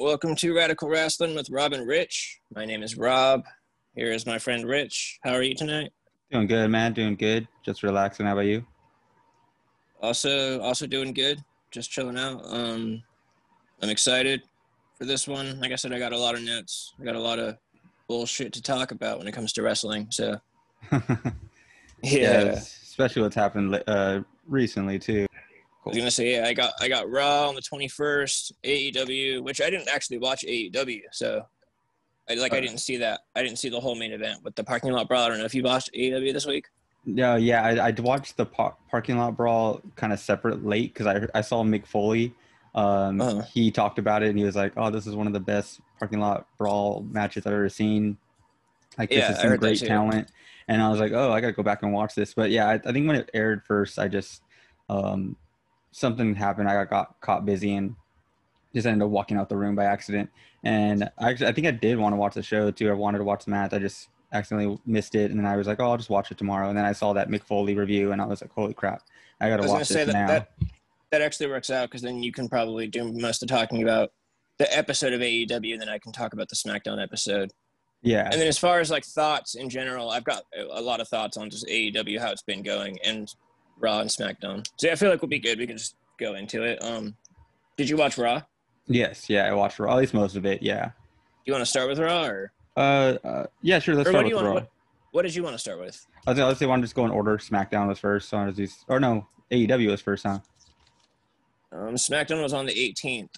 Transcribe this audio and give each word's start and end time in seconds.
Welcome 0.00 0.34
to 0.36 0.56
Radical 0.56 0.88
Wrestling 0.88 1.36
with 1.36 1.50
Rob 1.50 1.72
and 1.72 1.86
Rich. 1.86 2.40
My 2.52 2.64
name 2.64 2.82
is 2.82 2.96
Rob. 2.96 3.44
Here 3.94 4.10
is 4.10 4.26
my 4.26 4.36
friend 4.36 4.66
Rich. 4.66 5.20
How 5.22 5.32
are 5.34 5.42
you 5.42 5.54
tonight? 5.54 5.92
Doing 6.32 6.48
good, 6.48 6.68
man. 6.68 6.94
Doing 6.94 7.14
good. 7.14 7.46
Just 7.64 7.84
relaxing. 7.84 8.26
How 8.26 8.32
about 8.32 8.46
you? 8.46 8.66
Also, 10.02 10.60
also 10.62 10.88
doing 10.88 11.12
good. 11.12 11.44
Just 11.70 11.92
chilling 11.92 12.18
out. 12.18 12.42
Um, 12.46 13.04
I'm 13.80 13.88
excited 13.88 14.42
for 14.98 15.04
this 15.04 15.28
one. 15.28 15.60
Like 15.60 15.70
I 15.70 15.76
said, 15.76 15.92
I 15.92 16.00
got 16.00 16.12
a 16.12 16.18
lot 16.18 16.34
of 16.34 16.42
notes. 16.42 16.94
I 17.00 17.04
got 17.04 17.14
a 17.14 17.20
lot 17.20 17.38
of 17.38 17.56
bullshit 18.08 18.52
to 18.54 18.62
talk 18.62 18.90
about 18.90 19.18
when 19.18 19.28
it 19.28 19.32
comes 19.32 19.52
to 19.52 19.62
wrestling. 19.62 20.08
So, 20.10 20.40
yeah. 22.02 22.56
especially 22.88 23.22
what's 23.22 23.36
happened 23.36 23.80
uh, 23.86 24.22
recently 24.48 24.98
too. 24.98 25.27
I 25.88 25.90
was 25.90 25.98
gonna 25.98 26.10
say, 26.10 26.36
yeah, 26.36 26.46
I 26.46 26.52
got 26.52 26.72
I 26.80 26.88
got 26.88 27.10
Raw 27.10 27.48
on 27.48 27.54
the 27.54 27.62
21st, 27.62 28.52
AEW, 28.62 29.42
which 29.42 29.60
I 29.62 29.70
didn't 29.70 29.88
actually 29.88 30.18
watch 30.18 30.44
AEW, 30.46 31.00
so 31.12 31.46
I 32.28 32.34
like 32.34 32.52
I 32.52 32.60
didn't 32.60 32.78
see 32.78 32.98
that. 32.98 33.20
I 33.34 33.42
didn't 33.42 33.58
see 33.58 33.70
the 33.70 33.80
whole 33.80 33.94
main 33.94 34.12
event 34.12 34.42
with 34.44 34.54
the 34.54 34.64
parking 34.64 34.92
lot 34.92 35.08
brawl. 35.08 35.24
I 35.24 35.28
don't 35.28 35.38
know 35.38 35.46
if 35.46 35.54
you 35.54 35.62
watched 35.62 35.90
AEW 35.94 36.32
this 36.32 36.46
week. 36.46 36.66
No, 37.06 37.36
yeah, 37.36 37.64
I, 37.64 37.88
I 37.88 37.90
watched 37.98 38.36
the 38.36 38.44
par- 38.44 38.76
parking 38.90 39.16
lot 39.16 39.34
brawl 39.34 39.80
kind 39.96 40.12
of 40.12 40.20
separate 40.20 40.62
late 40.62 40.92
because 40.92 41.06
I 41.06 41.26
I 41.34 41.40
saw 41.40 41.64
Mick 41.64 41.86
Foley. 41.86 42.34
Um, 42.74 43.20
uh-huh. 43.20 43.42
He 43.42 43.70
talked 43.70 43.98
about 43.98 44.22
it 44.22 44.28
and 44.28 44.38
he 44.38 44.44
was 44.44 44.56
like, 44.56 44.74
"Oh, 44.76 44.90
this 44.90 45.06
is 45.06 45.16
one 45.16 45.26
of 45.26 45.32
the 45.32 45.40
best 45.40 45.80
parking 45.98 46.20
lot 46.20 46.46
brawl 46.58 47.06
matches 47.10 47.46
I've 47.46 47.54
ever 47.54 47.70
seen. 47.70 48.18
Like 48.98 49.08
this 49.08 49.20
yeah, 49.20 49.32
is 49.32 49.40
some 49.40 49.56
great 49.56 49.78
talent." 49.78 50.30
And 50.68 50.82
I 50.82 50.90
was 50.90 51.00
like, 51.00 51.12
"Oh, 51.12 51.32
I 51.32 51.40
gotta 51.40 51.54
go 51.54 51.62
back 51.62 51.82
and 51.82 51.94
watch 51.94 52.14
this." 52.14 52.34
But 52.34 52.50
yeah, 52.50 52.68
I, 52.68 52.74
I 52.74 52.92
think 52.92 53.06
when 53.06 53.16
it 53.16 53.30
aired 53.32 53.64
first, 53.64 53.98
I 53.98 54.06
just 54.08 54.42
um, 54.90 55.36
something 55.90 56.34
happened. 56.34 56.68
I 56.68 56.74
got, 56.74 56.90
got 56.90 57.20
caught 57.20 57.46
busy 57.46 57.74
and 57.74 57.94
just 58.74 58.86
ended 58.86 59.04
up 59.04 59.10
walking 59.10 59.36
out 59.36 59.48
the 59.48 59.56
room 59.56 59.74
by 59.74 59.84
accident. 59.84 60.30
And 60.64 61.04
I, 61.18 61.30
actually, 61.30 61.46
I 61.46 61.52
think 61.52 61.66
I 61.66 61.70
did 61.70 61.98
want 61.98 62.12
to 62.12 62.16
watch 62.16 62.34
the 62.34 62.42
show 62.42 62.70
too. 62.70 62.90
I 62.90 62.92
wanted 62.92 63.18
to 63.18 63.24
watch 63.24 63.44
the 63.44 63.50
match. 63.50 63.72
I 63.72 63.78
just 63.78 64.08
accidentally 64.32 64.78
missed 64.86 65.14
it, 65.14 65.30
and 65.30 65.38
then 65.38 65.46
I 65.46 65.56
was 65.56 65.66
like, 65.66 65.80
"Oh, 65.80 65.90
I'll 65.90 65.96
just 65.96 66.10
watch 66.10 66.30
it 66.30 66.38
tomorrow." 66.38 66.68
And 66.68 66.76
then 66.76 66.84
I 66.84 66.92
saw 66.92 67.12
that 67.12 67.28
Mick 67.28 67.44
Foley 67.44 67.74
review, 67.74 68.12
and 68.12 68.20
I 68.20 68.26
was 68.26 68.42
like, 68.42 68.52
"Holy 68.52 68.74
crap! 68.74 69.02
I 69.40 69.48
got 69.48 69.58
to 69.58 69.68
watch 69.68 69.88
this 69.88 70.06
that, 70.06 70.08
now." 70.08 70.26
That, 70.26 70.52
that 71.10 71.22
actually 71.22 71.48
works 71.48 71.70
out 71.70 71.88
because 71.88 72.02
then 72.02 72.22
you 72.22 72.32
can 72.32 72.48
probably 72.48 72.86
do 72.86 73.12
most 73.12 73.42
of 73.42 73.48
talking 73.48 73.82
about 73.82 74.10
the 74.58 74.76
episode 74.76 75.12
of 75.12 75.20
AEW, 75.20 75.72
and 75.72 75.80
then 75.80 75.88
I 75.88 75.98
can 75.98 76.12
talk 76.12 76.32
about 76.32 76.48
the 76.48 76.56
SmackDown 76.56 77.02
episode. 77.02 77.52
Yeah. 78.02 78.28
And 78.30 78.40
then 78.40 78.46
as 78.46 78.58
far 78.58 78.80
as 78.80 78.90
like 78.90 79.04
thoughts 79.04 79.54
in 79.54 79.68
general, 79.68 80.10
I've 80.10 80.24
got 80.24 80.42
a 80.70 80.80
lot 80.80 81.00
of 81.00 81.08
thoughts 81.08 81.36
on 81.36 81.50
just 81.50 81.66
AEW 81.66 82.20
how 82.20 82.30
it's 82.30 82.42
been 82.42 82.62
going 82.62 82.98
and 83.04 83.32
Raw 83.78 84.00
and 84.00 84.10
SmackDown. 84.10 84.66
So 84.76 84.86
yeah, 84.86 84.92
I 84.92 84.96
feel 84.96 85.10
like 85.10 85.22
we'll 85.22 85.28
be 85.28 85.38
good. 85.38 85.58
We 85.58 85.66
can 85.66 85.76
just 85.76 85.94
go 86.18 86.34
into 86.34 86.62
it. 86.62 86.82
Um, 86.82 87.16
did 87.76 87.88
you 87.88 87.96
watch 87.96 88.18
Raw? 88.18 88.42
Yes. 88.86 89.28
Yeah, 89.28 89.44
I 89.44 89.52
watched 89.52 89.78
Raw. 89.78 89.92
At 89.92 89.98
least 89.98 90.14
most 90.14 90.36
of 90.36 90.46
it. 90.46 90.62
Yeah. 90.62 90.86
Do 90.86 90.92
you 91.46 91.52
want 91.52 91.62
to 91.62 91.66
start 91.66 91.88
with 91.88 91.98
Raw 91.98 92.24
or? 92.24 92.52
Uh, 92.76 93.16
uh 93.24 93.46
yeah, 93.62 93.78
sure. 93.78 93.94
Let's 93.94 94.08
or 94.08 94.12
start 94.12 94.24
with 94.24 94.34
Raw. 94.34 94.54
What, 94.54 94.70
what, 95.12 95.22
did 95.22 95.34
you 95.34 95.42
want 95.42 95.54
to 95.54 95.58
start 95.58 95.80
with? 95.80 96.04
I 96.26 96.30
was 96.30 96.38
let's 96.38 96.58
say 96.58 96.66
want 96.66 96.82
to 96.82 96.84
just 96.84 96.94
go 96.94 97.04
in 97.04 97.10
order. 97.10 97.38
SmackDown 97.38 97.88
was 97.88 97.98
first. 97.98 98.28
So 98.28 98.50
do, 98.50 98.66
or 98.88 99.00
no, 99.00 99.26
AEW 99.50 99.90
was 99.90 100.00
first, 100.00 100.24
huh? 100.24 100.40
Um, 101.72 101.94
SmackDown 101.94 102.42
was 102.42 102.52
on 102.52 102.66
the 102.66 102.72
18th. 102.72 103.30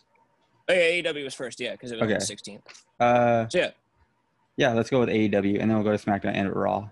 Oh, 0.69 0.73
yeah, 0.73 1.03
AEW 1.03 1.25
was 1.25 1.35
first, 1.35 1.59
yeah, 1.61 1.73
because 1.73 1.91
it 1.91 1.97
was 1.97 2.05
okay. 2.05 2.15
on 2.15 2.21
the 2.21 2.25
16th. 2.25 2.61
Uh, 3.01 3.49
so, 3.49 3.59
yeah. 3.59 3.71
Yeah, 4.57 4.73
let's 4.73 4.91
go 4.91 5.01
with 5.01 5.09
AEW, 5.09 5.61
and 5.61 5.71
then 5.71 5.75
we'll 5.75 5.83
go 5.83 5.97
to 5.97 5.99
SmackDown 5.99 6.35
and 6.35 6.55
Raw. 6.55 6.89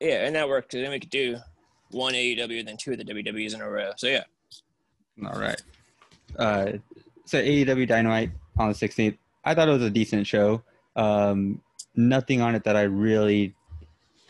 Yeah, 0.00 0.24
and 0.24 0.34
that 0.36 0.48
worked. 0.48 0.72
Then 0.72 0.90
we 0.90 1.00
could 1.00 1.10
do 1.10 1.36
one 1.90 2.14
AEW, 2.14 2.64
then 2.64 2.76
two 2.76 2.92
of 2.92 2.98
the 2.98 3.04
WWEs 3.04 3.54
in 3.54 3.60
a 3.60 3.68
row. 3.68 3.92
So, 3.96 4.06
yeah. 4.06 4.24
All 5.24 5.38
right. 5.38 5.60
Uh, 6.38 6.72
so 7.24 7.40
AEW 7.42 7.86
Dynamite 7.86 8.30
on 8.58 8.68
the 8.68 8.74
16th. 8.74 9.16
I 9.44 9.54
thought 9.54 9.68
it 9.68 9.72
was 9.72 9.82
a 9.82 9.90
decent 9.90 10.26
show. 10.26 10.62
Um, 10.96 11.60
nothing 11.94 12.40
on 12.40 12.54
it 12.54 12.64
that 12.64 12.76
I 12.76 12.82
really 12.82 13.54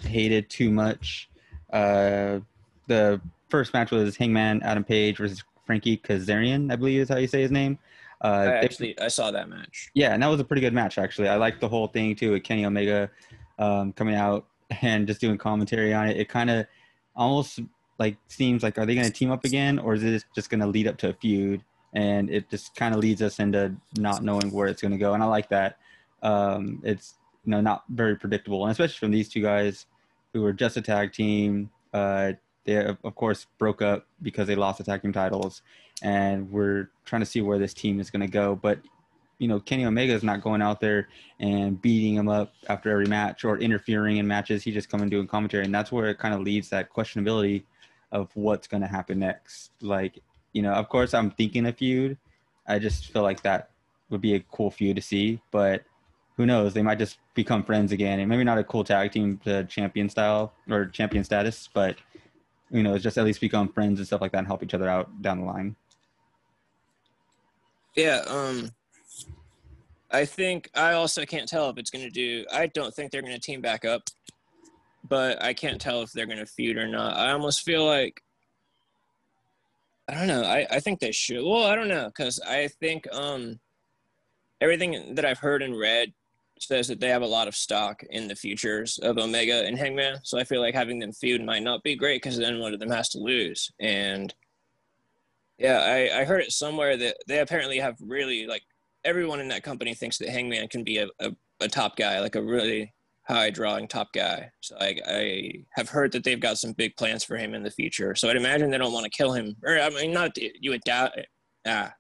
hated 0.01 0.49
too 0.49 0.71
much. 0.71 1.29
Uh, 1.73 2.41
the 2.87 3.21
first 3.49 3.75
match 3.75 3.91
was 3.91 4.17
Hangman 4.17 4.63
Adam 4.63 4.85
Page 4.85 5.19
versus 5.19 5.43
Frankie 5.67 5.99
Kazarian, 5.99 6.73
I 6.73 6.77
believe 6.77 7.01
is 7.01 7.09
how 7.09 7.17
you 7.17 7.27
say 7.27 7.43
his 7.43 7.51
name. 7.51 7.79
Uh, 8.23 8.27
I 8.27 8.47
actually 8.57 8.95
they, 8.99 9.05
I 9.05 9.09
saw 9.09 9.31
that 9.31 9.49
match. 9.49 9.91
Yeah, 9.95 10.13
and 10.13 10.23
that 10.23 10.27
was 10.27 10.41
a 10.41 10.45
pretty 10.45 10.61
good 10.61 10.75
match 10.75 10.99
actually. 10.99 11.29
I 11.29 11.37
liked 11.37 11.61
the 11.61 11.69
whole 11.69 11.87
thing 11.87 12.15
too 12.15 12.33
with 12.33 12.43
Kenny 12.43 12.65
Omega 12.65 13.11
um, 13.59 13.93
coming 13.93 14.15
out 14.15 14.47
and 14.83 15.07
just 15.07 15.21
doing 15.21 15.39
commentary 15.39 15.95
on 15.95 16.09
it. 16.09 16.17
It 16.17 16.29
kind 16.29 16.51
of 16.51 16.67
almost 17.17 17.61
like 17.99 18.17
seems 18.29 18.63
like 18.63 18.79
are 18.79 18.87
they 18.87 18.95
going 18.95 19.07
to 19.07 19.13
team 19.13 19.31
up 19.31 19.45
again 19.45 19.79
or 19.79 19.95
is 19.95 20.03
it 20.03 20.25
just 20.35 20.51
going 20.51 20.61
to 20.61 20.67
lead 20.67 20.89
up 20.89 20.97
to 20.99 21.11
a 21.11 21.13
feud? 21.13 21.63
And 21.93 22.31
it 22.31 22.49
just 22.49 22.75
kind 22.75 22.95
of 22.95 23.01
leads 23.01 23.21
us 23.21 23.41
into 23.41 23.75
not 23.97 24.23
knowing 24.23 24.51
where 24.51 24.69
it's 24.69 24.81
going 24.81 24.93
to 24.93 24.99
go. 24.99 25.15
And 25.15 25.23
I 25.23 25.27
like 25.27 25.49
that. 25.51 25.79
Um, 26.23 26.81
it's 26.85 27.15
you 27.45 27.51
know 27.51 27.61
not 27.61 27.85
very 27.89 28.17
predictable, 28.17 28.65
and 28.65 28.73
especially 28.73 28.99
from 28.99 29.11
these 29.11 29.29
two 29.29 29.43
guys 29.43 29.87
who 30.33 30.43
were 30.43 30.53
just 30.53 30.77
a 30.77 30.83
tag 30.83 31.13
team. 31.13 31.71
Uh, 31.93 32.33
they 32.65 32.77
of 32.77 33.15
course 33.15 33.47
broke 33.59 33.83
up 33.83 34.07
because 34.23 34.47
they 34.47 34.55
lost 34.55 34.79
the 34.79 34.85
tag 34.85 35.03
team 35.03 35.13
titles, 35.13 35.63
and 36.03 36.51
we're 36.51 36.91
trying 37.05 37.21
to 37.21 37.27
see 37.27 37.41
where 37.41 37.59
this 37.59 37.75
team 37.75 38.01
is 38.01 38.11
going 38.11 38.21
to 38.21 38.29
go. 38.29 38.55
But 38.55 38.81
you 39.41 39.49
know, 39.49 39.59
Kenny 39.59 39.87
Omega 39.87 40.13
is 40.13 40.23
not 40.23 40.43
going 40.43 40.61
out 40.61 40.81
there 40.81 41.09
and 41.41 41.81
beating 41.81 42.15
him 42.15 42.29
up 42.29 42.53
after 42.69 42.91
every 42.91 43.07
match 43.07 43.43
or 43.43 43.57
interfering 43.57 44.19
in 44.19 44.27
matches. 44.27 44.63
He 44.63 44.71
just 44.71 44.91
coming 44.91 45.09
doing 45.09 45.27
commentary, 45.27 45.65
and 45.65 45.75
that's 45.75 45.91
where 45.91 46.11
it 46.11 46.19
kind 46.19 46.35
of 46.35 46.41
leads 46.41 46.69
that 46.69 46.93
questionability 46.93 47.65
of 48.13 48.29
what's 48.35 48.69
going 48.69 48.83
to 48.83 48.87
happen 48.87 49.19
next. 49.19 49.71
Like, 49.81 50.23
you 50.53 50.61
know, 50.61 50.73
of 50.73 50.91
course, 50.91 51.15
I'm 51.15 51.31
thinking 51.31 51.65
a 51.67 51.73
feud. 51.73 52.19
I 52.69 52.79
just 52.79 53.07
feel 53.13 53.23
like 53.23 53.43
that 53.43 53.71
would 54.11 54.21
be 54.21 54.35
a 54.35 54.41
cool 54.53 54.71
feud 54.71 54.97
to 54.97 55.03
see, 55.03 55.41
but 55.51 55.85
who 56.37 56.45
knows? 56.45 56.75
They 56.75 56.83
might 56.83 56.99
just 56.99 57.19
become 57.33 57.65
friends 57.65 57.93
again, 57.93 58.21
and 58.21 58.29
maybe 58.29 58.45
not 58.45 58.59
a 58.59 58.65
cool 58.65 58.85
tag 58.85 59.11
team 59.11 59.39
to 59.45 59.65
champion 59.65 60.11
style 60.11 60.53
or 60.69 60.85
champion 60.85 61.25
status, 61.25 61.67
but 61.73 61.97
you 62.71 62.83
know, 62.83 62.93
it's 62.93 63.03
just 63.03 63.17
at 63.17 63.25
least 63.25 63.41
become 63.41 63.73
friends 63.73 64.01
and 64.01 64.07
stuff 64.07 64.21
like 64.21 64.33
that 64.33 64.39
and 64.39 64.47
help 64.47 64.63
each 64.63 64.75
other 64.75 64.89
out 64.89 65.23
down 65.23 65.41
the 65.41 65.47
line. 65.47 65.77
Yeah, 67.97 68.23
um 68.27 68.71
I 70.11 70.25
think 70.25 70.71
I 70.75 70.93
also 70.93 71.25
can't 71.25 71.49
tell 71.49 71.71
if 71.71 71.79
it's 71.79 71.91
going 71.91 72.05
to 72.05 72.11
do 72.11 72.45
I 72.53 72.67
don't 72.69 72.93
think 72.95 73.11
they're 73.11 73.23
going 73.23 73.35
to 73.35 73.41
team 73.41 73.61
back 73.61 73.85
up, 73.85 74.03
but 75.09 75.43
I 75.43 75.55
can't 75.55 75.81
tell 75.81 76.03
if 76.03 76.13
they're 76.13 76.27
going 76.27 76.39
to 76.39 76.47
feud 76.47 76.77
or 76.77 76.89
not. 76.89 77.17
I 77.17 77.33
almost 77.33 77.63
feel 77.63 77.85
like 77.85 78.21
I 80.09 80.15
don't 80.15 80.27
know. 80.27 80.43
I 80.43 80.67
I 80.71 80.81
think 80.81 81.01
they 81.01 81.13
should. 81.13 81.45
Well, 81.45 81.65
I 81.65 81.77
don't 81.77 81.89
know 81.89 82.11
cuz 82.11 82.41
I 82.41 82.69
think 82.69 83.13
um 83.13 83.61
everything 84.61 85.15
that 85.15 85.25
I've 85.25 85.39
heard 85.39 85.63
and 85.63 85.79
read 85.79 86.13
says 86.59 86.89
that 86.89 87.01
they 87.01 87.09
have 87.09 87.23
a 87.23 87.27
lot 87.27 87.49
of 87.49 87.57
stock 87.57 88.03
in 88.11 88.29
the 88.29 88.35
futures 88.35 88.99
of 88.99 89.19
Omega 89.19 89.65
and 89.65 89.79
Hangman. 89.79 90.19
So 90.25 90.39
I 90.39 90.45
feel 90.45 90.61
like 90.61 90.75
having 90.75 90.99
them 90.99 91.13
feud 91.13 91.43
might 91.43 91.63
not 91.63 91.83
be 91.83 91.97
great 91.97 92.23
because 92.23 92.37
then 92.37 92.61
one 92.61 92.75
of 92.75 92.81
them 92.81 92.91
has 92.91 93.09
to 93.11 93.19
lose. 93.19 93.71
And 93.81 94.35
yeah, 95.59 95.79
I, 95.81 96.21
I 96.21 96.25
heard 96.25 96.43
it 96.43 96.53
somewhere 96.53 96.97
that 96.97 97.17
they 97.27 97.39
apparently 97.39 97.79
have 97.79 97.97
really 98.01 98.47
like 98.47 98.63
everyone 99.05 99.41
in 99.41 99.49
that 99.49 99.63
company 99.63 99.95
thinks 99.95 100.19
that 100.19 100.29
Hangman 100.29 100.69
can 100.69 100.85
be 100.85 100.99
a, 100.99 101.09
a, 101.21 101.33
a 101.61 101.69
top 101.69 101.97
guy, 101.97 102.21
like 102.21 102.37
a 102.37 102.43
really 102.43 102.93
high 103.27 103.51
drawing 103.51 103.87
top 103.87 104.13
guy. 104.13 104.51
So 104.61 104.77
I, 104.81 104.99
I 105.07 105.53
have 105.73 105.89
heard 105.89 106.13
that 106.13 106.25
they've 106.25 106.41
got 106.41 106.59
some 106.59 106.73
big 106.73 106.97
plans 106.97 107.25
for 107.25 107.37
him 107.37 107.55
in 107.55 107.63
the 107.63 107.71
future. 107.71 108.15
So 108.15 108.29
I'd 108.29 108.37
imagine 108.37 108.71
they 108.71 108.79
don't 108.79 108.93
want 108.93 109.05
to 109.05 109.11
kill 109.11 109.33
him. 109.33 109.57
Or 109.65 109.79
I 109.79 109.91
mean, 109.91 110.13
not 110.13 110.35
that 110.35 110.51
you 110.61 110.71
would 110.71 110.83
die. 110.85 111.25
Ah, 111.67 111.93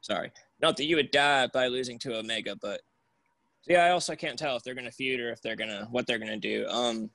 sorry. 0.00 0.32
Not 0.60 0.76
that 0.78 0.86
you 0.86 0.96
would 0.96 1.10
die 1.10 1.48
by 1.52 1.66
losing 1.66 1.98
to 2.00 2.18
Omega, 2.18 2.56
but 2.60 2.80
yeah, 3.66 3.84
I 3.84 3.90
also 3.90 4.14
can't 4.14 4.38
tell 4.38 4.56
if 4.56 4.62
they're 4.62 4.74
to 4.74 4.90
feud 4.90 5.20
or 5.20 5.30
if 5.30 5.42
they're 5.42 5.56
to 5.56 5.88
what 5.90 6.06
they're 6.06 6.18
to 6.18 6.36
do. 6.36 6.66
Um, 6.68 7.10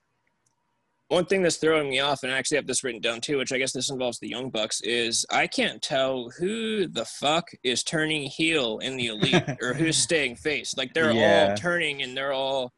one 1.12 1.26
thing 1.26 1.42
that's 1.42 1.58
throwing 1.58 1.90
me 1.90 2.00
off, 2.00 2.24
and 2.24 2.32
I 2.32 2.38
actually 2.38 2.56
have 2.56 2.68
this 2.68 2.86
written 2.86 3.02
down 3.02 3.20
too, 3.20 3.38
which 3.38 3.52
I 3.52 3.58
guess 3.58 3.74
this 3.74 3.90
involves 3.90 4.18
the 4.20 4.30
Young 4.30 4.50
Bucks, 4.50 4.80
is 4.80 5.26
I 5.30 5.46
can't 5.46 5.82
tell 5.82 6.30
who 6.40 6.88
the 6.88 7.04
fuck 7.04 7.50
is 7.64 7.84
turning 7.84 8.24
heel 8.24 8.78
in 8.78 8.96
the 8.96 9.08
Elite 9.08 9.58
or 9.62 9.74
who's 9.74 9.98
staying 9.98 10.38
face. 10.38 10.74
Like 10.78 10.94
they're 10.94 11.12
yeah. 11.12 11.50
all 11.50 11.58
turning 11.58 12.02
and 12.02 12.16
they're 12.16 12.32
all. 12.32 12.72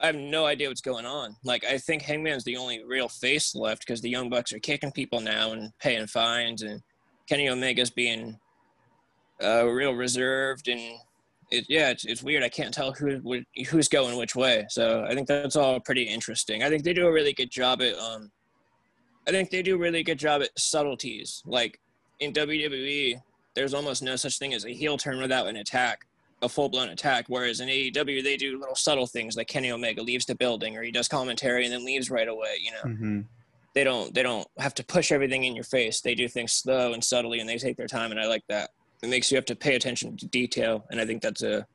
I 0.00 0.06
have 0.06 0.16
no 0.16 0.44
idea 0.44 0.66
what's 0.66 0.80
going 0.80 1.06
on. 1.06 1.36
Like 1.44 1.64
I 1.64 1.78
think 1.78 2.02
Hangman's 2.02 2.42
the 2.42 2.56
only 2.56 2.82
real 2.84 3.08
face 3.08 3.54
left 3.54 3.86
because 3.86 4.00
the 4.00 4.10
Young 4.10 4.28
Bucks 4.28 4.52
are 4.52 4.58
kicking 4.58 4.90
people 4.90 5.20
now 5.20 5.52
and 5.52 5.70
paying 5.78 6.08
fines, 6.08 6.62
and 6.62 6.82
Kenny 7.28 7.48
Omega's 7.48 7.90
being 7.90 8.40
uh, 9.40 9.66
real 9.66 9.92
reserved 9.92 10.66
and 10.66 10.98
it, 11.50 11.66
yeah, 11.68 11.90
it's, 11.90 12.04
it's 12.04 12.22
weird. 12.22 12.42
I 12.42 12.48
can't 12.48 12.74
tell 12.74 12.92
who 12.92 13.20
who's 13.68 13.88
going 13.88 14.16
which 14.18 14.34
way. 14.34 14.66
So 14.68 15.04
I 15.08 15.14
think 15.14 15.28
that's 15.28 15.56
all 15.56 15.78
pretty 15.80 16.02
interesting. 16.02 16.62
I 16.62 16.68
think 16.68 16.82
they 16.82 16.92
do 16.92 17.06
a 17.06 17.12
really 17.12 17.32
good 17.32 17.50
job 17.50 17.82
at 17.82 17.96
um, 17.98 18.30
I 19.26 19.30
think 19.30 19.50
they 19.50 19.62
do 19.62 19.76
a 19.76 19.78
really 19.78 20.02
good 20.02 20.18
job 20.18 20.42
at 20.42 20.58
subtleties. 20.58 21.42
Like 21.46 21.80
in 22.20 22.32
WWE, 22.32 23.20
there's 23.54 23.74
almost 23.74 24.02
no 24.02 24.16
such 24.16 24.38
thing 24.38 24.54
as 24.54 24.64
a 24.64 24.70
heel 24.70 24.96
turn 24.96 25.20
without 25.20 25.46
an 25.46 25.56
attack, 25.56 26.06
a 26.42 26.48
full 26.48 26.68
blown 26.68 26.88
attack. 26.88 27.26
Whereas 27.28 27.60
in 27.60 27.68
AEW, 27.68 28.22
they 28.24 28.36
do 28.36 28.58
little 28.58 28.74
subtle 28.74 29.06
things 29.06 29.36
like 29.36 29.48
Kenny 29.48 29.70
Omega 29.70 30.02
leaves 30.02 30.26
the 30.26 30.34
building 30.34 30.76
or 30.76 30.82
he 30.82 30.90
does 30.90 31.08
commentary 31.08 31.64
and 31.64 31.72
then 31.72 31.84
leaves 31.84 32.10
right 32.10 32.28
away. 32.28 32.56
You 32.60 32.72
know. 32.72 32.94
Mm-hmm. 32.94 33.20
They 33.74 33.84
don't. 33.84 34.14
They 34.14 34.22
don't 34.22 34.48
have 34.56 34.74
to 34.74 34.84
push 34.84 35.12
everything 35.12 35.44
in 35.44 35.54
your 35.54 35.64
face. 35.64 36.00
They 36.00 36.14
do 36.14 36.28
things 36.28 36.52
slow 36.52 36.94
and 36.94 37.04
subtly, 37.04 37.40
and 37.40 37.48
they 37.48 37.58
take 37.58 37.76
their 37.76 37.86
time, 37.86 38.10
and 38.10 38.18
I 38.18 38.26
like 38.26 38.44
that. 38.48 38.70
It 39.02 39.08
makes 39.08 39.30
you 39.30 39.36
have 39.36 39.44
to 39.46 39.56
pay 39.56 39.76
attention 39.76 40.16
to 40.16 40.26
detail, 40.26 40.84
and 40.90 41.00
I 41.00 41.06
think 41.06 41.22
that's 41.22 41.42
a 41.42 41.66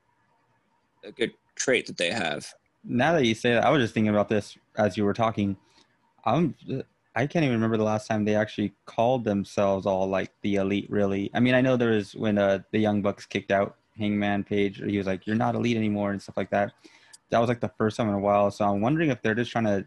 a 1.03 1.11
good 1.11 1.31
trait 1.55 1.87
that 1.87 1.97
they 1.97 2.11
have. 2.11 2.53
Now 2.83 3.13
that 3.13 3.25
you 3.25 3.35
say 3.35 3.53
that, 3.53 3.65
I 3.65 3.69
was 3.69 3.81
just 3.81 3.93
thinking 3.93 4.13
about 4.13 4.29
this 4.29 4.57
as 4.77 4.97
you 4.97 5.05
were 5.05 5.13
talking. 5.13 5.57
I'm 6.25 6.55
I 7.15 7.27
can't 7.27 7.43
even 7.43 7.55
remember 7.55 7.77
the 7.77 7.83
last 7.83 8.07
time 8.07 8.23
they 8.23 8.35
actually 8.35 8.73
called 8.85 9.23
themselves 9.23 9.85
all 9.85 10.07
like 10.07 10.31
the 10.41 10.55
elite. 10.55 10.89
Really, 10.89 11.29
I 11.33 11.39
mean, 11.39 11.53
I 11.53 11.61
know 11.61 11.77
there 11.77 11.91
was 11.91 12.15
when 12.15 12.37
uh, 12.37 12.59
the 12.71 12.79
Young 12.79 13.01
Bucks 13.01 13.25
kicked 13.25 13.51
out 13.51 13.75
Hangman 13.97 14.43
Page. 14.43 14.81
Or 14.81 14.87
he 14.87 14.97
was 14.97 15.07
like, 15.07 15.27
"You're 15.27 15.35
not 15.35 15.55
elite 15.55 15.77
anymore" 15.77 16.11
and 16.11 16.21
stuff 16.21 16.37
like 16.37 16.49
that. 16.51 16.73
That 17.29 17.39
was 17.39 17.49
like 17.49 17.61
the 17.61 17.71
first 17.77 17.97
time 17.97 18.09
in 18.09 18.15
a 18.15 18.19
while. 18.19 18.51
So 18.51 18.65
I'm 18.65 18.81
wondering 18.81 19.09
if 19.09 19.21
they're 19.21 19.35
just 19.35 19.51
trying 19.51 19.65
to 19.65 19.85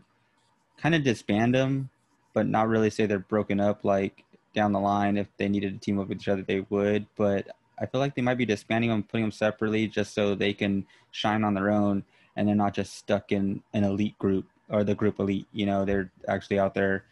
kind 0.79 0.95
of 0.95 1.03
disband 1.03 1.55
them, 1.55 1.91
but 2.33 2.47
not 2.47 2.69
really 2.69 2.91
say 2.91 3.07
they're 3.07 3.19
broken 3.19 3.61
up. 3.61 3.85
Like 3.85 4.25
down 4.55 4.73
the 4.73 4.81
line, 4.81 5.17
if 5.17 5.29
they 5.37 5.49
needed 5.49 5.75
to 5.75 5.85
team 5.85 5.99
up 5.99 6.09
with 6.09 6.21
each 6.21 6.29
other, 6.29 6.43
they 6.43 6.65
would. 6.71 7.07
But 7.17 7.49
I 7.79 7.87
feel 7.87 8.01
like 8.01 8.15
they 8.15 8.23
might 8.23 8.39
be 8.39 8.47
disbanding 8.47 8.91
them, 8.91 9.03
putting 9.03 9.25
them 9.25 9.33
separately, 9.33 9.87
just 9.87 10.15
so 10.15 10.35
they 10.35 10.53
can 10.53 10.87
shine 11.11 11.45
on 11.45 11.55
their 11.55 11.71
own, 11.71 12.05
and 12.37 12.49
they're 12.49 12.55
not 12.55 12.75
just 12.75 12.97
stuck 12.97 13.33
in 13.33 13.63
an 13.73 13.85
elite 13.85 14.19
group 14.19 14.47
or 14.71 14.85
the 14.85 14.95
group 14.95 15.19
elite. 15.19 15.47
You 15.53 15.67
know, 15.67 15.85
they're 15.85 16.11
actually 16.29 16.59
out 16.59 16.75
there 16.75 17.05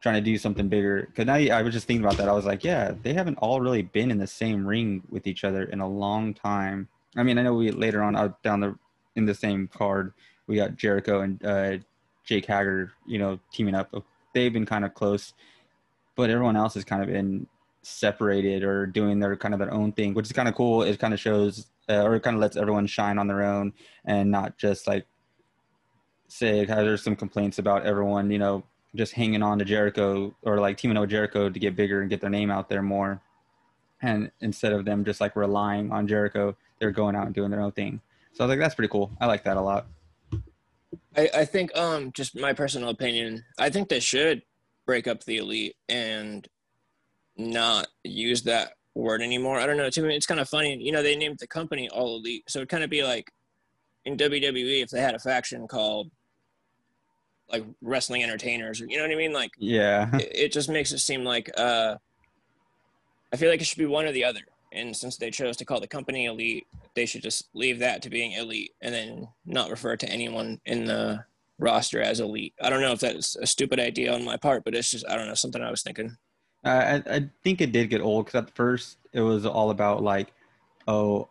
trying 0.00 0.16
to 0.16 0.20
do 0.20 0.36
something 0.36 0.68
bigger. 0.68 1.06
Because 1.06 1.26
now 1.26 1.34
I 1.34 1.62
was 1.62 1.74
just 1.74 1.86
thinking 1.86 2.04
about 2.04 2.16
that. 2.18 2.28
I 2.28 2.32
was 2.32 2.46
like, 2.46 2.64
yeah, 2.64 2.92
they 3.02 3.12
haven't 3.12 3.38
all 3.38 3.60
really 3.60 3.82
been 3.82 4.10
in 4.10 4.18
the 4.18 4.26
same 4.26 4.66
ring 4.66 5.02
with 5.10 5.26
each 5.26 5.44
other 5.44 5.64
in 5.64 5.80
a 5.80 5.88
long 5.88 6.34
time. 6.34 6.88
I 7.16 7.22
mean, 7.22 7.38
I 7.38 7.42
know 7.42 7.54
we 7.54 7.70
later 7.70 8.02
on 8.02 8.16
out 8.16 8.42
down 8.42 8.60
the 8.60 8.78
in 9.16 9.26
the 9.26 9.34
same 9.34 9.68
card 9.68 10.12
we 10.50 10.56
got 10.56 10.76
Jericho 10.76 11.20
and 11.20 11.42
uh, 11.44 11.78
Jake 12.24 12.44
Hager, 12.44 12.92
you 13.06 13.18
know, 13.18 13.38
teaming 13.52 13.76
up. 13.76 13.94
They've 14.34 14.52
been 14.52 14.66
kind 14.66 14.84
of 14.84 14.94
close, 14.94 15.32
but 16.20 16.30
everyone 16.30 16.56
else 16.56 16.74
has 16.74 16.84
kind 16.84 17.02
of 17.02 17.08
been 17.08 17.46
separated 17.82 18.62
or 18.62 18.86
doing 18.86 19.18
their 19.20 19.36
kind 19.36 19.54
of 19.54 19.60
their 19.60 19.72
own 19.72 19.92
thing, 19.92 20.14
which 20.14 20.26
is 20.26 20.32
kind 20.32 20.48
of 20.48 20.54
cool. 20.54 20.82
It 20.82 20.98
kind 20.98 21.14
of 21.14 21.20
shows 21.20 21.66
uh, 21.88 22.02
or 22.02 22.14
it 22.14 22.22
kind 22.22 22.36
of 22.36 22.40
lets 22.40 22.56
everyone 22.56 22.86
shine 22.86 23.18
on 23.18 23.26
their 23.26 23.42
own 23.42 23.72
and 24.04 24.30
not 24.30 24.58
just 24.58 24.86
like 24.86 25.06
say 26.28 26.64
there's 26.64 27.02
some 27.02 27.16
complaints 27.16 27.58
about 27.58 27.86
everyone, 27.86 28.30
you 28.30 28.38
know, 28.38 28.62
just 28.94 29.14
hanging 29.14 29.42
on 29.42 29.58
to 29.58 29.64
Jericho 29.64 30.34
or 30.42 30.58
like 30.58 30.76
teaming 30.76 30.96
up 30.96 31.02
with 31.02 31.10
Jericho 31.10 31.48
to 31.48 31.58
get 31.58 31.74
bigger 31.74 32.00
and 32.00 32.10
get 32.10 32.20
their 32.20 32.30
name 32.30 32.50
out 32.50 32.68
there 32.68 32.82
more. 32.82 33.20
And 34.02 34.30
instead 34.40 34.72
of 34.72 34.84
them 34.84 35.04
just 35.04 35.20
like 35.20 35.36
relying 35.36 35.90
on 35.90 36.06
Jericho, 36.06 36.56
they're 36.78 36.90
going 36.90 37.16
out 37.16 37.26
and 37.26 37.34
doing 37.34 37.50
their 37.50 37.60
own 37.60 37.72
thing. 37.72 38.00
So 38.32 38.44
I 38.44 38.46
was 38.46 38.50
like, 38.50 38.60
that's 38.60 38.74
pretty 38.74 38.90
cool. 38.90 39.10
I 39.20 39.26
like 39.26 39.44
that 39.44 39.56
a 39.56 39.60
lot. 39.60 39.86
I, 41.16 41.28
I 41.34 41.44
think, 41.44 41.76
um, 41.76 42.12
just 42.12 42.38
my 42.38 42.52
personal 42.52 42.88
opinion, 42.88 43.44
I 43.58 43.70
think 43.70 43.88
they 43.88 44.00
should 44.00 44.42
break 44.90 45.06
up 45.06 45.22
the 45.22 45.36
elite 45.36 45.76
and 45.88 46.48
not 47.36 47.86
use 48.02 48.42
that 48.42 48.72
word 48.96 49.22
anymore. 49.22 49.60
I 49.60 49.64
don't 49.64 49.76
know. 49.76 49.88
To 49.88 50.02
me, 50.02 50.16
it's 50.16 50.26
kind 50.26 50.40
of 50.40 50.48
funny. 50.48 50.82
You 50.82 50.90
know, 50.90 51.00
they 51.00 51.14
named 51.14 51.38
the 51.38 51.46
company 51.46 51.88
All 51.90 52.16
Elite, 52.16 52.42
so 52.48 52.58
it'd 52.58 52.70
kind 52.70 52.82
of 52.82 52.90
be 52.90 53.04
like 53.04 53.30
in 54.04 54.16
WWE 54.16 54.82
if 54.82 54.90
they 54.90 55.00
had 55.00 55.14
a 55.14 55.20
faction 55.20 55.68
called 55.68 56.10
like 57.52 57.64
wrestling 57.80 58.24
entertainers, 58.24 58.80
or 58.80 58.86
you 58.86 58.96
know 58.96 59.04
what 59.04 59.12
I 59.12 59.14
mean? 59.14 59.32
Like, 59.32 59.52
yeah, 59.58 60.10
it, 60.16 60.32
it 60.34 60.52
just 60.52 60.68
makes 60.68 60.90
it 60.90 60.98
seem 60.98 61.22
like 61.22 61.48
uh, 61.56 61.94
I 63.32 63.36
feel 63.36 63.48
like 63.48 63.60
it 63.60 63.66
should 63.68 63.78
be 63.78 63.86
one 63.86 64.06
or 64.06 64.12
the 64.12 64.24
other. 64.24 64.40
And 64.72 64.96
since 64.96 65.18
they 65.18 65.30
chose 65.30 65.56
to 65.58 65.64
call 65.64 65.78
the 65.78 65.86
company 65.86 66.24
elite, 66.24 66.66
they 66.96 67.06
should 67.06 67.22
just 67.22 67.48
leave 67.54 67.78
that 67.78 68.02
to 68.02 68.10
being 68.10 68.32
elite 68.32 68.72
and 68.80 68.92
then 68.92 69.28
not 69.46 69.70
refer 69.70 69.94
to 69.98 70.10
anyone 70.10 70.60
in 70.66 70.84
the 70.84 71.24
roster 71.60 72.00
as 72.00 72.20
elite. 72.20 72.54
I 72.60 72.70
don't 72.70 72.80
know 72.80 72.92
if 72.92 73.00
that's 73.00 73.36
a 73.36 73.46
stupid 73.46 73.78
idea 73.78 74.12
on 74.14 74.24
my 74.24 74.36
part, 74.36 74.64
but 74.64 74.74
it's 74.74 74.90
just 74.90 75.08
I 75.08 75.16
don't 75.16 75.28
know 75.28 75.34
something 75.34 75.62
I 75.62 75.70
was 75.70 75.82
thinking. 75.82 76.16
I 76.64 77.02
I 77.06 77.30
think 77.42 77.60
it 77.60 77.72
did 77.72 77.90
get 77.90 78.00
old 78.00 78.26
because 78.26 78.42
at 78.42 78.54
first 78.54 78.98
it 79.12 79.20
was 79.20 79.46
all 79.46 79.70
about 79.70 80.02
like, 80.02 80.32
oh, 80.88 81.28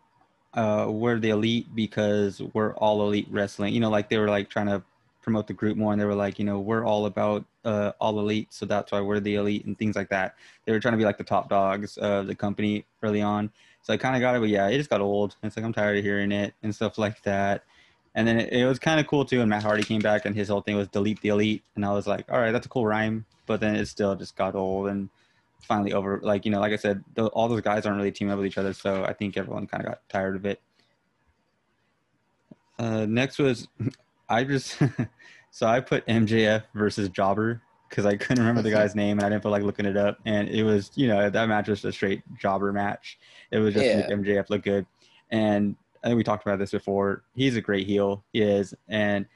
uh, 0.54 0.86
we're 0.88 1.18
the 1.18 1.30
elite 1.30 1.74
because 1.74 2.42
we're 2.54 2.74
all 2.74 3.02
elite 3.02 3.28
wrestling. 3.30 3.74
You 3.74 3.80
know, 3.80 3.90
like 3.90 4.08
they 4.08 4.18
were 4.18 4.28
like 4.28 4.48
trying 4.48 4.66
to 4.66 4.82
promote 5.22 5.46
the 5.46 5.52
group 5.52 5.76
more 5.76 5.92
and 5.92 6.00
they 6.00 6.04
were 6.04 6.14
like 6.14 6.38
you 6.38 6.44
know 6.44 6.58
we're 6.58 6.84
all 6.84 7.06
about 7.06 7.44
uh, 7.64 7.92
all 8.00 8.18
elite 8.18 8.48
so 8.50 8.64
that's 8.64 8.90
why 8.90 9.00
we're 9.00 9.20
the 9.20 9.34
elite 9.34 9.64
and 9.66 9.78
things 9.78 9.96
like 9.96 10.08
that 10.08 10.34
they 10.64 10.72
were 10.72 10.80
trying 10.80 10.92
to 10.92 10.98
be 10.98 11.04
like 11.04 11.18
the 11.18 11.24
top 11.24 11.48
dogs 11.48 11.96
of 11.98 12.26
the 12.26 12.34
company 12.34 12.84
early 13.02 13.20
on 13.20 13.50
so 13.82 13.92
i 13.92 13.96
kind 13.96 14.16
of 14.16 14.20
got 14.20 14.34
it 14.34 14.40
but 14.40 14.48
yeah 14.48 14.66
it 14.68 14.78
just 14.78 14.90
got 14.90 15.00
old 15.00 15.36
it's 15.42 15.56
like 15.56 15.64
i'm 15.64 15.72
tired 15.72 15.98
of 15.98 16.04
hearing 16.04 16.32
it 16.32 16.54
and 16.62 16.74
stuff 16.74 16.96
like 16.96 17.22
that 17.22 17.64
and 18.14 18.26
then 18.26 18.38
it, 18.38 18.52
it 18.52 18.66
was 18.66 18.78
kind 18.78 19.00
of 19.00 19.06
cool 19.06 19.24
too 19.24 19.40
and 19.40 19.50
matt 19.50 19.62
hardy 19.62 19.82
came 19.82 20.00
back 20.00 20.24
and 20.24 20.34
his 20.34 20.48
whole 20.48 20.60
thing 20.60 20.76
was 20.76 20.88
delete 20.88 21.20
the 21.20 21.28
elite 21.28 21.62
and 21.76 21.84
i 21.84 21.92
was 21.92 22.06
like 22.06 22.24
all 22.30 22.40
right 22.40 22.52
that's 22.52 22.66
a 22.66 22.68
cool 22.68 22.86
rhyme 22.86 23.24
but 23.46 23.60
then 23.60 23.76
it 23.76 23.86
still 23.86 24.14
just 24.14 24.36
got 24.36 24.54
old 24.54 24.88
and 24.88 25.08
finally 25.62 25.92
over 25.92 26.20
like 26.22 26.44
you 26.44 26.50
know 26.50 26.60
like 26.60 26.72
i 26.72 26.76
said 26.76 27.04
the, 27.14 27.26
all 27.28 27.48
those 27.48 27.60
guys 27.60 27.84
aren't 27.86 27.98
really 27.98 28.10
teaming 28.10 28.32
up 28.32 28.38
with 28.38 28.46
each 28.46 28.58
other 28.58 28.72
so 28.72 29.04
i 29.04 29.12
think 29.12 29.36
everyone 29.36 29.66
kind 29.66 29.82
of 29.84 29.90
got 29.90 30.08
tired 30.08 30.36
of 30.36 30.44
it 30.44 30.60
uh, 32.78 33.04
next 33.06 33.38
was 33.38 33.68
I 34.30 34.44
just 34.44 34.78
so 35.50 35.66
I 35.66 35.80
put 35.80 36.06
MJF 36.06 36.62
versus 36.74 37.08
Jobber 37.08 37.60
because 37.88 38.06
I 38.06 38.16
couldn't 38.16 38.38
remember 38.38 38.62
the 38.62 38.70
guy's 38.78 38.94
name 38.94 39.18
and 39.18 39.26
I 39.26 39.28
didn't 39.28 39.42
feel 39.42 39.50
like 39.50 39.64
looking 39.64 39.84
it 39.84 39.96
up. 39.96 40.18
And 40.24 40.48
it 40.48 40.62
was, 40.62 40.92
you 40.94 41.08
know, 41.08 41.28
that 41.28 41.48
match 41.48 41.68
was 41.68 41.84
a 41.84 41.92
straight 41.92 42.22
jobber 42.40 42.72
match. 42.72 43.18
It 43.50 43.58
was 43.58 43.74
just 43.74 43.84
yeah. 43.84 43.96
make 43.96 44.06
MJF 44.06 44.48
look 44.48 44.62
good. 44.62 44.86
And 45.30 45.76
I 46.02 46.08
think 46.08 46.16
we 46.16 46.24
talked 46.24 46.46
about 46.46 46.58
this 46.58 46.70
before. 46.70 47.24
He's 47.34 47.56
a 47.56 47.60
great 47.60 47.86
heel. 47.86 48.24
He 48.32 48.42
is. 48.42 48.74
And 48.88 49.26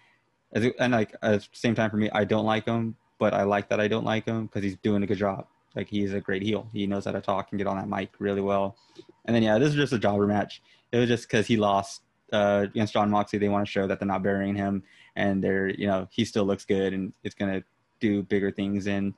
and 0.52 0.93
like 0.93 1.14
at 1.22 1.40
the 1.40 1.49
same 1.52 1.75
time 1.75 1.90
for 1.90 1.96
me, 1.96 2.11
I 2.11 2.25
don't 2.25 2.46
like 2.46 2.64
him, 2.64 2.96
but 3.19 3.34
I 3.34 3.43
like 3.43 3.69
that 3.70 3.81
I 3.81 3.88
don't 3.88 4.05
like 4.05 4.25
him 4.25 4.46
because 4.46 4.62
he's 4.62 4.76
doing 4.76 5.02
a 5.02 5.06
good 5.06 5.19
job. 5.19 5.46
Like 5.75 5.88
he's 5.88 6.14
a 6.14 6.20
great 6.20 6.43
heel. 6.43 6.69
He 6.72 6.87
knows 6.87 7.05
how 7.05 7.12
to 7.12 7.20
talk 7.20 7.49
and 7.50 7.58
get 7.58 7.66
on 7.66 7.76
that 7.76 7.88
mic 7.88 8.11
really 8.19 8.40
well. 8.40 8.76
And 9.25 9.34
then 9.34 9.43
yeah, 9.43 9.58
this 9.58 9.70
is 9.70 9.75
just 9.75 9.93
a 9.93 9.99
jobber 9.99 10.26
match. 10.26 10.62
It 10.93 10.99
was 10.99 11.08
just 11.08 11.25
because 11.25 11.46
he 11.46 11.56
lost 11.56 12.02
uh, 12.32 12.66
against 12.66 12.93
John 12.93 13.11
Moxley, 13.11 13.38
they 13.38 13.49
want 13.49 13.66
to 13.66 13.70
show 13.70 13.87
that 13.87 13.99
they're 13.99 14.08
not 14.08 14.22
burying 14.22 14.55
him, 14.55 14.82
and 15.16 15.43
they're 15.43 15.69
you 15.70 15.87
know 15.87 16.08
he 16.11 16.25
still 16.25 16.44
looks 16.44 16.64
good 16.64 16.93
and 16.93 17.12
it's 17.22 17.34
gonna 17.34 17.62
do 18.00 18.22
bigger 18.22 18.50
things 18.50 18.87
in 18.87 19.14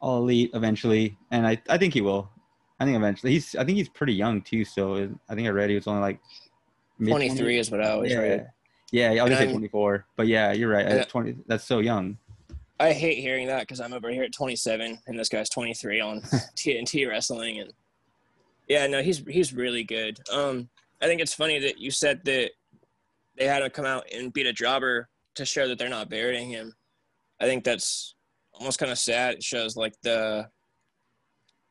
All 0.00 0.18
Elite 0.22 0.50
eventually, 0.54 1.18
and 1.30 1.46
I 1.46 1.60
I 1.68 1.78
think 1.78 1.94
he 1.94 2.00
will. 2.00 2.30
I 2.78 2.84
think 2.84 2.96
eventually 2.96 3.32
he's 3.32 3.54
I 3.54 3.64
think 3.64 3.76
he's 3.76 3.88
pretty 3.88 4.14
young 4.14 4.40
too. 4.42 4.64
So 4.64 5.10
I 5.28 5.34
think 5.34 5.46
I 5.46 5.50
read 5.50 5.68
he 5.70 5.76
was 5.76 5.86
only 5.86 6.00
like 6.00 6.20
twenty 7.04 7.30
three 7.30 7.58
is 7.58 7.70
what 7.70 7.82
I 7.82 7.90
always 7.90 8.12
yeah. 8.12 8.18
read. 8.18 8.50
Yeah, 8.92 9.10
I 9.10 9.24
was 9.24 9.38
say 9.38 9.50
twenty 9.50 9.68
four, 9.68 10.06
but 10.16 10.26
yeah, 10.26 10.52
you're 10.52 10.70
right. 10.70 10.86
At 10.86 11.08
twenty, 11.08 11.36
that's 11.46 11.64
so 11.64 11.78
young. 11.78 12.18
I 12.80 12.92
hate 12.92 13.18
hearing 13.18 13.46
that 13.48 13.60
because 13.60 13.78
I'm 13.78 13.92
over 13.92 14.08
here 14.08 14.22
at 14.22 14.32
27 14.32 14.98
and 15.06 15.18
this 15.18 15.28
guy's 15.28 15.50
23 15.50 16.00
on 16.00 16.22
TNT 16.56 17.06
wrestling 17.06 17.60
and 17.60 17.74
yeah, 18.70 18.86
no, 18.86 19.02
he's 19.02 19.18
he's 19.28 19.52
really 19.52 19.82
good. 19.82 20.20
Um, 20.32 20.68
I 21.02 21.06
think 21.06 21.20
it's 21.20 21.34
funny 21.34 21.58
that 21.58 21.78
you 21.78 21.90
said 21.90 22.24
that 22.24 22.52
they 23.36 23.46
had 23.46 23.60
to 23.60 23.68
come 23.68 23.84
out 23.84 24.04
and 24.14 24.32
beat 24.32 24.46
a 24.46 24.52
jobber 24.52 25.08
to 25.34 25.44
show 25.44 25.66
that 25.66 25.76
they're 25.76 25.88
not 25.88 26.08
burying 26.08 26.48
him. 26.48 26.72
I 27.40 27.46
think 27.46 27.64
that's 27.64 28.14
almost 28.52 28.78
kind 28.78 28.92
of 28.92 28.98
sad. 28.98 29.34
It 29.34 29.42
shows 29.42 29.76
like 29.76 29.94
the 30.02 30.48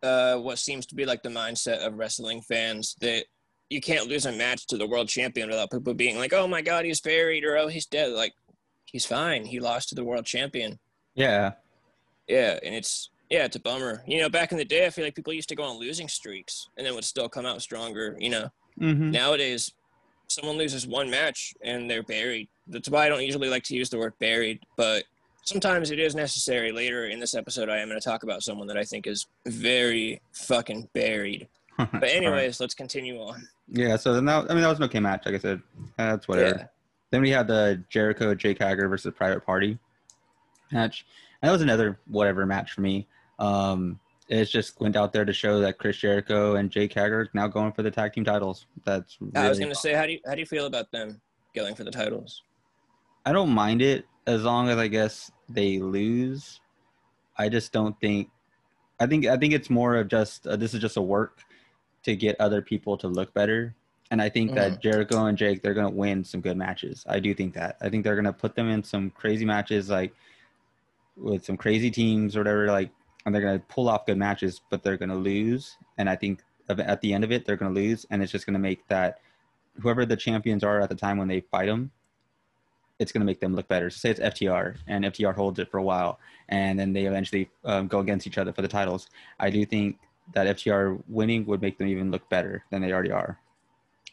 uh, 0.03 0.37
what 0.37 0.59
seems 0.59 0.85
to 0.87 0.95
be 0.95 1.05
like 1.05 1.23
the 1.23 1.29
mindset 1.29 1.85
of 1.85 1.97
wrestling 1.97 2.41
fans 2.41 2.95
that 2.99 3.25
you 3.69 3.81
can't 3.81 4.07
lose 4.07 4.25
a 4.25 4.31
match 4.31 4.67
to 4.67 4.77
the 4.77 4.87
world 4.87 5.07
champion 5.07 5.49
without 5.49 5.71
people 5.71 5.93
being 5.93 6.17
like, 6.17 6.33
"Oh 6.33 6.47
my 6.47 6.61
God, 6.61 6.85
he's 6.85 7.01
buried," 7.01 7.43
or 7.43 7.57
"Oh, 7.57 7.67
he's 7.67 7.85
dead." 7.85 8.11
Like, 8.11 8.33
he's 8.85 9.05
fine. 9.05 9.45
He 9.45 9.59
lost 9.59 9.89
to 9.89 9.95
the 9.95 10.03
world 10.03 10.25
champion. 10.25 10.79
Yeah, 11.15 11.53
yeah, 12.27 12.59
and 12.63 12.73
it's 12.73 13.09
yeah, 13.29 13.45
it's 13.45 13.55
a 13.55 13.59
bummer. 13.59 14.03
You 14.07 14.21
know, 14.21 14.29
back 14.29 14.51
in 14.51 14.57
the 14.57 14.65
day, 14.65 14.85
I 14.85 14.89
feel 14.89 15.03
like 15.03 15.15
people 15.15 15.33
used 15.33 15.49
to 15.49 15.55
go 15.55 15.63
on 15.63 15.77
losing 15.79 16.07
streaks 16.07 16.69
and 16.77 16.85
then 16.85 16.95
would 16.95 17.03
still 17.03 17.29
come 17.29 17.45
out 17.45 17.61
stronger. 17.61 18.15
You 18.19 18.29
know, 18.31 18.49
Mm-hmm. 18.79 19.11
Nowadays, 19.11 19.73
someone 20.27 20.57
loses 20.57 20.87
one 20.87 21.09
match 21.09 21.53
and 21.61 21.89
they're 21.89 22.03
buried. 22.03 22.47
That's 22.67 22.89
why 22.89 23.05
I 23.05 23.09
don't 23.09 23.23
usually 23.23 23.49
like 23.49 23.63
to 23.63 23.75
use 23.75 23.89
the 23.89 23.97
word 23.97 24.13
buried, 24.19 24.61
but 24.77 25.03
sometimes 25.43 25.91
it 25.91 25.99
is 25.99 26.15
necessary. 26.15 26.71
Later 26.71 27.05
in 27.05 27.19
this 27.19 27.35
episode, 27.35 27.69
I 27.69 27.79
am 27.79 27.89
going 27.89 27.99
to 27.99 28.07
talk 28.07 28.23
about 28.23 28.43
someone 28.43 28.67
that 28.67 28.77
I 28.77 28.83
think 28.83 29.07
is 29.07 29.27
very 29.45 30.21
fucking 30.33 30.89
buried. 30.93 31.47
But 31.93 32.09
anyways, 32.09 32.55
right. 32.55 32.59
let's 32.59 32.73
continue 32.73 33.19
on. 33.21 33.47
Yeah. 33.69 33.95
So 33.95 34.13
then 34.13 34.25
that, 34.25 34.51
I 34.51 34.53
mean, 34.53 34.61
that 34.61 34.69
was 34.69 34.79
an 34.79 34.83
okay 34.85 34.99
match. 34.99 35.25
Like 35.25 35.35
I 35.35 35.39
said, 35.39 35.61
that's 35.97 36.27
whatever. 36.27 36.57
Yeah. 36.57 36.65
Then 37.11 37.21
we 37.21 37.29
had 37.29 37.47
the 37.47 37.83
Jericho 37.89 38.35
Jake 38.35 38.59
Hager 38.59 38.87
versus 38.89 39.13
Private 39.15 39.45
Party 39.45 39.79
match. 40.71 41.05
And 41.41 41.47
that 41.47 41.53
was 41.53 41.61
another 41.61 41.99
whatever 42.07 42.45
match 42.45 42.73
for 42.73 42.81
me. 42.81 43.07
Um, 43.39 43.99
it's 44.27 44.51
just 44.51 44.79
went 44.79 44.95
out 44.95 45.13
there 45.13 45.25
to 45.25 45.33
show 45.33 45.59
that 45.61 45.77
Chris 45.79 45.97
Jericho 45.97 46.55
and 46.55 46.69
Jake 46.69 46.93
Hager 46.93 47.29
now 47.33 47.47
going 47.47 47.71
for 47.71 47.81
the 47.81 47.89
tag 47.89 48.13
team 48.13 48.25
titles. 48.25 48.67
That's 48.85 49.17
really 49.19 49.35
I 49.35 49.49
was 49.49 49.57
going 49.57 49.71
to 49.71 49.75
say, 49.75 49.93
how 49.93 50.05
do 50.05 50.11
you 50.11 50.19
how 50.25 50.33
do 50.33 50.39
you 50.39 50.45
feel 50.45 50.65
about 50.65 50.91
them 50.91 51.19
going 51.55 51.75
for 51.75 51.83
the 51.83 51.91
titles? 51.91 52.43
I 53.25 53.31
don't 53.31 53.49
mind 53.49 53.81
it 53.81 54.05
as 54.27 54.43
long 54.43 54.69
as 54.69 54.77
I 54.77 54.87
guess 54.87 55.31
they 55.47 55.79
lose. 55.79 56.59
I 57.37 57.49
just 57.49 57.71
don't 57.71 57.99
think. 57.99 58.29
I 58.99 59.07
think 59.07 59.25
I 59.25 59.37
think 59.37 59.53
it's 59.53 59.69
more 59.69 59.95
of 59.95 60.09
just 60.09 60.45
uh, 60.45 60.57
this 60.57 60.73
is 60.73 60.81
just 60.81 60.97
a 60.97 61.01
work 61.01 61.39
to 62.09 62.15
get 62.15 62.39
other 62.39 62.61
people 62.61 62.97
to 62.97 63.07
look 63.07 63.33
better. 63.33 63.75
And 64.11 64.21
I 64.21 64.29
think 64.29 64.51
mm-hmm. 64.51 64.59
that 64.59 64.81
Jericho 64.81 65.25
and 65.25 65.37
Jake 65.37 65.61
they're 65.61 65.73
gonna 65.73 65.89
win 65.89 66.23
some 66.23 66.41
good 66.41 66.57
matches. 66.57 67.05
I 67.07 67.19
do 67.19 67.33
think 67.33 67.53
that. 67.53 67.77
I 67.81 67.89
think 67.89 68.03
they're 68.03 68.15
gonna 68.15 68.33
put 68.33 68.55
them 68.55 68.69
in 68.69 68.83
some 68.83 69.11
crazy 69.11 69.45
matches 69.45 69.89
like 69.89 70.13
with 71.15 71.45
some 71.45 71.57
crazy 71.57 71.91
teams 71.91 72.35
or 72.35 72.39
whatever. 72.39 72.67
Like 72.67 72.91
and 73.25 73.35
they're 73.35 73.41
going 73.41 73.59
to 73.59 73.65
pull 73.67 73.89
off 73.89 74.05
good 74.05 74.17
matches, 74.17 74.61
but 74.69 74.83
they're 74.83 74.97
going 74.97 75.09
to 75.09 75.15
lose. 75.15 75.77
And 75.97 76.09
I 76.09 76.15
think 76.15 76.41
at 76.69 77.01
the 77.01 77.13
end 77.13 77.23
of 77.23 77.31
it 77.31 77.45
they're 77.45 77.57
going 77.57 77.73
to 77.73 77.79
lose, 77.79 78.05
and 78.09 78.21
it's 78.23 78.31
just 78.31 78.45
going 78.45 78.53
to 78.53 78.59
make 78.59 78.87
that 78.87 79.19
whoever 79.81 80.05
the 80.05 80.17
champions 80.17 80.63
are 80.63 80.81
at 80.81 80.89
the 80.89 80.95
time 80.95 81.17
when 81.17 81.27
they 81.27 81.41
fight 81.41 81.67
them, 81.67 81.91
it's 82.97 83.11
going 83.11 83.21
to 83.21 83.25
make 83.25 83.39
them 83.39 83.55
look 83.55 83.67
better. 83.67 83.89
So 83.89 83.97
say 83.99 84.09
it's 84.11 84.19
FTR, 84.19 84.77
and 84.87 85.05
FTR 85.05 85.35
holds 85.35 85.59
it 85.59 85.69
for 85.69 85.77
a 85.77 85.83
while, 85.83 86.19
and 86.47 86.79
then 86.79 86.93
they 86.93 87.05
eventually 87.05 87.49
um, 87.63 87.87
go 87.87 87.99
against 87.99 88.27
each 88.27 88.37
other 88.37 88.53
for 88.53 88.61
the 88.61 88.67
titles. 88.67 89.09
I 89.39 89.49
do 89.49 89.65
think 89.65 89.99
that 90.33 90.57
FTR 90.57 91.01
winning 91.07 91.45
would 91.45 91.61
make 91.61 91.77
them 91.77 91.87
even 91.87 92.11
look 92.11 92.29
better 92.29 92.63
than 92.69 92.81
they 92.81 92.91
already 92.91 93.11
are. 93.11 93.39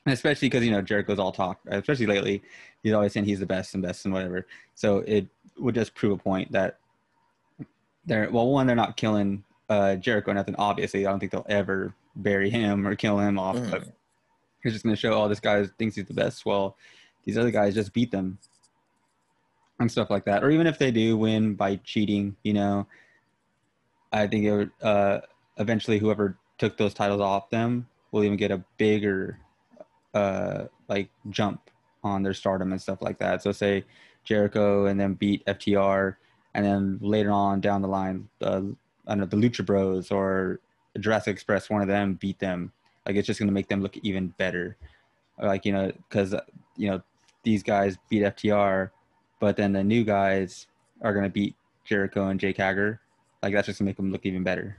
And 0.04 0.12
especially 0.12 0.48
because 0.48 0.64
you 0.64 0.70
know 0.70 0.82
Jericho's 0.82 1.18
all 1.18 1.32
talk, 1.32 1.60
especially 1.66 2.06
lately. 2.06 2.42
He's 2.82 2.92
always 2.92 3.12
saying 3.12 3.26
he's 3.26 3.40
the 3.40 3.46
best 3.46 3.74
and 3.74 3.82
best 3.82 4.04
and 4.04 4.14
whatever. 4.14 4.46
So 4.74 4.98
it 4.98 5.26
would 5.58 5.74
just 5.74 5.94
prove 5.94 6.12
a 6.12 6.22
point 6.22 6.52
that 6.52 6.78
they're 8.04 8.30
well, 8.30 8.48
one, 8.48 8.66
they're 8.66 8.76
not 8.76 8.96
killing 8.96 9.42
uh, 9.68 9.96
Jericho. 9.96 10.30
Or 10.30 10.34
nothing 10.34 10.54
obviously. 10.56 11.06
I 11.06 11.10
don't 11.10 11.18
think 11.18 11.32
they'll 11.32 11.46
ever 11.48 11.92
bury 12.14 12.50
him 12.50 12.86
or 12.86 12.94
kill 12.94 13.18
him 13.18 13.38
off. 13.38 13.56
Mm. 13.56 13.70
But 13.70 13.88
he's 14.62 14.72
just 14.72 14.84
going 14.84 14.94
to 14.94 15.00
show 15.00 15.12
all 15.12 15.26
oh, 15.26 15.28
this 15.28 15.40
guy 15.40 15.64
thinks 15.78 15.96
he's 15.96 16.06
the 16.06 16.14
best. 16.14 16.46
Well, 16.46 16.76
these 17.24 17.36
other 17.36 17.50
guys 17.50 17.74
just 17.74 17.92
beat 17.92 18.10
them 18.10 18.38
and 19.78 19.90
stuff 19.90 20.10
like 20.10 20.24
that. 20.24 20.42
Or 20.42 20.50
even 20.50 20.66
if 20.66 20.78
they 20.78 20.90
do 20.90 21.16
win 21.16 21.54
by 21.54 21.76
cheating, 21.76 22.36
you 22.42 22.54
know, 22.54 22.86
I 24.12 24.26
think 24.26 24.44
it 24.44 24.52
would, 24.52 24.70
uh, 24.82 25.20
eventually 25.58 25.98
whoever 25.98 26.36
took 26.58 26.76
those 26.76 26.94
titles 26.94 27.20
off 27.20 27.50
them 27.50 27.86
will 28.12 28.24
even 28.24 28.36
get 28.36 28.50
a 28.50 28.62
bigger 28.78 29.38
uh, 30.14 30.64
like 30.88 31.10
jump 31.30 31.70
on 32.02 32.22
their 32.22 32.34
stardom 32.34 32.72
and 32.72 32.80
stuff 32.80 33.02
like 33.02 33.18
that. 33.18 33.42
So 33.42 33.52
say 33.52 33.84
Jericho 34.24 34.86
and 34.86 34.98
then 34.98 35.14
beat 35.14 35.44
FTR, 35.46 36.16
and 36.54 36.64
then 36.64 36.98
later 37.02 37.30
on 37.30 37.60
down 37.60 37.82
the 37.82 37.88
line, 37.88 38.28
uh, 38.40 38.62
I 39.06 39.14
know, 39.14 39.26
the 39.26 39.36
Lucha 39.36 39.64
Bros 39.64 40.10
or 40.10 40.60
Jurassic 40.98 41.32
Express, 41.32 41.68
one 41.68 41.82
of 41.82 41.88
them 41.88 42.14
beat 42.14 42.38
them. 42.38 42.72
Like 43.06 43.16
it's 43.16 43.26
just 43.26 43.38
gonna 43.38 43.52
make 43.52 43.68
them 43.68 43.82
look 43.82 43.96
even 43.98 44.28
better. 44.38 44.76
Like 45.40 45.64
you 45.64 45.72
know, 45.72 45.92
because 46.08 46.34
you 46.76 46.90
know 46.90 47.02
these 47.42 47.62
guys 47.62 47.98
beat 48.08 48.22
FTR, 48.22 48.90
but 49.38 49.56
then 49.56 49.72
the 49.72 49.84
new 49.84 50.04
guys 50.04 50.66
are 51.02 51.12
gonna 51.12 51.28
beat 51.28 51.54
Jericho 51.84 52.28
and 52.28 52.40
Jake 52.40 52.56
Hager. 52.56 53.00
Like 53.42 53.52
that's 53.52 53.66
just 53.66 53.78
gonna 53.78 53.88
make 53.88 53.96
them 53.96 54.10
look 54.10 54.24
even 54.24 54.42
better. 54.42 54.78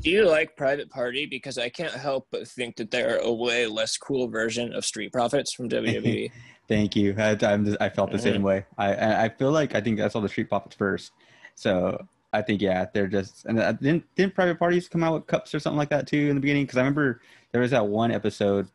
Do 0.00 0.10
you 0.10 0.28
like 0.28 0.56
Private 0.56 0.90
Party? 0.90 1.26
Because 1.26 1.58
I 1.58 1.68
can't 1.68 1.92
help 1.92 2.26
but 2.30 2.48
think 2.48 2.76
that 2.76 2.90
they're 2.90 3.18
a 3.18 3.32
way 3.32 3.66
less 3.66 3.96
cool 3.96 4.28
version 4.28 4.74
of 4.74 4.84
Street 4.84 5.12
Profits 5.12 5.52
from 5.52 5.68
WWE. 5.70 6.30
Thank 6.68 6.96
you. 6.96 7.14
I, 7.18 7.34
just, 7.34 7.80
I 7.80 7.88
felt 7.88 8.10
the 8.10 8.16
mm-hmm. 8.16 8.24
same 8.24 8.42
way. 8.42 8.64
I 8.78 9.24
I 9.24 9.28
feel 9.28 9.52
like 9.52 9.74
I 9.74 9.80
think 9.80 10.00
I 10.00 10.08
saw 10.08 10.20
the 10.20 10.28
Street 10.28 10.48
Profits 10.48 10.74
first, 10.74 11.12
so 11.54 12.06
I 12.32 12.42
think 12.42 12.62
yeah, 12.62 12.86
they're 12.92 13.06
just 13.06 13.44
and 13.44 13.58
uh, 13.60 13.72
didn't 13.72 14.04
didn't 14.16 14.34
Private 14.34 14.58
Parties 14.58 14.88
come 14.88 15.04
out 15.04 15.14
with 15.14 15.26
cups 15.26 15.54
or 15.54 15.60
something 15.60 15.78
like 15.78 15.90
that 15.90 16.06
too 16.06 16.28
in 16.28 16.34
the 16.34 16.40
beginning? 16.40 16.64
Because 16.64 16.78
I 16.78 16.80
remember 16.80 17.20
there 17.52 17.60
was 17.60 17.70
that 17.72 17.86
one 17.86 18.10
episode 18.10 18.68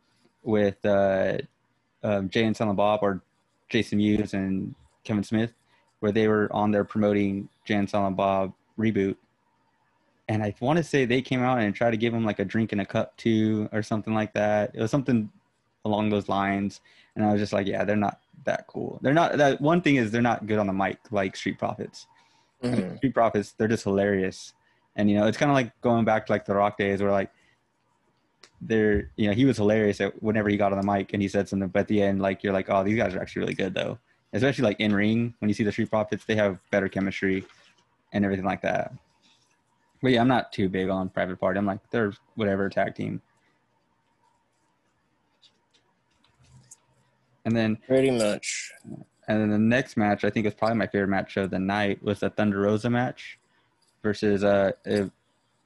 with 0.44 0.84
uh, 0.86 1.38
um, 2.04 2.30
Jay 2.30 2.46
and 2.46 2.56
Silent 2.56 2.78
Bob 2.78 3.00
or 3.02 3.22
Jason 3.70 3.98
Mewes 3.98 4.34
and 4.34 4.76
Kevin 5.04 5.24
Smith, 5.24 5.54
where 6.00 6.12
they 6.12 6.28
were 6.28 6.48
on 6.54 6.72
there 6.72 6.84
promoting 6.84 7.50
Jay 7.66 7.76
and 7.76 7.90
Silent 7.90 8.16
Bob 8.16 8.54
reboot, 8.78 9.16
and 10.28 10.44
I 10.44 10.54
want 10.60 10.78
to 10.78 10.84
say 10.84 11.06
they 11.06 11.22
came 11.22 11.42
out 11.42 11.60
and 11.60 11.74
tried 11.74 11.92
to 11.92 11.98
give 11.98 12.14
him 12.14 12.26
like 12.26 12.40
a 12.40 12.46
drink 12.46 12.74
in 12.74 12.80
a 12.80 12.86
cup 12.86 13.16
too, 13.18 13.70
or 13.72 13.82
something 13.82 14.14
like 14.14 14.34
that. 14.34 14.72
It 14.74 14.82
was 14.82 14.92
something 14.92 15.30
along 15.86 16.10
those 16.10 16.28
lines, 16.28 16.82
and 17.16 17.26
I 17.26 17.32
was 17.32 17.42
just 17.42 17.54
like, 17.54 17.68
yeah, 17.68 17.84
they're 17.84 17.96
not 17.96 18.20
that 18.44 18.68
cool. 18.68 19.00
They're 19.02 19.14
not 19.14 19.38
that. 19.38 19.62
One 19.62 19.82
thing 19.82 19.96
is 19.96 20.12
they're 20.12 20.22
not 20.22 20.46
good 20.46 20.60
on 20.60 20.68
the 20.68 20.74
mic 20.74 21.00
like 21.12 21.36
Street 21.36 21.58
Profits. 21.58 22.08
Mm-hmm. 22.64 22.98
Street 22.98 23.14
Profits, 23.14 23.54
they're 23.54 23.68
just 23.68 23.84
hilarious, 23.84 24.54
and 24.96 25.10
you 25.10 25.18
know 25.18 25.28
it's 25.28 25.38
kind 25.38 25.52
of 25.52 25.56
like 25.56 25.80
going 25.82 26.06
back 26.06 26.26
to 26.26 26.32
like 26.32 26.46
the 26.46 26.56
Rock 26.56 26.78
days 26.78 27.02
where 27.02 27.12
like 27.12 27.32
they're 28.60 29.12
you 29.16 29.28
know 29.28 29.34
he 29.34 29.46
was 29.46 29.58
hilarious 29.58 30.02
whenever 30.20 30.50
he 30.50 30.58
got 30.58 30.74
on 30.74 30.82
the 30.82 30.86
mic 30.86 31.14
and 31.14 31.22
he 31.22 31.28
said 31.28 31.48
something, 31.48 31.70
but 31.70 31.82
at 31.82 31.88
the 31.88 32.02
end 32.02 32.22
like 32.22 32.44
you're 32.44 32.54
like, 32.54 32.70
oh, 32.70 32.84
these 32.84 32.98
guys 32.98 33.16
are 33.16 33.22
actually 33.22 33.42
really 33.42 33.54
good 33.54 33.74
though. 33.74 33.98
Especially 34.34 34.64
like 34.66 34.80
in 34.82 34.94
ring 34.94 35.34
when 35.40 35.48
you 35.48 35.54
see 35.54 35.64
the 35.64 35.72
Street 35.72 35.90
Profits, 35.90 36.26
they 36.26 36.36
have 36.36 36.60
better 36.70 36.90
chemistry 36.90 37.46
and 38.12 38.26
everything 38.26 38.46
like 38.46 38.62
that. 38.62 38.92
But 40.02 40.12
yeah, 40.12 40.22
I'm 40.22 40.28
not 40.28 40.54
too 40.54 40.70
big 40.70 40.90
on 40.90 41.10
Private 41.10 41.40
Party. 41.40 41.58
I'm 41.58 41.66
like, 41.66 41.80
they're 41.90 42.14
whatever 42.36 42.70
tag 42.70 42.96
team. 42.96 43.22
And 47.46 47.56
then 47.56 47.78
pretty 47.88 48.12
much. 48.12 48.72
And 49.28 49.42
then 49.42 49.50
the 49.50 49.58
next 49.58 49.98
match, 49.98 50.24
I 50.24 50.30
think 50.30 50.46
is 50.46 50.54
probably 50.54 50.78
my 50.78 50.88
favorite 50.88 51.08
match 51.08 51.38
of 51.38 51.50
the 51.50 51.60
night, 51.60 52.02
was 52.04 52.20
the 52.20 52.30
Thunder 52.30 52.62
Rosa 52.62 52.90
match 52.90 53.40
versus 54.04 54.44
uh 54.44 54.72
Ev- 54.86 55.12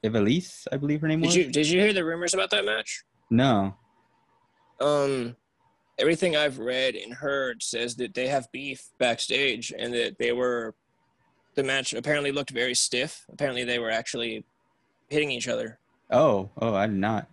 Ivelisse, 0.04 0.66
I 0.72 0.76
believe 0.76 1.00
her 1.00 1.08
name 1.08 1.20
did 1.20 1.26
was. 1.26 1.36
You, 1.36 1.50
did 1.50 1.68
you 1.68 1.80
hear 1.80 1.92
the 1.92 2.04
rumors 2.04 2.34
about 2.34 2.50
that 2.50 2.64
match? 2.64 3.04
No. 3.30 3.74
Um, 4.80 5.36
everything 5.98 6.36
I've 6.36 6.58
read 6.58 6.96
and 6.96 7.14
heard 7.14 7.62
says 7.62 7.94
that 7.96 8.14
they 8.14 8.26
have 8.26 8.50
beef 8.50 8.88
backstage 8.98 9.72
and 9.76 9.94
that 9.94 10.18
they 10.18 10.32
were 10.32 10.74
the 11.54 11.62
match 11.62 11.92
apparently 11.94 12.32
looked 12.32 12.50
very 12.50 12.74
stiff. 12.74 13.24
Apparently, 13.32 13.64
they 13.64 13.78
were 13.78 13.90
actually 13.90 14.44
hitting 15.08 15.30
each 15.30 15.48
other. 15.48 15.78
Oh, 16.10 16.50
oh, 16.60 16.74
I 16.74 16.86
did 16.86 16.96
not. 16.96 17.28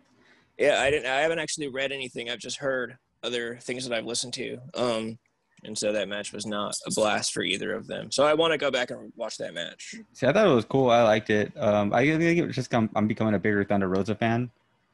Yeah, 0.57 0.81
I 0.81 0.89
didn't. 0.89 1.09
I 1.09 1.21
haven't 1.21 1.39
actually 1.39 1.69
read 1.69 1.91
anything. 1.91 2.29
I've 2.29 2.39
just 2.39 2.57
heard 2.57 2.97
other 3.23 3.57
things 3.61 3.88
that 3.88 3.97
I've 3.97 4.05
listened 4.05 4.33
to. 4.33 4.57
Um, 4.75 5.17
and 5.63 5.77
so 5.77 5.91
that 5.91 6.07
match 6.07 6.31
was 6.31 6.45
not 6.45 6.73
a 6.88 6.91
blast 6.91 7.33
for 7.33 7.41
either 7.41 7.73
of 7.73 7.88
them. 7.88 8.11
So 8.11 8.25
I 8.25 8.33
want 8.33 8.53
to 8.53 8.57
go 8.57 8.71
back 8.71 8.91
and 8.91 9.11
watch 9.15 9.38
that 9.38 9.53
match. 9.53 9.95
See, 10.13 10.25
I 10.25 10.31
thought 10.31 10.47
it 10.47 10.53
was 10.53 10.65
cool. 10.65 10.89
I 10.89 11.03
liked 11.03 11.29
it. 11.29 11.51
Um, 11.57 11.93
I 11.93 12.05
think 12.05 12.39
it 12.39 12.51
just 12.51 12.69
come, 12.69 12.89
I'm 12.95 13.07
becoming 13.07 13.33
a 13.33 13.39
bigger 13.39 13.63
Thunder 13.63 13.89
Rosa 13.89 14.15
fan 14.15 14.49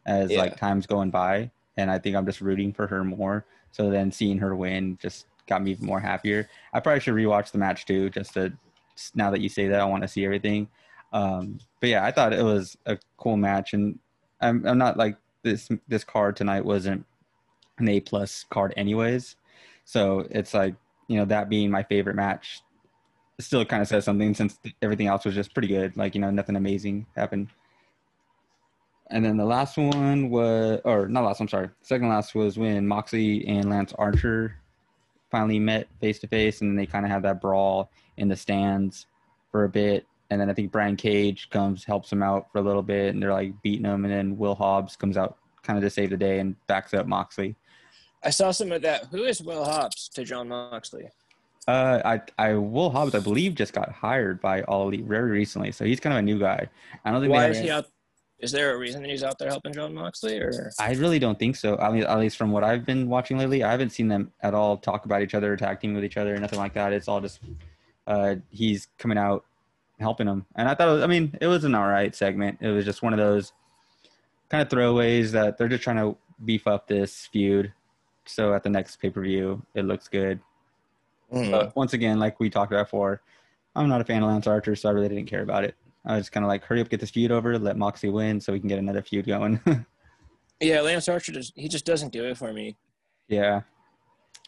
as 0.05 0.32
yeah. 0.32 0.39
like 0.39 0.58
time's 0.58 0.88
going 0.88 1.12
by, 1.12 1.51
and 1.77 1.89
I 1.89 2.00
think 2.00 2.15
I'm 2.15 2.25
just 2.25 2.41
rooting 2.41 2.74
for 2.74 2.88
her 2.88 3.03
more. 3.03 3.46
So 3.72 3.89
then 3.89 4.12
seeing 4.12 4.38
her 4.39 4.55
win 4.55 4.98
just 5.01 5.27
got 5.48 5.62
me 5.62 5.72
even 5.72 5.86
more 5.86 6.00
happier. 6.00 6.50
I 6.74 6.79
probably 6.79 7.01
should 7.01 7.13
rewatch 7.13 7.51
the 7.51 7.58
match 7.58 7.86
too, 7.86 8.10
just 8.10 8.34
to 8.34 8.53
now 9.14 9.32
that 9.32 9.42
you 9.42 9.50
say 9.50 9.68
that, 9.68 9.80
I 9.80 9.86
want 9.86 10.04
to 10.04 10.08
see 10.08 10.25
everything. 10.25 10.68
Um, 11.14 11.60
but 11.80 11.90
yeah, 11.90 12.06
I 12.06 12.12
thought 12.12 12.34
it 12.34 12.44
was 12.44 12.78
a 12.86 12.98
cool 13.18 13.38
match, 13.38 13.74
and 13.74 14.00
I'm 14.42 14.66
I'm 14.66 14.78
not 14.78 14.98
like 14.98 15.18
this 15.44 15.70
this 15.88 16.04
card 16.04 16.36
tonight 16.36 16.66
wasn't 16.66 17.06
an 17.78 17.88
A 17.88 18.00
plus 18.00 18.46
card 18.50 18.74
anyways, 18.75 19.36
so 19.86 20.28
it's 20.30 20.54
like 20.54 20.75
you 21.08 21.18
know 21.18 21.25
that 21.25 21.50
being 21.50 21.72
my 21.72 21.84
favorite 21.84 22.16
match 22.16 22.62
still 23.40 23.66
kind 23.66 23.82
of 23.82 23.88
says 23.88 24.06
something 24.06 24.34
since 24.34 24.58
everything 24.82 25.08
else 25.08 25.25
was 25.25 25.36
just 25.36 25.54
pretty 25.54 25.68
good. 25.68 25.96
Like 25.98 26.16
you 26.16 26.22
know 26.22 26.32
nothing 26.32 26.56
amazing 26.56 27.06
happened. 27.16 27.50
And 29.12 29.24
then 29.24 29.38
the 29.38 29.46
last 29.46 29.78
one 29.78 30.32
was, 30.32 30.82
or 30.84 31.08
not 31.08 31.24
last. 31.24 31.40
I'm 31.40 31.48
sorry. 31.48 31.70
Second 31.84 32.10
last 32.10 32.34
was 32.34 32.58
when 32.58 32.88
Moxley 32.88 33.48
and 33.48 33.70
Lance 33.70 33.94
Archer 34.00 34.56
finally 35.32 35.60
met 35.60 35.88
face 36.00 36.20
to 36.20 36.27
face, 36.27 36.62
and 36.62 36.77
they 36.77 36.86
kind 36.86 37.05
of 37.05 37.12
have 37.12 37.24
that 37.24 37.41
brawl 37.41 37.91
in 38.17 38.27
the 38.27 38.36
stands 38.36 39.08
for 39.51 39.63
a 39.63 39.70
bit. 39.70 40.05
And 40.29 40.41
then 40.41 40.50
I 40.50 40.53
think 40.53 40.72
Brian 40.72 40.96
Cage 40.96 41.50
comes, 41.50 41.84
helps 41.84 42.12
him 42.12 42.24
out 42.24 42.51
for 42.51 42.58
a 42.58 42.62
little 42.62 42.82
bit, 42.82 43.13
and 43.13 43.22
they're 43.22 43.34
like 43.34 43.53
beating 43.62 43.86
him. 43.86 44.05
And 44.05 44.13
then 44.13 44.38
Will 44.38 44.55
Hobbs 44.55 44.96
comes 44.96 45.17
out 45.17 45.38
kind 45.62 45.77
of 45.77 45.84
to 45.84 45.89
save 45.89 46.10
the 46.10 46.17
day 46.17 46.39
and 46.39 46.55
backs 46.67 46.94
up 46.94 47.08
Moxley. 47.08 47.55
I 48.24 48.32
saw 48.32 48.51
some 48.51 48.72
of 48.72 48.82
that. 48.82 49.05
Who 49.12 49.24
is 49.24 49.41
Will 49.41 49.63
Hobbs 49.63 50.10
to 50.10 50.24
John 50.24 50.48
Moxley? 50.48 51.10
Uh, 51.67 52.01
I, 52.05 52.22
I 52.38 52.53
Will 52.53 52.89
Hobbs, 52.89 53.15
I 53.15 53.20
believe, 53.20 53.55
just 53.55 53.74
got 53.74 53.91
hired 53.91 54.41
by 54.41 54.62
All 54.63 54.88
Elite 54.88 55.05
very 55.05 55.32
recently, 55.32 55.72
so 55.72 55.86
he's 55.86 56.00
kind 56.00 56.13
of 56.13 56.20
a 56.20 56.22
new 56.22 56.39
guy. 56.39 56.70
I 57.03 57.12
don't 57.12 57.22
think. 57.22 57.32
Why 57.32 57.48
is 57.48 57.60
he 57.60 57.70
out? 57.70 57.88
Is 58.46 58.52
there 58.52 58.75
a 58.75 58.78
reason 58.78 59.02
that 59.02 59.10
he's 59.10 59.24
out 59.24 59.40
there 59.40 59.50
helping 59.50 59.74
John 59.74 59.96
Moxley, 59.96 60.38
or? 60.38 60.72
I 60.80 60.94
really 60.94 61.18
don't 61.18 61.40
think 61.40 61.56
so. 61.56 61.80
I 61.80 61.92
mean, 61.92 62.04
at 62.04 62.20
least 62.20 62.38
from 62.38 62.52
what 62.52 62.64
I've 62.64 62.86
been 62.86 63.10
watching 63.10 63.40
lately, 63.40 63.64
I 63.64 63.72
haven't 63.72 63.90
seen 63.90 64.08
them 64.08 64.32
at 64.42 64.54
all 64.54 64.78
talk 64.78 65.06
about 65.06 65.24
each 65.24 65.34
other, 65.34 65.58
tag 65.58 65.80
team 65.80 65.96
with 65.96 66.04
each 66.04 66.16
other, 66.16 66.38
nothing 66.38 66.60
like 66.60 66.74
that. 66.74 66.94
It's 66.94 67.08
all 67.08 67.22
just 67.22 67.40
uh, 68.06 68.36
he's 68.52 68.88
coming 69.00 69.18
out 69.18 69.46
helping 70.00 70.28
him. 70.28 70.46
And 70.56 70.70
I 70.70 70.75
thought, 70.75 70.90
was, 70.90 71.02
I 71.02 71.08
mean, 71.08 71.36
it 71.42 71.48
was 71.48 71.64
an 71.64 71.74
all 71.74 71.88
right 71.88 72.16
segment. 72.16 72.60
It 72.62 72.70
was 72.70 72.86
just 72.86 73.02
one 73.02 73.14
of 73.14 73.18
those 73.18 73.52
kind 74.50 74.62
of 74.62 74.70
throwaways 74.70 75.32
that 75.32 75.58
they're 75.58 75.68
just 75.68 75.84
trying 75.84 75.98
to 75.98 76.16
beef 76.46 76.68
up 76.68 76.88
this 76.88 77.25
feud. 77.34 77.74
So 78.25 78.54
at 78.54 78.62
the 78.62 78.70
next 78.70 78.98
pay 78.98 79.10
per 79.10 79.24
view, 79.24 79.66
it 79.74 79.86
looks 79.86 80.08
good. 80.08 80.40
Mm. 81.34 81.50
But 81.50 81.75
once 81.75 81.94
again, 81.94 82.20
like 82.20 82.40
we 82.40 82.52
talked 82.52 82.72
about 82.72 82.86
before, 82.86 83.22
I'm 83.75 83.90
not 83.90 84.02
a 84.02 84.04
fan 84.04 84.22
of 84.22 84.30
Lance 84.30 84.46
Archer, 84.46 84.75
so 84.75 84.88
I 84.88 84.92
really 84.92 85.10
didn't 85.10 85.25
care 85.25 85.42
about 85.42 85.64
it. 85.64 85.75
I 86.05 86.17
was 86.17 86.29
kind 86.29 86.43
of 86.43 86.47
like, 86.47 86.63
hurry 86.63 86.81
up, 86.81 86.89
get 86.89 87.00
this 87.00 87.09
feud 87.09 87.31
over, 87.31 87.57
let 87.57 87.77
Moxley 87.77 88.09
win, 88.09 88.39
so 88.39 88.53
we 88.53 88.59
can 88.59 88.69
get 88.69 88.79
another 88.79 89.01
feud 89.01 89.25
going. 89.25 89.59
yeah, 90.59 90.81
Lance 90.81 91.09
Archer 91.09 91.31
just 91.31 91.53
he 91.55 91.67
just 91.67 91.85
doesn't 91.85 92.13
do 92.13 92.25
it 92.25 92.38
for 92.38 92.53
me. 92.53 92.77
Yeah, 93.27 93.62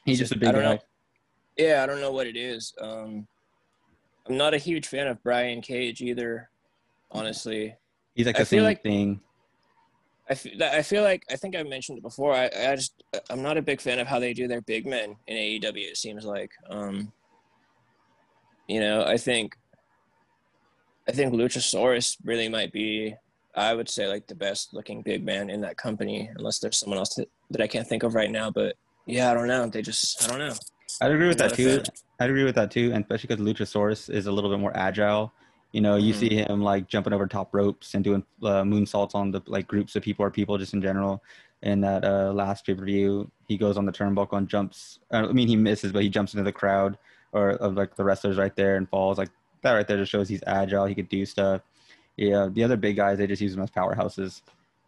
he's 0.06 0.20
just 0.20 0.32
a 0.32 0.38
big 0.38 0.54
guy. 0.54 0.62
Know. 0.62 0.80
Yeah, 1.58 1.82
I 1.84 1.88
don't 1.88 2.02
know 2.02 2.12
what 2.12 2.28
it 2.28 2.38
is. 2.38 2.74
Um, 2.80 3.28
I'm 4.28 4.38
not 4.38 4.54
a 4.54 4.58
huge 4.58 4.88
fan 4.88 5.08
of 5.08 5.22
Brian 5.24 5.62
Cage 5.62 6.02
either, 6.02 6.50
honestly. 7.12 7.76
He's 8.14 8.26
like 8.26 8.38
the 8.38 8.46
same 8.46 8.64
like, 8.64 8.84
thing. 8.84 9.22
I 10.30 10.36
feel, 10.36 10.64
I 10.64 10.82
feel 10.82 11.04
like 11.04 11.24
I 11.32 11.36
think 11.38 11.56
I 11.56 11.64
mentioned 11.64 11.98
it 11.98 12.02
before. 12.02 12.34
I, 12.34 12.46
I 12.46 12.76
just 12.76 13.04
I'm 13.30 13.42
not 13.42 13.58
a 13.58 13.62
big 13.62 13.82
fan 13.82 14.00
of 14.00 14.08
how 14.08 14.20
they 14.20 14.34
do 14.34 14.48
their 14.48 14.62
big 14.62 14.86
men 14.86 15.16
in 15.28 15.38
AEW. 15.38 15.90
It 15.90 15.98
seems 15.98 16.26
like, 16.26 16.52
um, 16.70 17.12
you 18.68 18.80
know, 18.80 19.06
I 19.06 19.18
think 19.18 19.58
I 21.08 21.12
think 21.14 21.34
Luchasaurus 21.34 22.18
really 22.24 22.50
might 22.50 22.72
be. 22.72 23.16
I 23.56 23.74
would 23.74 23.90
say 23.90 24.08
like 24.08 24.28
the 24.28 24.36
best 24.36 24.74
looking 24.74 25.02
big 25.02 25.26
man 25.26 25.50
in 25.50 25.62
that 25.62 25.78
company, 25.78 26.30
unless 26.38 26.60
there's 26.60 26.78
someone 26.78 27.00
else 27.00 27.16
that, 27.16 27.28
that 27.50 27.62
I 27.62 27.68
can't 27.68 27.88
think 27.88 28.04
of 28.04 28.14
right 28.14 28.30
now. 28.30 28.52
But 28.52 28.76
yeah, 29.08 29.32
I 29.32 29.34
don't 29.34 29.48
know. 29.48 29.68
They 29.68 29.82
just 29.82 30.24
I 30.24 30.28
don't 30.28 30.40
know. 30.40 30.54
I'd 31.02 31.12
agree 31.12 31.28
with 31.28 31.40
that 31.40 31.56
too. 31.56 31.82
I'd 32.20 32.30
agree 32.30 32.44
with 32.44 32.56
that 32.56 32.70
too, 32.72 32.92
and 32.94 33.04
especially 33.04 33.28
because 33.36 33.44
Luchasaurus 33.46 34.10
is 34.14 34.28
a 34.28 34.32
little 34.32 34.50
bit 34.50 34.60
more 34.60 34.76
agile. 34.76 35.34
You 35.72 35.82
know, 35.82 35.96
you 35.96 36.14
Mhm. 36.14 36.18
see 36.20 36.36
him 36.36 36.62
like 36.62 36.88
jumping 36.88 37.14
over 37.14 37.28
top 37.28 37.54
ropes 37.54 37.94
and 37.94 38.04
doing 38.04 38.24
uh, 38.44 38.64
moonsaults 38.64 39.16
on 39.16 39.32
the 39.32 39.42
like 39.48 39.68
groups 39.68 39.96
of 39.96 40.04
people 40.04 40.24
or 40.26 40.32
people 40.32 40.58
just 40.58 40.74
in 40.74 40.82
general. 40.82 41.24
In 41.64 41.82
that 41.82 42.06
uh, 42.06 42.32
last 42.34 42.66
pay 42.66 42.76
per 42.76 42.86
view, 42.86 43.32
he 43.48 43.58
goes 43.58 43.78
on 43.78 43.86
the 43.86 43.92
turnbuckle 43.92 44.38
and 44.38 44.48
jumps. 44.48 45.00
uh, 45.12 45.26
I 45.28 45.32
mean, 45.32 45.48
he 45.48 45.56
misses, 45.56 45.92
but 45.92 46.04
he 46.04 46.10
jumps 46.10 46.34
into 46.36 46.44
the 46.44 46.52
crowd 46.52 46.98
or 47.32 47.52
of 47.52 47.74
like 47.76 47.96
the 47.96 48.04
wrestlers 48.04 48.38
right 48.38 48.56
there 48.56 48.76
and 48.76 48.88
falls. 48.88 49.18
Like 49.18 49.30
that 49.68 49.74
right 49.74 49.88
there 49.88 49.98
just 49.98 50.12
shows 50.12 50.30
he's 50.30 50.44
agile. 50.48 50.86
He 50.86 50.96
could 50.96 51.10
do 51.10 51.26
stuff. 51.26 51.62
Yeah, 52.16 52.50
the 52.52 52.64
other 52.64 52.78
big 52.78 52.96
guys 52.96 53.18
they 53.18 53.28
just 53.28 53.42
use 53.42 53.54
them 53.54 53.64
as 53.64 53.70
powerhouses, 53.70 54.42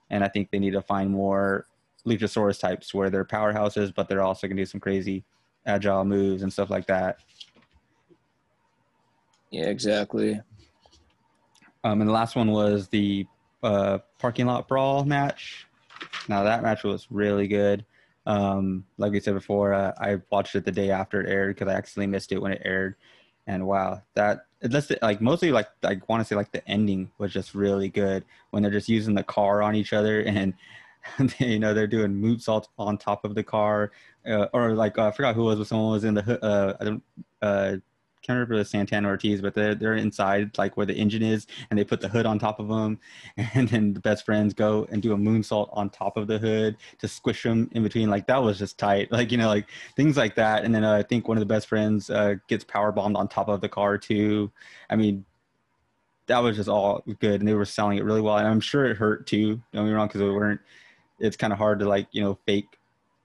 and 0.09 0.24
I 0.24 0.27
think 0.27 0.50
they 0.50 0.59
need 0.59 0.71
to 0.71 0.81
find 0.81 1.12
more 1.12 1.67
Luchasaurus 2.05 2.59
types 2.59 2.93
where 2.93 3.09
they're 3.09 3.25
powerhouses, 3.25 3.93
but 3.93 4.07
they're 4.07 4.21
also 4.21 4.48
gonna 4.48 4.62
do 4.62 4.65
some 4.65 4.79
crazy 4.79 5.24
agile 5.65 6.05
moves 6.05 6.41
and 6.41 6.51
stuff 6.51 6.69
like 6.69 6.88
that. 6.88 7.19
Yeah, 9.51 9.65
exactly. 9.65 10.39
Um, 11.83 12.01
and 12.01 12.09
the 12.09 12.13
last 12.13 12.36
one 12.36 12.51
was 12.51 12.88
the 12.88 13.25
uh, 13.63 14.00
parking 14.17 14.48
lot 14.48 14.67
brawl 14.67 15.05
match. 15.05 15.67
Now 16.27 16.43
that 16.43 16.63
match 16.63 16.83
was 16.83 17.07
really 17.09 17.48
good. 17.48 17.86
Um, 18.25 18.86
like 18.98 19.12
we 19.12 19.19
said 19.19 19.33
before, 19.33 19.74
uh, 19.74 19.93
I 20.00 20.17
watched 20.29 20.55
it 20.55 20.65
the 20.65 20.71
day 20.71 20.91
after 20.91 21.21
it 21.21 21.29
aired 21.29 21.55
because 21.55 21.71
I 21.71 21.75
accidentally 21.75 22.12
missed 22.12 22.31
it 22.31 22.41
when 22.41 22.51
it 22.51 22.62
aired. 22.63 22.95
And 23.50 23.65
wow, 23.65 24.03
that 24.13 24.46
just 24.70 24.94
like 25.01 25.22
mostly 25.22 25.51
like 25.51 25.70
I 25.84 26.00
want 26.08 26.22
to 26.22 26.25
say 26.25 26.36
like 26.36 26.51
the 26.51 26.65
ending 26.70 27.10
was 27.18 27.34
just 27.34 27.56
really 27.56 27.89
good 27.89 28.24
when 28.51 28.62
they're 28.62 28.72
just 28.72 28.88
using 28.88 29.15
the 29.15 29.24
car 29.24 29.63
on 29.63 29.74
each 29.74 29.91
other 29.91 30.22
and 30.27 30.53
they, 31.20 31.48
you 31.48 31.60
know 31.60 31.74
they're 31.74 31.88
doing 31.88 32.13
moonsaults 32.13 32.68
on 32.77 32.96
top 32.96 33.25
of 33.25 33.34
the 33.34 33.44
car 33.44 33.91
uh, 34.27 34.46
or 34.53 34.74
like 34.74 35.00
uh, 35.00 35.08
I 35.08 35.12
forgot 35.12 35.34
who 35.34 35.46
was, 35.46 35.58
but 35.58 35.65
someone 35.65 35.91
was 35.91 36.03
in 36.03 36.13
the 36.13 36.46
uh, 36.46 36.77
I 36.79 36.84
don't 36.84 37.03
uh, 37.41 37.77
can't 38.29 38.38
remember 38.38 38.57
was 38.57 38.69
Santana 38.69 39.07
Ortiz, 39.07 39.41
but 39.41 39.55
they're 39.55 39.74
they're 39.74 39.95
inside 39.95 40.55
like 40.59 40.77
where 40.77 40.86
the 40.86 40.93
engine 40.93 41.24
is, 41.24 41.48
and 41.69 41.79
they 41.79 41.83
put 41.83 42.00
the 42.00 42.07
hood 42.07 42.27
on 42.27 42.38
top 42.38 42.59
of 42.59 42.67
them, 42.67 43.00
and 43.55 43.67
then 43.69 43.93
the 43.93 44.00
best 44.00 44.24
friends 44.24 44.53
go 44.53 44.88
and 44.91 45.01
do 45.01 45.13
a 45.13 45.17
moonsault 45.17 45.69
on 45.74 45.89
top 45.89 46.15
of 46.15 46.27
the 46.27 46.38
hood 46.38 46.77
to 47.00 47.07
squish 47.07 47.41
them 47.41 47.69
in 47.71 47.81
between. 47.81 48.07
Like 48.07 48.27
that 48.27 48.43
was 48.43 48.59
just 48.59 48.77
tight, 48.77 49.12
like 49.12 49.31
you 49.31 49.38
know, 49.39 49.48
like 49.48 49.67
things 49.95 50.15
like 50.15 50.36
that. 50.36 50.63
And 50.63 50.75
then 50.75 50.83
uh, 50.83 50.93
I 50.93 51.03
think 51.03 51.27
one 51.27 51.38
of 51.38 51.39
the 51.41 51.48
best 51.48 51.67
friends 51.67 52.12
uh, 52.12 52.36
gets 52.48 52.63
power 52.63 52.91
bombed 52.91 53.17
on 53.17 53.27
top 53.27 53.48
of 53.48 53.62
the 53.62 53.69
car 53.69 53.98
too. 53.98 54.51
I 54.91 54.95
mean, 54.95 55.25
that 56.27 56.39
was 56.39 56.55
just 56.55 56.69
all 56.69 57.03
good, 57.19 57.41
and 57.41 57.48
they 57.48 57.55
were 57.55 57.65
selling 57.65 57.98
it 57.98 58.03
really 58.03 58.21
well. 58.21 58.38
And 58.38 58.48
I'm 58.48 58.62
sure 58.62 58.86
it 58.86 58.98
hurt 58.98 59.25
too. 59.25 59.59
Don't 59.74 59.88
me 59.88 59.91
wrong, 59.91 60.07
because 60.07 60.21
we 60.21 60.29
weren't. 60.29 60.62
It's 61.17 61.36
kind 61.36 61.51
of 61.51 61.57
hard 61.57 61.79
to 61.79 61.89
like 61.89 62.07
you 62.12 62.21
know 62.21 62.38
fake 62.45 62.77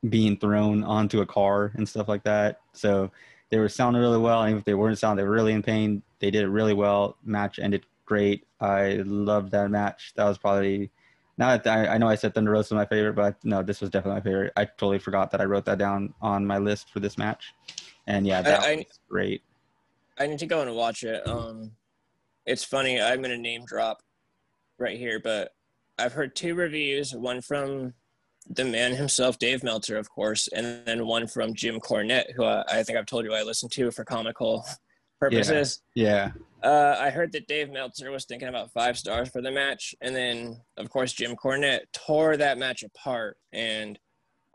being 0.09 0.39
thrown 0.39 0.83
onto 0.83 1.21
a 1.21 1.27
car 1.27 1.73
and 1.75 1.87
stuff 1.87 2.09
like 2.09 2.25
that. 2.25 2.61
So 2.73 3.11
they 3.55 3.61
were 3.61 3.69
sounding 3.69 4.03
really 4.03 4.19
well. 4.19 4.43
And 4.43 4.59
if 4.59 4.65
they 4.65 4.75
weren't 4.75 4.99
sounding, 4.99 5.23
they 5.25 5.29
were 5.29 5.35
really 5.37 5.53
in 5.53 5.63
pain. 5.63 6.03
They 6.19 6.33
did 6.33 6.43
it 6.43 6.49
really 6.49 6.75
well. 6.75 7.17
Match 7.25 7.61
ended 7.61 7.87
great. 8.05 8.49
I 8.61 8.95
loved 9.07 9.53
that 9.53 9.71
match. 9.71 10.13
That 10.17 10.25
was 10.25 10.39
probably 10.39 10.91
now 11.39 11.57
that 11.57 11.65
I, 11.69 11.95
I 11.95 11.99
know 11.99 12.09
I 12.09 12.17
said 12.17 12.35
Thunder 12.35 12.51
Rosa 12.51 12.75
was 12.75 12.81
my 12.81 12.85
favorite, 12.85 13.13
but 13.15 13.37
no, 13.45 13.63
this 13.63 13.81
was 13.81 13.91
definitely 13.91 14.19
my 14.19 14.25
favorite. 14.25 14.53
I 14.57 14.65
totally 14.65 14.99
forgot 14.99 15.31
that 15.31 15.41
I 15.41 15.45
wrote 15.45 15.67
that 15.67 15.79
down 15.79 16.15
on 16.21 16.45
my 16.45 16.59
list 16.59 16.93
for 16.93 16.99
this 16.99 17.17
match. 17.17 17.55
And 18.09 18.27
yeah, 18.27 18.43
that 18.43 18.65
I- 18.65 18.75
was 18.75 18.99
great. 19.09 19.41
I 20.19 20.27
need 20.27 20.41
to 20.41 20.47
go 20.47 20.61
and 20.63 20.75
watch 20.75 21.05
it. 21.05 21.25
Um, 21.25 21.71
it's 22.47 22.65
funny. 22.65 23.01
I'm 23.01 23.23
gonna 23.23 23.39
name 23.39 23.65
drop 23.67 24.03
right 24.79 24.99
here, 24.99 25.21
but 25.21 25.55
I've 25.97 26.13
heard 26.13 26.35
two 26.35 26.57
reviews. 26.57 27.15
One 27.15 27.41
from 27.41 27.95
the 28.49 28.65
man 28.65 28.95
himself, 28.95 29.39
Dave 29.39 29.63
Meltzer, 29.63 29.97
of 29.97 30.11
course, 30.11 30.49
and 30.49 30.85
then 30.85 31.07
one 31.07 31.27
from 31.27 31.55
Jim 31.55 31.81
Cornette, 31.81 32.33
who 32.35 32.45
I, 32.45 32.65
I 32.69 32.83
think 32.83 32.99
I've 32.99 33.07
told 33.07 33.25
you 33.25 33.35
I 33.35 33.43
listen 33.43 33.69
to 33.71 33.91
for 33.91 34.05
comical 34.05 34.65
purposes. 35.19 35.81
Yeah. 35.95 36.33
Uh, 36.63 36.97
I 36.99 37.11
heard 37.11 37.33
that 37.33 37.47
Dave 37.47 37.71
Meltzer 37.71 38.11
was 38.11 38.25
thinking 38.25 38.49
about 38.49 38.73
five 38.73 38.99
stars 38.99 39.29
for 39.29 39.43
the 39.43 39.51
match, 39.51 39.95
and 40.01 40.15
then 40.15 40.61
of 40.77 40.91
course 40.91 41.13
Jim 41.13 41.37
Cornette 41.37 41.83
tore 41.93 42.37
that 42.37 42.59
match 42.59 42.83
apart. 42.83 43.37
And 43.53 43.99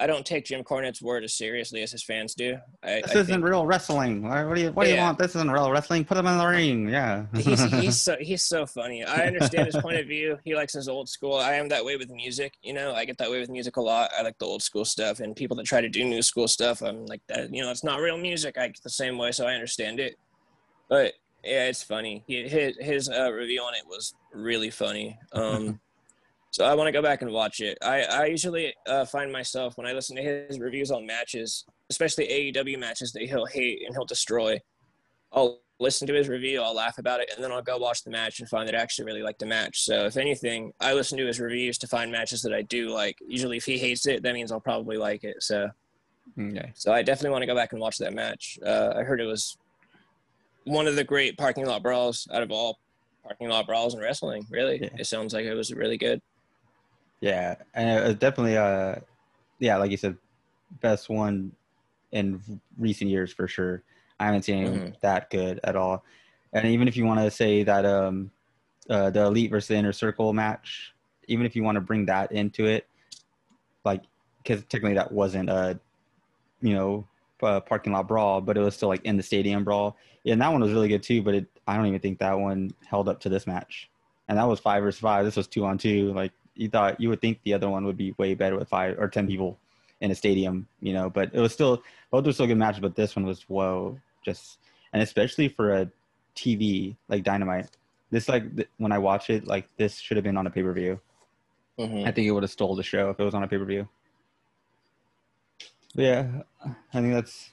I 0.02 0.08
don't 0.08 0.26
take 0.26 0.46
Jim 0.46 0.64
Cornette's 0.64 1.02
word 1.02 1.26
as 1.26 1.34
seriously 1.34 1.82
as 1.82 1.92
his 1.92 2.02
fans 2.02 2.34
do. 2.34 2.58
I, 2.82 3.02
This 3.02 3.12
I 3.12 3.20
isn't 3.20 3.26
think 3.26 3.44
real 3.44 3.66
wrestling. 3.66 4.22
What 4.24 4.56
do 4.56 4.62
you 4.62 4.72
what 4.72 4.86
do 4.86 4.92
you 4.92 4.98
want? 4.98 5.18
This 5.18 5.36
isn't 5.36 5.52
real 5.52 5.70
wrestling. 5.72 6.06
Put 6.06 6.18
him 6.18 6.26
in 6.26 6.38
the 6.38 6.48
ring. 6.48 6.88
Yeah. 6.88 7.26
he's 7.36 7.62
he's 7.74 7.98
so 8.02 8.16
he's 8.18 8.42
so 8.42 8.66
funny. 8.66 9.04
I 9.04 9.28
understand 9.28 9.66
his 9.66 9.76
point 9.76 9.98
of 9.98 10.08
view. 10.08 10.40
He 10.46 10.56
likes 10.56 10.72
his 10.74 10.88
old 10.88 11.10
school. 11.10 11.36
I 11.36 11.56
am 11.56 11.68
that 11.70 11.84
way 11.84 11.98
with 11.98 12.10
music. 12.12 12.54
You 12.64 12.74
know, 12.74 12.94
I 12.94 13.04
get 13.04 13.18
that 13.18 13.30
way 13.30 13.42
with 13.42 13.50
music 13.50 13.76
a 13.76 13.82
lot. 13.82 14.12
I 14.18 14.22
like 14.22 14.38
the 14.38 14.46
old 14.46 14.64
school 14.64 14.86
stuff, 14.86 15.20
and 15.20 15.36
people 15.36 15.58
that 15.58 15.66
try 15.66 15.82
to 15.82 15.90
do 15.90 16.06
new 16.06 16.22
school 16.22 16.48
stuff, 16.48 16.82
I'm 16.82 17.06
like 17.06 17.22
that. 17.28 17.54
You 17.54 17.62
know, 17.62 17.70
it's 17.72 17.84
not 17.84 18.00
real 18.00 18.18
music. 18.18 18.58
I 18.58 18.68
get 18.68 18.82
the 18.82 18.90
same 18.90 19.18
way, 19.18 19.34
so 19.34 19.48
I 19.48 19.54
understand 19.54 20.00
it. 20.00 20.18
But 20.88 21.14
yeah, 21.44 21.66
it's 21.66 21.84
funny. 21.84 22.24
He, 22.26 22.48
his 22.48 22.78
his 22.80 23.10
uh, 23.10 23.32
review 23.34 23.62
on 23.62 23.74
it 23.74 23.84
was 23.86 24.14
really 24.34 24.70
funny. 24.70 25.20
Um, 25.34 25.82
so 26.52 26.66
I 26.66 26.74
want 26.76 26.88
to 26.88 26.92
go 26.92 27.02
back 27.02 27.22
and 27.22 27.32
watch 27.32 27.60
it. 27.60 27.78
I 27.82 28.04
I 28.04 28.26
usually 28.26 28.74
uh, 28.88 29.06
find 29.06 29.32
myself 29.32 29.78
when 29.78 29.86
I 29.88 29.94
listen 29.94 30.16
to 30.16 30.22
his 30.22 30.60
reviews 30.60 30.92
on 30.92 31.06
matches, 31.06 31.66
especially 31.90 32.28
AEW 32.28 32.80
matches 32.80 33.12
that 33.14 33.24
he'll 33.24 33.46
hate 33.46 33.82
and 33.86 33.96
he'll 33.96 34.06
destroy. 34.06 34.60
I'll 35.32 35.60
listen 35.80 36.08
to 36.08 36.14
his 36.14 36.28
review, 36.28 36.62
I'll 36.62 36.74
laugh 36.76 36.98
about 36.98 37.22
it, 37.22 37.32
and 37.34 37.44
then 37.44 37.52
I'll 37.52 37.62
go 37.62 37.78
watch 37.78 38.04
the 38.04 38.10
match 38.10 38.40
and 38.40 38.50
find 38.50 38.68
that 38.68 38.76
I 38.76 38.80
actually 38.80 39.06
really 39.06 39.22
like 39.22 39.38
the 39.38 39.46
match. 39.46 39.82
So 39.82 40.06
if 40.06 40.18
anything, 40.18 40.74
I 40.82 40.94
listen 40.94 41.18
to 41.20 41.26
his 41.26 41.40
reviews 41.40 41.78
to 41.80 41.88
find 41.88 42.12
matches 42.12 42.42
that 42.42 42.54
I 42.54 42.64
do 42.64 42.90
like. 42.90 43.18
Usually, 43.26 43.58
if 43.58 43.64
he 43.66 43.78
hates 43.78 44.06
it, 44.06 44.24
that 44.24 44.34
means 44.34 44.52
I'll 44.52 44.60
probably 44.60 44.98
like 44.98 45.24
it. 45.24 45.42
So 45.42 45.70
okay. 46.38 46.72
so 46.76 46.92
I 46.92 47.02
definitely 47.04 47.32
want 47.32 47.44
to 47.44 47.48
go 47.48 47.56
back 47.56 47.72
and 47.72 47.82
watch 47.82 47.98
that 48.00 48.14
match. 48.14 48.60
Uh, 48.66 48.94
I 48.98 49.04
heard 49.04 49.22
it 49.22 49.26
was 49.26 49.58
one 50.66 50.88
of 50.88 50.96
the 50.96 51.04
great 51.04 51.38
parking 51.38 51.66
lot 51.66 51.82
brawls 51.82 52.28
out 52.34 52.44
of 52.44 52.52
all 52.52 52.80
parking 53.24 53.50
lot 53.50 53.66
brawls 53.66 53.94
in 53.94 54.02
wrestling. 54.02 54.46
Really, 54.50 54.80
Yeah. 54.82 54.90
it 55.00 55.08
sounds 55.08 55.34
like 55.34 55.46
it 55.46 55.54
was 55.54 55.72
really 55.74 55.98
good. 55.98 56.22
Yeah, 57.21 57.55
and 57.73 57.89
it 57.89 58.03
was 58.03 58.15
definitely 58.15 58.58
uh 58.58 58.95
yeah, 59.60 59.77
like 59.77 59.91
you 59.91 59.97
said, 59.97 60.17
best 60.82 61.10
one 61.10 61.51
in 62.12 62.41
recent 62.77 63.10
years 63.10 63.34
for 63.34 63.47
sure. 63.47 63.84
I 64.19 64.25
haven't 64.25 64.43
seen 64.43 64.60
anyone 64.60 64.95
that 65.01 65.29
good 65.29 65.60
at 65.63 65.75
all. 65.75 66.03
And 66.53 66.65
even 66.65 66.88
if 66.88 66.97
you 66.97 67.05
want 67.05 67.19
to 67.19 67.32
say 67.32 67.63
that 67.63 67.86
um 67.86 68.32
uh 68.89 69.10
the 69.10 69.25
elite 69.25 69.51
versus 69.51 69.67
the 69.67 69.75
inner 69.75 69.93
circle 69.93 70.34
match, 70.34 70.93
even 71.27 71.45
if 71.45 71.55
you 71.55 71.63
want 71.63 71.75
to 71.75 71.82
bring 71.82 72.05
that 72.05 72.32
into 72.32 72.65
it, 72.65 72.88
like 73.86 74.03
because 74.43 74.63
technically 74.65 74.95
that 74.95 75.12
wasn't 75.12 75.49
a 75.49 75.79
you 76.62 76.73
know 76.73 77.08
uh, 77.41 77.60
parking 77.60 77.93
lot 77.93 78.08
brawl, 78.08 78.41
but 78.41 78.58
it 78.58 78.62
was 78.62 78.75
still 78.75 78.89
like 78.89 79.03
in 79.05 79.17
the 79.17 79.23
stadium 79.23 79.63
brawl. 79.63 79.97
Yeah, 80.23 80.34
and 80.34 80.41
that 80.41 80.51
one 80.51 80.62
was 80.62 80.71
really 80.71 80.89
good 80.89 81.03
too. 81.03 81.21
But 81.21 81.36
it, 81.36 81.45
I 81.67 81.75
don't 81.77 81.86
even 81.86 81.99
think 81.99 82.19
that 82.19 82.38
one 82.38 82.71
held 82.86 83.08
up 83.08 83.19
to 83.21 83.29
this 83.29 83.47
match. 83.47 83.89
And 84.27 84.38
that 84.38 84.47
was 84.47 84.60
five 84.60 84.84
versus 84.84 84.99
five. 84.99 85.25
This 85.25 85.36
was 85.36 85.47
two 85.47 85.65
on 85.65 85.77
two. 85.77 86.13
Like 86.13 86.32
you 86.60 86.69
thought, 86.69 87.00
you 87.00 87.10
would 87.10 87.22
think 87.22 87.39
the 87.43 87.54
other 87.54 87.69
one 87.69 87.86
would 87.86 87.98
be 87.98 88.13
way 88.17 88.34
better 88.36 88.58
with 88.58 88.67
five 88.67 89.00
or 89.00 89.08
ten 89.08 89.28
people 89.28 89.58
in 90.02 90.12
a 90.12 90.15
stadium, 90.15 90.67
you 90.82 90.93
know. 90.93 91.10
But 91.10 91.32
it 91.34 91.39
was 91.39 91.54
still 91.54 91.82
both 92.12 92.26
were 92.26 92.34
still 92.34 92.48
good 92.48 92.58
matches. 92.58 92.82
But 92.82 92.95
this 92.95 93.15
one 93.15 93.26
was 93.26 93.43
whoa, 93.43 93.98
just 94.26 94.60
and 94.93 95.02
especially 95.02 95.48
for 95.48 95.74
a 95.74 95.89
TV 96.36 96.95
like 97.08 97.24
Dynamite. 97.24 97.69
This 98.12 98.28
like 98.28 98.56
th- 98.56 98.69
when 98.78 98.91
I 98.91 98.98
watch 98.98 99.30
it, 99.30 99.48
like 99.48 99.67
this 99.78 99.98
should 99.98 100.17
have 100.17 100.24
been 100.24 100.38
on 100.38 100.48
a 100.48 100.50
pay 100.50 100.63
per 100.63 100.74
view. 100.74 101.00
Mhm. 101.80 102.06
I 102.06 102.12
think 102.12 102.28
it 102.28 102.32
would 102.32 102.43
have 102.43 102.52
stole 102.52 102.76
the 102.76 102.84
show 102.84 103.10
if 103.10 103.19
it 103.19 103.24
was 103.24 103.34
on 103.34 103.43
a 103.43 103.48
pay 103.48 103.58
per 103.58 103.65
view. 103.65 103.88
Yeah, 105.95 106.28
I 106.93 107.02
think 107.02 107.13
that's 107.13 107.52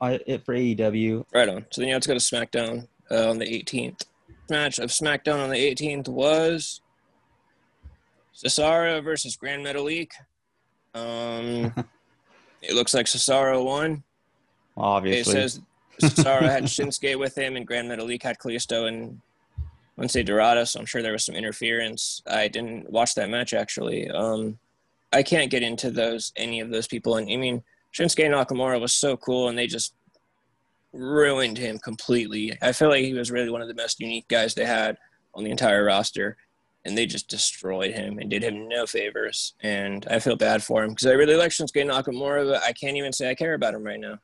it 0.00 0.44
for 0.44 0.54
AEW. 0.54 1.24
Right 1.32 1.48
on. 1.48 1.66
So 1.70 1.80
then 1.80 1.88
you 1.88 1.94
have 1.94 2.02
to 2.02 2.08
go 2.08 2.14
to 2.14 2.20
SmackDown 2.20 2.88
uh, 3.10 3.30
on 3.30 3.38
the 3.38 3.46
18th. 3.46 4.02
Match 4.48 4.78
of 4.78 4.90
SmackDown 4.90 5.42
on 5.42 5.50
the 5.50 5.56
18th 5.56 6.08
was 6.08 6.80
Cesaro 8.36 9.02
versus 9.02 9.36
Grand 9.36 9.64
Metalik. 9.64 10.10
Um, 10.94 11.72
it 12.62 12.74
looks 12.74 12.94
like 12.94 13.06
Cesaro 13.06 13.64
won. 13.64 14.02
Obviously. 14.76 15.32
It 15.32 15.50
says 15.50 15.60
Cesaro 16.02 16.42
had 16.42 16.64
Shinsuke 16.64 17.18
with 17.18 17.36
him, 17.36 17.56
and 17.56 17.66
Grand 17.66 17.90
Metalik 17.90 18.22
had 18.22 18.38
Kalisto 18.38 18.88
and 18.88 19.20
Lince 19.98 20.24
Dorado. 20.24 20.64
So 20.64 20.80
I'm 20.80 20.86
sure 20.86 21.02
there 21.02 21.12
was 21.12 21.24
some 21.24 21.34
interference. 21.34 22.22
I 22.26 22.48
didn't 22.48 22.90
watch 22.90 23.14
that 23.14 23.30
match 23.30 23.54
actually. 23.54 24.10
Um, 24.10 24.58
I 25.12 25.22
can't 25.22 25.50
get 25.50 25.62
into 25.62 25.90
those 25.90 26.32
any 26.36 26.60
of 26.60 26.70
those 26.70 26.86
people, 26.86 27.16
and 27.16 27.30
I 27.30 27.36
mean 27.36 27.62
Shinsuke 27.94 28.28
Nakamura 28.28 28.80
was 28.80 28.92
so 28.92 29.16
cool, 29.16 29.48
and 29.48 29.56
they 29.56 29.66
just 29.66 29.94
ruined 30.92 31.56
him 31.56 31.78
completely. 31.78 32.56
I 32.60 32.72
feel 32.72 32.88
like 32.88 33.04
he 33.04 33.14
was 33.14 33.30
really 33.30 33.50
one 33.50 33.62
of 33.62 33.68
the 33.68 33.74
most 33.74 34.00
unique 34.00 34.28
guys 34.28 34.54
they 34.54 34.66
had 34.66 34.98
on 35.34 35.44
the 35.44 35.50
entire 35.50 35.84
roster, 35.84 36.36
and 36.86 36.96
they 36.96 37.04
just 37.04 37.28
destroyed 37.28 37.92
him 37.92 38.18
and 38.18 38.30
did 38.30 38.42
him 38.42 38.68
no 38.68 38.86
favors. 38.86 39.54
And 39.60 40.06
I 40.08 40.20
feel 40.20 40.36
bad 40.36 40.62
for 40.62 40.84
him 40.84 40.90
because 40.90 41.06
I 41.06 41.12
really 41.12 41.36
like 41.36 41.50
Shinsuke 41.50 41.84
Nakamura, 41.84 42.52
but 42.52 42.62
I 42.62 42.72
can't 42.72 42.96
even 42.96 43.12
say 43.12 43.28
I 43.28 43.34
care 43.34 43.54
about 43.54 43.74
him 43.74 43.84
right 43.84 44.00
now. 44.00 44.18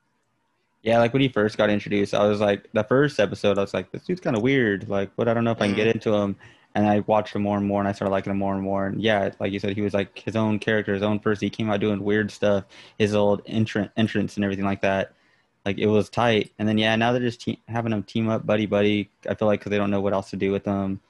yeah. 0.83 0.99
Like 0.99 1.13
when 1.13 1.23
he 1.23 1.29
first 1.29 1.59
got 1.59 1.71
introduced, 1.71 2.15
I 2.15 2.27
was 2.27 2.41
like, 2.41 2.69
the 2.73 2.85
first 2.85 3.21
episode, 3.21 3.59
I 3.59 3.63
was 3.63 3.75
like, 3.75 3.91
this 3.91 4.05
dude's 4.05 4.21
kind 4.21 4.37
of 4.37 4.43
weird. 4.43 4.89
Like, 4.89 5.11
but 5.17 5.29
I 5.29 5.35
don't 5.35 5.45
know 5.45 5.51
if 5.51 5.61
I 5.61 5.67
can 5.67 5.77
get 5.77 5.89
mm. 5.89 5.95
into 5.95 6.15
him. 6.15 6.37
and 6.75 6.87
I 6.87 7.01
watched 7.01 7.35
him 7.35 7.43
more 7.43 7.59
and 7.59 7.67
more, 7.67 7.81
and 7.81 7.89
I 7.89 7.93
started 7.93 8.13
liking 8.13 8.31
him 8.31 8.39
more 8.39 8.55
and 8.55 8.63
more. 8.63 8.87
And 8.87 9.01
yeah, 9.01 9.31
like 9.41 9.53
you 9.53 9.59
said, 9.59 9.75
he 9.75 9.83
was 9.83 9.95
like 9.95 10.19
his 10.19 10.37
own 10.37 10.59
character, 10.59 10.95
his 10.95 11.03
own 11.03 11.19
person. 11.19 11.47
He 11.47 11.51
came 11.51 11.71
out 11.71 11.81
doing 11.81 12.03
weird 12.03 12.31
stuff, 12.31 12.65
his 12.99 13.15
old 13.15 13.43
entrance, 13.47 13.91
entrance, 13.97 14.37
and 14.37 14.45
everything 14.45 14.65
like 14.65 14.81
that. 14.83 15.13
Like 15.67 15.79
it 15.79 15.87
was 15.87 16.09
tight. 16.09 16.53
And 16.59 16.67
then 16.69 16.79
yeah, 16.79 16.97
now 16.97 17.13
they're 17.13 17.21
just 17.21 17.43
te- 17.43 17.63
having 17.69 17.91
them 17.91 18.03
team 18.03 18.29
up, 18.29 18.47
buddy 18.47 18.67
buddy. 18.67 19.11
I 19.29 19.35
feel 19.35 19.47
like 19.49 19.61
because 19.61 19.71
they 19.71 19.79
don't 19.79 19.91
know 19.91 20.01
what 20.01 20.13
else 20.13 20.31
to 20.31 20.37
do 20.37 20.51
with 20.51 20.65
them, 20.65 21.01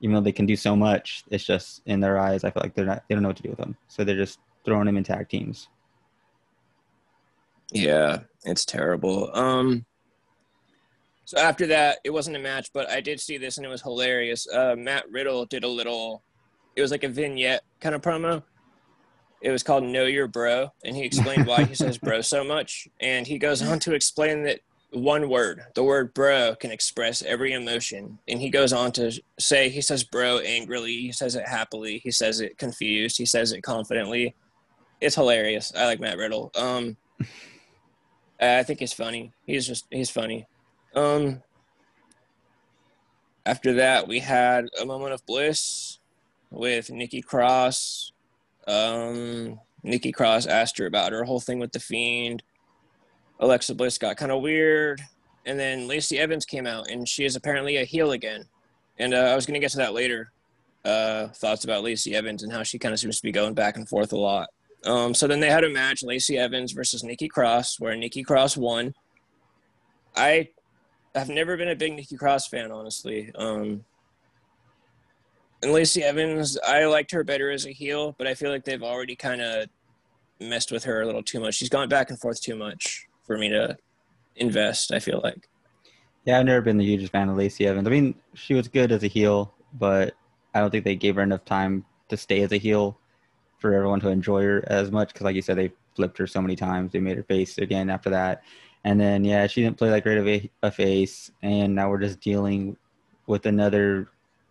even 0.00 0.14
though 0.14 0.20
they 0.20 0.32
can 0.32 0.46
do 0.46 0.56
so 0.56 0.76
much, 0.76 1.24
it's 1.30 1.44
just 1.44 1.82
in 1.86 2.00
their 2.00 2.18
eyes. 2.18 2.44
I 2.44 2.50
feel 2.50 2.62
like 2.62 2.74
they're 2.74 2.84
not, 2.84 3.04
they 3.08 3.14
don't 3.14 3.22
know 3.22 3.30
what 3.30 3.36
to 3.38 3.42
do 3.42 3.50
with 3.50 3.58
them, 3.58 3.76
so 3.88 4.04
they're 4.04 4.16
just 4.16 4.38
throwing 4.64 4.86
them 4.86 4.96
in 4.96 5.04
tag 5.04 5.28
teams. 5.28 5.68
Yeah, 7.72 8.20
it's 8.44 8.64
terrible. 8.64 9.30
Um, 9.34 9.84
so 11.24 11.38
after 11.38 11.66
that, 11.66 11.98
it 12.04 12.10
wasn't 12.10 12.36
a 12.36 12.40
match, 12.40 12.70
but 12.72 12.88
I 12.88 13.00
did 13.00 13.20
see 13.20 13.36
this 13.36 13.58
and 13.58 13.66
it 13.66 13.68
was 13.68 13.82
hilarious. 13.82 14.48
Uh, 14.50 14.74
Matt 14.78 15.10
Riddle 15.10 15.44
did 15.44 15.64
a 15.64 15.68
little, 15.68 16.22
it 16.74 16.80
was 16.80 16.90
like 16.90 17.04
a 17.04 17.08
vignette 17.08 17.62
kind 17.80 17.94
of 17.94 18.00
promo. 18.00 18.42
It 19.40 19.50
was 19.50 19.62
called 19.62 19.84
Know 19.84 20.06
Your 20.06 20.26
Bro, 20.26 20.72
and 20.84 20.96
he 20.96 21.04
explained 21.04 21.46
why 21.46 21.64
he 21.64 21.74
says 21.74 21.98
bro 21.98 22.22
so 22.22 22.42
much. 22.42 22.88
And 23.00 23.26
he 23.26 23.38
goes 23.38 23.62
on 23.62 23.78
to 23.80 23.92
explain 23.92 24.42
that 24.44 24.60
one 24.90 25.28
word, 25.28 25.62
the 25.74 25.84
word 25.84 26.14
bro, 26.14 26.54
can 26.54 26.70
express 26.70 27.22
every 27.22 27.52
emotion. 27.52 28.18
And 28.26 28.40
he 28.40 28.50
goes 28.50 28.72
on 28.72 28.92
to 28.92 29.12
say 29.38 29.68
he 29.68 29.80
says 29.80 30.02
bro 30.02 30.38
angrily, 30.38 30.96
he 30.96 31.12
says 31.12 31.34
it 31.34 31.46
happily, 31.46 31.98
he 31.98 32.10
says 32.10 32.40
it 32.40 32.58
confused, 32.58 33.18
he 33.18 33.26
says 33.26 33.52
it 33.52 33.62
confidently. 33.62 34.34
It's 35.00 35.14
hilarious. 35.14 35.72
I 35.76 35.84
like 35.84 36.00
Matt 36.00 36.18
Riddle. 36.18 36.50
Um, 36.56 36.96
I 38.40 38.62
think 38.62 38.80
he's 38.80 38.92
funny. 38.92 39.32
He's 39.46 39.66
just 39.66 39.86
he's 39.90 40.10
funny. 40.10 40.46
Um, 40.94 41.42
after 43.44 43.74
that, 43.74 44.06
we 44.06 44.20
had 44.20 44.66
a 44.80 44.84
moment 44.84 45.12
of 45.12 45.24
bliss 45.26 45.98
with 46.50 46.90
Nikki 46.90 47.20
Cross. 47.20 48.12
Um, 48.66 49.60
Nikki 49.82 50.12
Cross 50.12 50.46
asked 50.46 50.78
her 50.78 50.86
about 50.86 51.12
her 51.12 51.24
whole 51.24 51.40
thing 51.40 51.58
with 51.58 51.72
the 51.72 51.80
Fiend. 51.80 52.42
Alexa 53.40 53.74
Bliss 53.74 53.98
got 53.98 54.16
kind 54.16 54.32
of 54.32 54.42
weird, 54.42 55.00
and 55.46 55.58
then 55.58 55.86
Lacey 55.86 56.18
Evans 56.18 56.44
came 56.44 56.66
out, 56.66 56.90
and 56.90 57.08
she 57.08 57.24
is 57.24 57.36
apparently 57.36 57.76
a 57.76 57.84
heel 57.84 58.12
again. 58.12 58.44
And 58.98 59.14
uh, 59.14 59.18
I 59.18 59.34
was 59.34 59.46
going 59.46 59.54
to 59.54 59.60
get 59.60 59.70
to 59.72 59.76
that 59.78 59.94
later. 59.94 60.32
Uh, 60.84 61.28
thoughts 61.28 61.64
about 61.64 61.84
Lacey 61.84 62.14
Evans 62.14 62.42
and 62.42 62.52
how 62.52 62.62
she 62.62 62.78
kind 62.78 62.92
of 62.92 63.00
seems 63.00 63.16
to 63.16 63.22
be 63.22 63.32
going 63.32 63.54
back 63.54 63.76
and 63.76 63.88
forth 63.88 64.12
a 64.12 64.16
lot. 64.16 64.48
Um, 64.84 65.12
so 65.12 65.26
then 65.26 65.40
they 65.40 65.50
had 65.50 65.64
a 65.64 65.68
match, 65.68 66.02
Lacey 66.02 66.38
Evans 66.38 66.72
versus 66.72 67.02
Nikki 67.02 67.28
Cross, 67.28 67.80
where 67.80 67.96
Nikki 67.96 68.22
Cross 68.22 68.56
won. 68.56 68.94
I 70.16 70.48
have 71.14 71.28
never 71.28 71.56
been 71.56 71.68
a 71.68 71.76
big 71.76 71.94
Nikki 71.94 72.16
Cross 72.16 72.48
fan, 72.48 72.70
honestly. 72.70 73.32
Um, 73.34 73.84
and 75.62 75.72
Lacey 75.72 76.02
Evans, 76.02 76.58
I 76.66 76.84
liked 76.86 77.10
her 77.10 77.24
better 77.24 77.50
as 77.50 77.66
a 77.66 77.72
heel, 77.72 78.14
but 78.18 78.26
I 78.26 78.34
feel 78.34 78.50
like 78.50 78.64
they've 78.64 78.82
already 78.82 79.16
kind 79.16 79.40
of 79.40 79.68
messed 80.40 80.70
with 80.70 80.84
her 80.84 81.02
a 81.02 81.06
little 81.06 81.22
too 81.22 81.40
much. 81.40 81.54
She's 81.54 81.68
gone 81.68 81.88
back 81.88 82.10
and 82.10 82.20
forth 82.20 82.40
too 82.40 82.54
much 82.54 83.07
for 83.28 83.38
me 83.38 83.48
to 83.50 83.76
invest. 84.34 84.92
I 84.92 84.98
feel 84.98 85.20
like. 85.22 85.48
Yeah, 86.24 86.40
I've 86.40 86.46
never 86.46 86.60
been 86.60 86.78
the 86.78 86.84
hugest 86.84 87.12
fan 87.12 87.28
of 87.28 87.36
Lacey 87.36 87.66
Evans. 87.66 87.86
I 87.86 87.90
mean, 87.90 88.14
she 88.34 88.54
was 88.54 88.66
good 88.66 88.90
as 88.90 89.04
a 89.04 89.06
heel, 89.06 89.54
but 89.72 90.14
I 90.52 90.60
don't 90.60 90.70
think 90.70 90.84
they 90.84 90.96
gave 90.96 91.14
her 91.14 91.22
enough 91.22 91.44
time 91.44 91.84
to 92.08 92.16
stay 92.16 92.42
as 92.42 92.52
a 92.52 92.58
heel 92.58 92.98
for 93.58 93.72
everyone 93.72 94.00
to 94.00 94.08
enjoy 94.08 94.42
her 94.42 94.64
as 94.66 94.90
much. 94.90 95.12
Because, 95.12 95.24
like 95.24 95.36
you 95.36 95.42
said, 95.42 95.56
they 95.56 95.72
flipped 95.94 96.18
her 96.18 96.26
so 96.26 96.42
many 96.42 96.56
times. 96.56 96.92
They 96.92 97.00
made 97.00 97.16
her 97.16 97.22
face 97.22 97.58
again 97.58 97.88
after 97.88 98.10
that, 98.10 98.42
and 98.84 99.00
then 99.00 99.24
yeah, 99.24 99.46
she 99.46 99.62
didn't 99.62 99.76
play 99.78 99.90
that 99.90 100.02
great 100.02 100.18
of 100.18 100.28
a, 100.28 100.50
a 100.62 100.70
face, 100.70 101.30
and 101.42 101.74
now 101.74 101.88
we're 101.88 101.98
just 101.98 102.20
dealing 102.20 102.76
with 103.26 103.46
another 103.46 104.08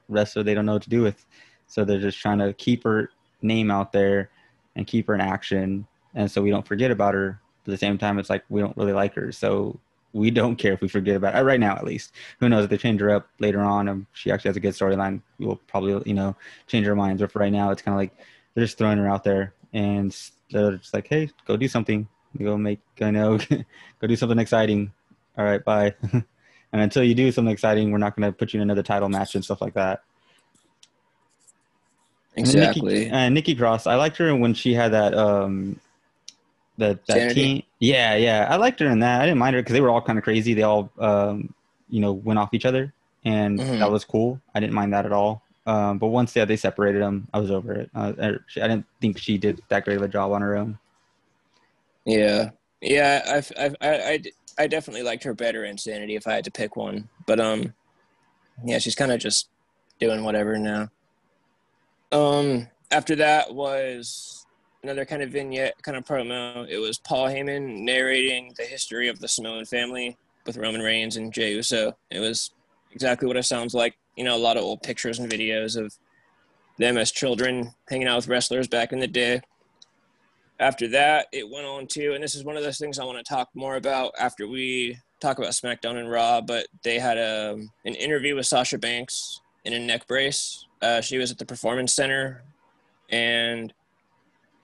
wrestler 0.10 0.44
they 0.44 0.54
don't 0.54 0.66
know 0.66 0.74
what 0.74 0.84
to 0.84 0.90
do 0.90 1.02
with. 1.02 1.26
So 1.68 1.84
they're 1.84 2.00
just 2.00 2.20
trying 2.20 2.40
to 2.40 2.54
keep 2.54 2.84
her 2.84 3.10
name 3.42 3.72
out 3.72 3.92
there 3.92 4.30
and 4.76 4.88
keep 4.88 5.08
her 5.08 5.16
in 5.16 5.22
action, 5.22 5.88
and 6.16 6.30
so 6.30 6.42
we 6.42 6.50
don't 6.50 6.68
forget 6.68 6.92
about 6.92 7.13
her. 7.13 7.40
But 7.68 7.74
at 7.74 7.80
the 7.82 7.86
same 7.86 7.98
time, 7.98 8.18
it's 8.18 8.30
like 8.30 8.46
we 8.48 8.62
don't 8.62 8.78
really 8.78 8.94
like 8.94 9.14
her, 9.16 9.34
so 9.34 9.78
we 10.14 10.32
don't 10.32 10.56
care 10.56 10.72
if 10.72 10.80
we 10.80 10.88
forget 10.88 11.18
about 11.18 11.34
her 11.34 11.44
right 11.44 11.60
now 11.60 11.76
at 11.76 11.84
least. 11.84 12.14
Who 12.40 12.48
knows 12.48 12.64
if 12.64 12.70
they 12.70 12.78
change 12.78 13.02
her 13.02 13.10
up 13.10 13.28
later 13.40 13.60
on? 13.60 13.90
and 13.90 14.06
she 14.14 14.32
actually 14.32 14.48
has 14.48 14.56
a 14.56 14.62
good 14.62 14.74
storyline. 14.74 15.22
We'll 15.38 15.60
probably 15.68 16.02
you 16.06 16.14
know 16.14 16.34
change 16.68 16.88
our 16.88 16.96
minds. 16.96 17.22
But 17.22 17.30
for 17.30 17.40
right 17.40 17.52
now, 17.52 17.72
it's 17.72 17.82
kind 17.82 17.94
of 17.94 18.00
like 18.00 18.16
they're 18.54 18.64
just 18.64 18.78
throwing 18.78 19.00
her 19.00 19.10
out 19.10 19.26
there, 19.26 19.54
and 19.74 20.16
they're 20.50 20.78
just 20.78 20.94
like, 20.94 21.10
hey, 21.10 21.30
go 21.46 21.58
do 21.58 21.68
something. 21.68 22.08
Go 22.42 22.58
make 22.58 22.80
I 23.02 23.12
know 23.12 23.38
go 24.02 24.08
do 24.08 24.16
something 24.16 24.40
exciting. 24.40 24.94
All 25.38 25.44
right, 25.44 25.62
bye. 25.62 25.94
and 26.14 26.24
until 26.72 27.04
you 27.04 27.16
do 27.16 27.34
something 27.34 27.52
exciting, 27.52 27.92
we're 27.92 27.98
not 27.98 28.16
going 28.16 28.32
to 28.32 28.36
put 28.36 28.54
you 28.54 28.60
in 28.60 28.62
another 28.62 28.84
title 28.84 29.10
match 29.10 29.36
and 29.36 29.44
stuff 29.44 29.60
like 29.60 29.74
that. 29.74 30.04
Exactly. 32.38 33.08
And 33.08 33.12
Nikki, 33.12 33.12
uh, 33.12 33.30
Nikki 33.30 33.56
Cross, 33.56 33.88
I 33.88 33.96
liked 33.96 34.16
her 34.18 34.34
when 34.36 34.54
she 34.54 34.74
had 34.74 34.94
that 34.94 35.14
um 35.14 35.82
that 36.78 37.06
that 37.08 37.16
Sanity? 37.16 37.42
team. 37.44 37.63
Yeah, 37.80 38.16
yeah, 38.16 38.48
I 38.50 38.56
liked 38.58 38.80
her 38.80 38.88
in 38.90 39.00
that. 39.00 39.22
I 39.22 39.26
didn't 39.26 39.40
mind 39.40 39.56
her 39.56 39.62
because 39.62 39.74
they 39.74 39.82
were 39.82 39.90
all 39.90 40.02
kind 40.02 40.18
of 40.18 40.24
crazy. 40.24 40.54
They 40.54 40.63
all 40.63 40.92
um 41.00 41.54
you 41.90 42.00
know 42.02 42.13
went 42.13 42.40
off 42.40 42.54
each 42.54 42.66
other, 42.66 42.94
and 43.26 43.60
Mhm. 43.60 43.80
that 43.80 43.92
was 43.92 44.06
cool. 44.06 44.40
I 44.56 44.60
didn't 44.60 44.74
mind 44.74 44.94
that 44.94 45.06
at 45.06 45.12
all. 45.12 45.42
Um, 45.66 45.98
but 45.98 46.08
once 46.08 46.36
yeah, 46.36 46.46
they 46.46 46.56
separated 46.56 47.02
them, 47.02 47.28
I 47.34 47.40
was 47.40 47.52
over 47.52 47.74
it. 47.74 47.90
Uh, 47.94 48.13
I, 48.22 48.28
I 48.28 48.68
didn't 48.68 48.86
think 49.02 49.18
she 49.18 49.38
did 49.38 49.62
that 49.70 49.84
great 49.84 49.98
of 49.98 50.04
a 50.04 50.08
job 50.08 50.32
on 50.32 50.42
her 50.42 50.56
own. 50.56 50.80
Yeah, 52.06 52.52
yeah. 52.82 53.22
I've, 53.28 53.52
I, 53.60 53.76
I, 53.82 54.22
I 54.58 54.68
definitely 54.68 55.04
liked 55.04 55.24
her 55.26 55.34
better 55.34 55.66
in 55.66 55.78
Sanity 55.78 56.16
if 56.16 56.26
I 56.26 56.34
had 56.36 56.46
to 56.46 56.52
pick 56.52 56.78
one. 56.78 57.10
But 57.26 57.42
um, 57.42 57.74
yeah, 58.63 58.80
she's 58.80 58.96
kind 58.96 59.12
of 59.12 59.20
just 59.20 59.50
doing 60.00 60.24
whatever 60.24 60.58
now. 60.58 60.90
Um, 62.13 62.68
after 62.90 63.16
that 63.18 63.54
was 63.54 64.37
another 64.84 65.06
kind 65.06 65.22
of 65.22 65.32
vignette, 65.32 65.82
kind 65.82 65.98
of 65.98 66.06
promo. 66.06 66.68
It 66.70 66.80
was 66.80 66.98
Paul 66.98 67.28
Heyman 67.28 67.80
narrating 67.80 68.54
the 68.58 68.63
history 68.63 69.08
of 69.08 69.20
the 69.20 69.28
Samoan 69.28 69.66
family 69.66 70.18
with 70.46 70.58
Roman 70.58 70.82
Reigns 70.82 71.18
and 71.18 71.34
Jey 71.34 71.54
Uso. 71.54 71.96
It 72.10 72.20
was 72.20 72.52
exactly 72.92 73.28
what 73.28 73.38
it 73.38 73.44
sounds 73.44 73.74
like. 73.74 73.98
You 74.16 74.24
know, 74.24 74.36
a 74.36 74.38
lot 74.38 74.58
of 74.58 74.63
old 74.63 74.82
pictures 74.82 75.20
and 75.20 75.32
videos 75.32 75.76
of 75.76 75.94
them 76.78 76.98
as 76.98 77.12
children 77.12 77.74
hanging 77.90 78.08
out 78.08 78.18
with 78.18 78.28
wrestlers 78.28 78.68
back 78.68 78.94
in 78.94 79.00
the 79.00 79.08
day 79.08 79.42
after 80.60 80.88
that, 80.90 81.28
it 81.32 81.50
went 81.50 81.66
on 81.66 81.88
to, 81.88 82.13
and 82.13 82.24
this 82.24 82.36
is 82.36 82.44
one 82.44 82.58
of 82.58 82.63
those 82.63 82.78
things 82.78 83.00
I 83.00 83.04
want 83.04 83.24
to 83.24 83.24
talk 83.24 83.50
more 83.54 83.76
about 83.76 84.13
after 84.20 84.48
we 84.48 84.98
talk 85.20 85.38
about 85.38 85.52
SmackDown 85.52 85.98
and 85.98 86.10
Raw. 86.10 86.42
But 86.42 86.68
they 86.84 87.00
had 87.00 87.18
a 87.18 87.58
an 87.86 87.96
interview 87.96 88.36
with 88.36 88.48
Sasha 88.48 88.78
Banks 88.78 89.42
in 89.66 89.74
a 89.74 89.80
neck 89.80 90.08
brace. 90.08 90.66
Uh, 90.82 91.02
she 91.02 91.18
was 91.18 91.32
at 91.32 91.38
the 91.38 91.46
Performance 91.46 91.94
Center, 91.94 92.44
and 93.10 93.74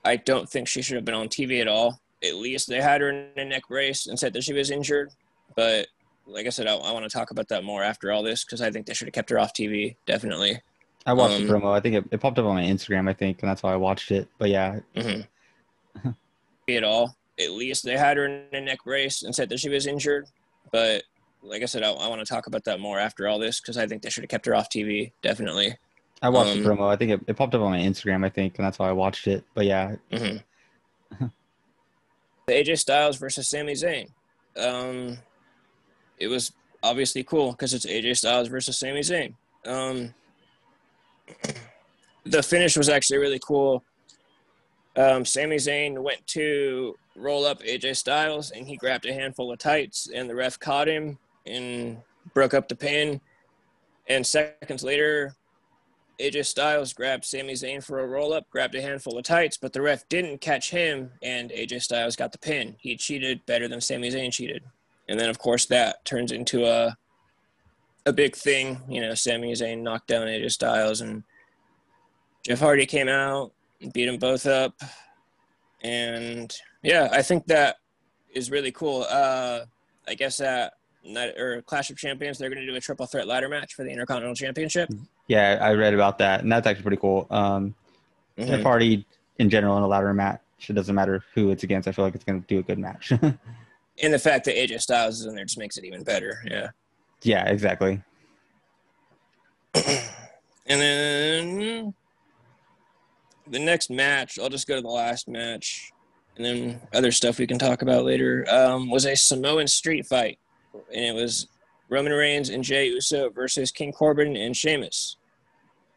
I 0.04 0.16
don't 0.16 0.48
think 0.48 0.68
she 0.68 0.82
should 0.82 0.96
have 0.96 1.04
been 1.04 1.14
on 1.14 1.28
TV 1.28 1.60
at 1.60 1.68
all. 1.68 2.00
At 2.22 2.34
least 2.36 2.68
they 2.68 2.80
had 2.80 3.00
her 3.00 3.10
in 3.10 3.28
a 3.36 3.44
neck 3.44 3.64
brace 3.68 4.06
and 4.06 4.18
said 4.18 4.32
that 4.34 4.44
she 4.44 4.52
was 4.52 4.70
injured. 4.70 5.10
But 5.56 5.86
like 6.26 6.46
I 6.46 6.50
said, 6.50 6.66
I, 6.66 6.74
I 6.74 6.92
want 6.92 7.04
to 7.04 7.10
talk 7.10 7.30
about 7.30 7.48
that 7.48 7.64
more 7.64 7.82
after 7.82 8.10
all 8.12 8.22
this 8.22 8.44
because 8.44 8.60
I 8.62 8.70
think 8.70 8.86
they 8.86 8.94
should 8.94 9.06
have 9.08 9.12
kept 9.14 9.30
her 9.30 9.38
off 9.38 9.52
TV. 9.54 9.96
Definitely. 10.06 10.60
I 11.06 11.12
watched 11.12 11.34
Um, 11.36 11.46
the 11.46 11.52
promo. 11.52 11.72
I 11.76 11.80
think 11.80 11.96
it, 11.96 12.04
it 12.12 12.20
popped 12.20 12.38
up 12.38 12.46
on 12.46 12.54
my 12.54 12.62
Instagram. 12.62 13.08
I 13.08 13.12
think, 13.12 13.42
and 13.42 13.50
that's 13.50 13.62
why 13.62 13.72
I 13.72 13.76
watched 13.76 14.10
it. 14.10 14.28
But 14.38 14.48
yeah, 14.50 14.80
Mm-hmm. 14.96 16.10
at 16.70 16.84
all. 16.84 17.16
At 17.38 17.50
least 17.50 17.84
they 17.84 17.96
had 17.96 18.16
her 18.16 18.26
in 18.26 18.44
a 18.52 18.60
neck 18.60 18.78
brace 18.84 19.22
and 19.22 19.34
said 19.34 19.48
that 19.50 19.58
she 19.60 19.68
was 19.68 19.86
injured. 19.86 20.26
But 20.72 21.02
like 21.42 21.62
I 21.62 21.66
said, 21.66 21.82
I, 21.82 21.90
I 21.90 22.08
want 22.08 22.20
to 22.20 22.26
talk 22.26 22.46
about 22.46 22.64
that 22.64 22.80
more 22.80 22.98
after 22.98 23.28
all 23.28 23.38
this 23.38 23.60
because 23.60 23.76
I 23.76 23.86
think 23.86 24.02
they 24.02 24.08
should 24.10 24.22
have 24.24 24.30
kept 24.30 24.46
her 24.46 24.54
off 24.54 24.70
TV. 24.70 25.12
Definitely. 25.22 25.76
I 26.22 26.28
watched 26.30 26.52
Um, 26.56 26.62
the 26.62 26.68
promo. 26.68 26.88
I 26.92 26.96
think 26.96 27.10
it, 27.10 27.20
it 27.26 27.36
popped 27.36 27.54
up 27.54 27.60
on 27.60 27.70
my 27.72 27.78
Instagram. 27.78 28.24
I 28.24 28.30
think, 28.30 28.56
and 28.58 28.64
that's 28.66 28.78
why 28.78 28.88
I 28.88 28.92
watched 28.92 29.26
it. 29.26 29.44
But 29.54 29.66
yeah, 29.66 29.96
Mm-hmm. 30.10 31.26
AJ 32.48 32.78
Styles 32.78 33.16
versus 33.16 33.48
Sami 33.48 33.72
Zayn. 33.72 34.08
Um, 34.56 35.18
it 36.18 36.28
was 36.28 36.52
obviously 36.82 37.22
cool 37.24 37.52
because 37.52 37.72
it's 37.74 37.86
AJ 37.86 38.18
Styles 38.18 38.48
versus 38.48 38.78
Sami 38.78 39.00
Zayn. 39.00 39.34
Um, 39.66 40.12
the 42.24 42.42
finish 42.42 42.76
was 42.76 42.88
actually 42.88 43.18
really 43.18 43.38
cool. 43.40 43.82
Um, 44.96 45.24
Sami 45.24 45.56
Zayn 45.56 45.98
went 46.02 46.26
to 46.28 46.94
roll 47.16 47.44
up 47.44 47.62
AJ 47.62 47.96
Styles 47.96 48.50
and 48.50 48.66
he 48.66 48.76
grabbed 48.76 49.06
a 49.06 49.12
handful 49.12 49.52
of 49.52 49.58
tights 49.58 50.08
and 50.14 50.28
the 50.28 50.34
ref 50.34 50.58
caught 50.58 50.88
him 50.88 51.18
and 51.46 51.98
broke 52.32 52.54
up 52.54 52.68
the 52.68 52.76
pin. 52.76 53.20
And 54.08 54.24
seconds 54.26 54.84
later, 54.84 55.34
AJ 56.20 56.46
Styles 56.46 56.92
grabbed 56.92 57.24
Sami 57.24 57.54
Zayn 57.54 57.82
for 57.82 58.00
a 58.00 58.06
roll 58.06 58.32
up, 58.32 58.48
grabbed 58.50 58.74
a 58.74 58.82
handful 58.82 59.18
of 59.18 59.24
tights, 59.24 59.56
but 59.56 59.72
the 59.72 59.82
ref 59.82 60.08
didn't 60.08 60.40
catch 60.40 60.70
him, 60.70 61.10
and 61.22 61.50
AJ 61.50 61.82
Styles 61.82 62.16
got 62.16 62.32
the 62.32 62.38
pin. 62.38 62.76
He 62.78 62.96
cheated 62.96 63.44
better 63.46 63.68
than 63.68 63.80
Sami 63.80 64.10
Zayn 64.10 64.32
cheated. 64.32 64.62
And 65.08 65.18
then, 65.18 65.28
of 65.28 65.38
course, 65.38 65.66
that 65.66 66.04
turns 66.04 66.32
into 66.32 66.64
a 66.66 66.96
a 68.06 68.12
big 68.12 68.36
thing. 68.36 68.80
You 68.88 69.00
know, 69.00 69.14
Sami 69.14 69.52
Zayn 69.52 69.82
knocked 69.82 70.08
down 70.08 70.26
AJ 70.26 70.52
Styles, 70.52 71.00
and 71.00 71.24
Jeff 72.46 72.60
Hardy 72.60 72.86
came 72.86 73.08
out 73.08 73.52
beat 73.92 74.06
them 74.06 74.18
both 74.18 74.46
up. 74.46 74.74
And 75.82 76.54
yeah, 76.82 77.08
I 77.12 77.22
think 77.22 77.46
that 77.46 77.76
is 78.34 78.50
really 78.50 78.72
cool. 78.72 79.06
Uh, 79.08 79.60
I 80.08 80.14
guess 80.14 80.40
at 80.40 80.74
night 81.04 81.38
or 81.38 81.62
Clash 81.62 81.90
of 81.90 81.96
Champions, 81.96 82.38
they're 82.38 82.48
going 82.50 82.64
to 82.64 82.66
do 82.70 82.76
a 82.76 82.80
triple 82.80 83.06
threat 83.06 83.26
ladder 83.26 83.48
match 83.48 83.74
for 83.74 83.84
the 83.84 83.90
Intercontinental 83.90 84.34
Championship. 84.34 84.88
Yeah, 85.28 85.58
I 85.60 85.72
read 85.74 85.94
about 85.94 86.18
that, 86.18 86.40
and 86.42 86.50
that's 86.50 86.66
actually 86.66 86.82
pretty 86.82 86.96
cool. 87.00 87.26
Um, 87.30 87.74
Mhm. 88.38 88.46
Jeff 88.48 88.62
Hardy 88.62 89.06
in 89.38 89.48
general 89.50 89.76
in 89.76 89.82
a 89.84 89.86
ladder 89.86 90.12
match, 90.12 90.40
it 90.68 90.72
doesn't 90.72 90.94
matter 90.94 91.22
who 91.34 91.50
it's 91.50 91.62
against. 91.62 91.86
I 91.86 91.92
feel 91.92 92.04
like 92.04 92.14
it's 92.16 92.24
going 92.24 92.40
to 92.42 92.46
do 92.48 92.58
a 92.58 92.62
good 92.62 92.78
match. 92.78 93.12
And 94.02 94.12
the 94.12 94.18
fact 94.18 94.44
that 94.46 94.56
AJ 94.56 94.80
Styles 94.80 95.20
is 95.20 95.26
in 95.26 95.36
there 95.36 95.44
just 95.44 95.56
makes 95.56 95.76
it 95.76 95.84
even 95.84 96.02
better. 96.02 96.42
Yeah. 96.50 96.70
yeah, 97.22 97.48
exactly. 97.48 98.02
And 100.66 100.80
then 100.80 101.94
the 103.46 103.58
next 103.58 103.90
match, 103.90 104.38
I'll 104.38 104.48
just 104.48 104.66
go 104.66 104.76
to 104.76 104.80
the 104.82 104.88
last 104.88 105.28
match, 105.28 105.92
and 106.36 106.44
then 106.44 106.80
other 106.94 107.12
stuff 107.12 107.38
we 107.38 107.46
can 107.46 107.58
talk 107.58 107.82
about 107.82 108.04
later. 108.04 108.46
Um, 108.48 108.90
was 108.90 109.04
a 109.04 109.14
Samoan 109.14 109.66
street 109.68 110.06
fight, 110.06 110.38
and 110.92 111.04
it 111.04 111.14
was 111.14 111.48
Roman 111.88 112.12
Reigns 112.12 112.50
and 112.50 112.64
Jey 112.64 112.88
Uso 112.88 113.30
versus 113.30 113.70
King 113.70 113.92
Corbin 113.92 114.36
and 114.36 114.56
Sheamus, 114.56 115.16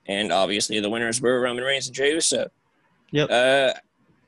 and 0.08 0.32
obviously 0.32 0.80
the 0.80 0.90
winners 0.90 1.22
were 1.22 1.42
Roman 1.42 1.64
Reigns 1.64 1.88
and 1.88 1.96
Jey 1.96 2.14
Uso. 2.14 2.50
Yep. 3.12 3.30
Uh, 3.32 3.74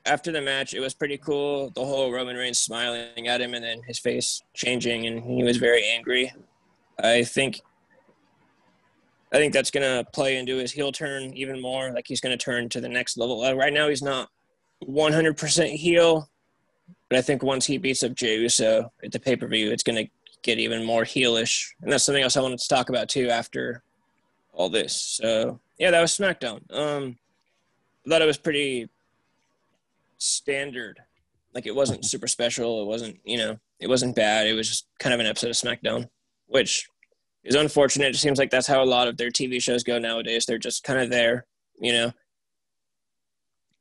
after 0.06 0.32
the 0.32 0.40
match, 0.40 0.74
it 0.74 0.80
was 0.80 0.94
pretty 0.94 1.18
cool. 1.18 1.70
The 1.70 1.84
whole 1.84 2.10
Roman 2.10 2.36
Reigns 2.36 2.58
smiling 2.58 3.28
at 3.28 3.40
him, 3.40 3.54
and 3.54 3.64
then 3.64 3.82
his 3.86 3.98
face 3.98 4.42
changing, 4.54 5.06
and 5.06 5.22
he 5.22 5.42
was 5.42 5.58
very 5.58 5.84
angry. 5.84 6.32
I 7.02 7.24
think 7.24 7.60
I 9.32 9.36
think 9.36 9.52
that's 9.52 9.70
going 9.70 9.86
to 9.86 10.10
play 10.10 10.36
into 10.36 10.56
his 10.56 10.72
heel 10.72 10.90
turn 10.90 11.34
even 11.34 11.60
more. 11.60 11.92
Like 11.92 12.06
he's 12.08 12.20
going 12.20 12.36
to 12.36 12.42
turn 12.42 12.68
to 12.70 12.80
the 12.80 12.88
next 12.88 13.16
level. 13.16 13.44
Uh, 13.44 13.52
right 13.52 13.72
now, 13.72 13.88
he's 13.88 14.02
not 14.02 14.28
100% 14.84 15.70
heel, 15.74 16.28
but 17.08 17.18
I 17.18 17.22
think 17.22 17.42
once 17.42 17.64
he 17.64 17.78
beats 17.78 18.02
up 18.02 18.14
Jey 18.14 18.38
Uso 18.38 18.92
at 19.04 19.12
the 19.12 19.20
pay 19.20 19.36
per 19.36 19.46
view, 19.46 19.70
it's 19.70 19.84
going 19.84 20.04
to 20.04 20.10
get 20.42 20.58
even 20.58 20.84
more 20.84 21.04
heelish. 21.04 21.68
And 21.82 21.92
that's 21.92 22.04
something 22.04 22.22
else 22.22 22.36
I 22.36 22.42
wanted 22.42 22.58
to 22.58 22.68
talk 22.68 22.88
about 22.88 23.08
too 23.08 23.28
after 23.28 23.82
all 24.52 24.68
this. 24.68 24.94
So 24.94 25.60
yeah, 25.78 25.90
that 25.90 26.00
was 26.00 26.16
SmackDown. 26.16 26.60
Um, 26.74 27.16
I 28.06 28.10
thought 28.10 28.22
it 28.22 28.26
was 28.26 28.38
pretty 28.38 28.88
standard. 30.18 31.00
Like 31.54 31.66
it 31.66 31.74
wasn't 31.74 32.04
super 32.04 32.26
special. 32.26 32.82
It 32.82 32.86
wasn't, 32.86 33.18
you 33.24 33.38
know, 33.38 33.58
it 33.80 33.88
wasn't 33.88 34.16
bad. 34.16 34.46
It 34.46 34.54
was 34.54 34.68
just 34.68 34.86
kind 34.98 35.14
of 35.14 35.20
an 35.20 35.26
episode 35.26 35.50
of 35.50 35.56
SmackDown, 35.56 36.08
which 36.46 36.88
is 37.44 37.54
unfortunate. 37.54 38.14
It 38.14 38.18
seems 38.18 38.38
like 38.38 38.50
that's 38.50 38.66
how 38.66 38.82
a 38.82 38.84
lot 38.84 39.08
of 39.08 39.16
their 39.16 39.30
TV 39.30 39.60
shows 39.60 39.82
go 39.82 39.98
nowadays. 39.98 40.46
They're 40.46 40.58
just 40.58 40.84
kind 40.84 41.00
of 41.00 41.10
there, 41.10 41.46
you 41.78 41.92
know. 41.92 42.12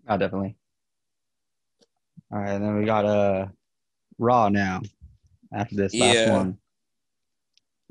Oh, 0.08 0.18
definitely. 0.18 0.56
All 2.32 2.40
right, 2.40 2.52
and 2.52 2.64
then 2.64 2.78
we 2.78 2.86
got 2.86 3.06
uh 3.06 3.48
Raw 4.18 4.50
now 4.50 4.82
after 5.54 5.76
this 5.76 5.94
last 5.96 6.30
one. 6.30 6.58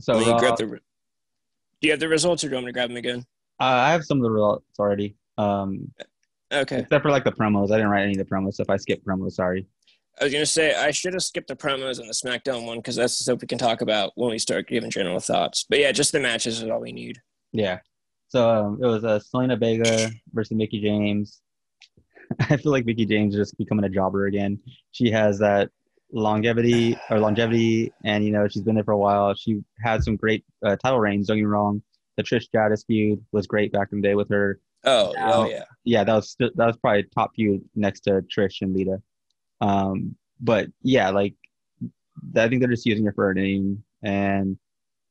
So 0.00 0.18
Raw, 0.20 0.38
grab 0.38 0.56
the. 0.56 0.66
Do 0.66 1.86
you 1.86 1.90
have 1.92 2.00
the 2.00 2.08
results, 2.08 2.42
or 2.44 2.48
do 2.48 2.52
you 2.52 2.56
want 2.56 2.66
me 2.66 2.70
to 2.70 2.74
grab 2.74 2.88
them 2.90 2.96
again? 2.96 3.24
uh, 3.60 3.64
I 3.64 3.92
have 3.92 4.04
some 4.04 4.18
of 4.18 4.22
the 4.24 4.30
results 4.30 4.64
already. 4.78 5.16
Um, 5.36 5.92
Okay. 6.50 6.78
except 6.78 7.02
for 7.02 7.10
like 7.10 7.24
the 7.24 7.32
promos. 7.32 7.70
I 7.70 7.76
didn't 7.76 7.90
write 7.90 8.04
any 8.04 8.12
of 8.12 8.18
the 8.18 8.24
promos, 8.24 8.54
so 8.54 8.62
if 8.62 8.70
I 8.70 8.78
skip 8.78 9.04
promos, 9.04 9.32
sorry. 9.32 9.66
I 10.18 10.24
was 10.24 10.32
gonna 10.32 10.46
say 10.46 10.74
I 10.74 10.90
should 10.90 11.12
have 11.12 11.22
skipped 11.22 11.48
the 11.48 11.54
promos 11.56 12.00
and 12.00 12.08
the 12.08 12.14
SmackDown 12.14 12.66
one 12.66 12.78
because 12.78 12.96
that's 12.96 13.18
the 13.18 13.24
stuff 13.24 13.40
we 13.42 13.46
can 13.46 13.58
talk 13.58 13.82
about 13.82 14.12
when 14.14 14.30
we 14.30 14.38
start 14.38 14.66
giving 14.66 14.90
general 14.90 15.20
thoughts. 15.20 15.66
But 15.68 15.78
yeah, 15.78 15.92
just 15.92 16.10
the 16.12 16.20
matches 16.20 16.62
is 16.62 16.68
all 16.70 16.80
we 16.80 16.92
need. 16.92 17.18
Yeah. 17.52 17.80
So 18.28 18.48
um, 18.50 18.78
it 18.82 18.86
was 18.86 19.04
uh, 19.04 19.20
Zelina 19.20 19.60
Vega 19.60 20.10
versus 20.32 20.56
Mickie 20.56 20.80
James. 20.80 21.40
I 22.40 22.56
feel 22.56 22.72
like 22.72 22.84
Mickie 22.86 23.06
James 23.06 23.34
is 23.34 23.40
just 23.40 23.58
becoming 23.58 23.84
a 23.84 23.88
jobber 23.90 24.26
again. 24.26 24.58
She 24.92 25.10
has 25.10 25.38
that 25.38 25.70
longevity 26.12 26.98
or 27.10 27.18
longevity, 27.20 27.92
and 28.04 28.24
you 28.24 28.30
know 28.32 28.48
she's 28.48 28.62
been 28.62 28.74
there 28.74 28.84
for 28.84 28.92
a 28.92 28.98
while. 28.98 29.34
She 29.34 29.62
had 29.82 30.02
some 30.02 30.16
great 30.16 30.44
uh, 30.64 30.76
title 30.76 31.00
reigns. 31.00 31.26
Don't 31.28 31.36
get 31.36 31.42
me 31.42 31.46
wrong. 31.46 31.82
The 32.16 32.22
Trish 32.22 32.42
Stratus 32.44 32.84
feud 32.84 33.24
was 33.32 33.46
great 33.46 33.72
back 33.72 33.88
in 33.92 34.00
the 34.00 34.08
day 34.08 34.14
with 34.14 34.28
her. 34.30 34.58
Oh, 34.84 35.12
Now- 35.16 35.32
oh 35.34 35.48
yeah. 35.48 35.64
Yeah, 35.84 36.04
that 36.04 36.14
was 36.14 36.36
that 36.38 36.56
was 36.56 36.76
probably 36.78 37.04
top 37.14 37.32
feud 37.34 37.62
next 37.74 38.00
to 38.00 38.22
Trish 38.22 38.60
and 38.62 38.74
Lita. 38.74 39.00
Um, 39.60 40.16
but 40.40 40.68
yeah, 40.82 41.10
like 41.10 41.34
I 42.36 42.48
think 42.48 42.60
they're 42.60 42.70
just 42.70 42.86
using 42.86 43.04
her 43.06 43.12
for 43.12 43.30
a 43.30 43.34
name, 43.34 43.82
and 44.02 44.58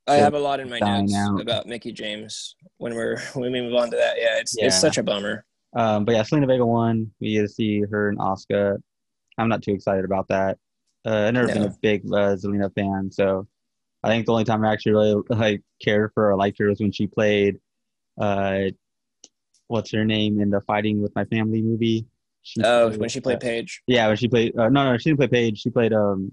I 0.08 0.16
have 0.16 0.34
a 0.36 0.40
lot 0.40 0.60
in 0.60 0.70
my 0.70 0.80
notes 0.80 1.14
out. 1.16 1.42
about 1.42 1.68
Mickie 1.68 1.92
James 1.92 2.56
when 2.78 2.96
we're 2.96 3.20
when 3.34 3.52
we 3.52 3.62
move 3.62 3.74
on 3.76 3.90
to 3.92 3.98
that. 3.98 4.18
Yeah, 4.18 4.40
it's 4.40 4.56
Yeah. 4.58 4.68
it's 4.68 4.80
such 4.80 4.98
a 4.98 5.04
bummer. 5.04 5.46
Um, 5.76 6.06
but 6.06 6.16
yeah, 6.16 6.24
Zelina 6.24 6.48
Vega 6.48 6.66
won. 6.66 7.12
We 7.20 7.34
get 7.34 7.42
to 7.42 7.48
see 7.50 7.82
her 7.82 8.10
and 8.10 8.20
Oscar. 8.20 8.80
I'm 9.38 9.50
not 9.50 9.62
too 9.62 9.74
excited 9.74 10.06
about 10.06 10.28
that. 10.30 10.58
Uh, 11.08 11.28
I've 11.28 11.34
never 11.34 11.48
been 11.48 11.64
a 11.64 11.76
big 11.82 12.06
uh, 12.08 12.36
Zelina 12.36 12.74
fan, 12.76 13.10
so 13.12 13.48
I 14.04 14.10
think 14.10 14.26
the 14.26 14.34
only 14.34 14.44
time 14.44 14.66
I 14.66 14.74
actually 14.74 14.92
really 14.94 15.16
like 15.30 15.62
cared 15.82 16.12
for 16.14 16.24
her 16.24 16.32
or 16.32 16.36
liked 16.38 16.60
her 16.60 16.68
was 16.68 16.80
when 16.82 16.92
she 16.92 17.08
played, 17.08 17.60
uh, 18.20 18.64
what's 19.68 19.92
her 19.94 20.04
name 20.06 20.42
in 20.42 20.50
the 20.50 20.62
Fighting 20.62 21.02
with 21.02 21.16
My 21.16 21.24
Family 21.26 21.62
movie. 21.62 22.06
She 22.42 22.62
Oh, 22.64 22.88
played- 22.90 23.00
when 23.00 23.10
she 23.10 23.22
played 23.22 23.40
Paige. 23.40 23.82
yeah, 23.88 24.08
when 24.08 24.18
she 24.18 24.28
played. 24.28 24.58
Uh, 24.58 24.70
no, 24.70 24.92
no, 24.92 24.98
she 24.98 25.10
didn't 25.10 25.20
play 25.20 25.28
Paige. 25.28 25.60
She 25.60 25.70
played. 25.70 25.94
Um, 25.94 26.32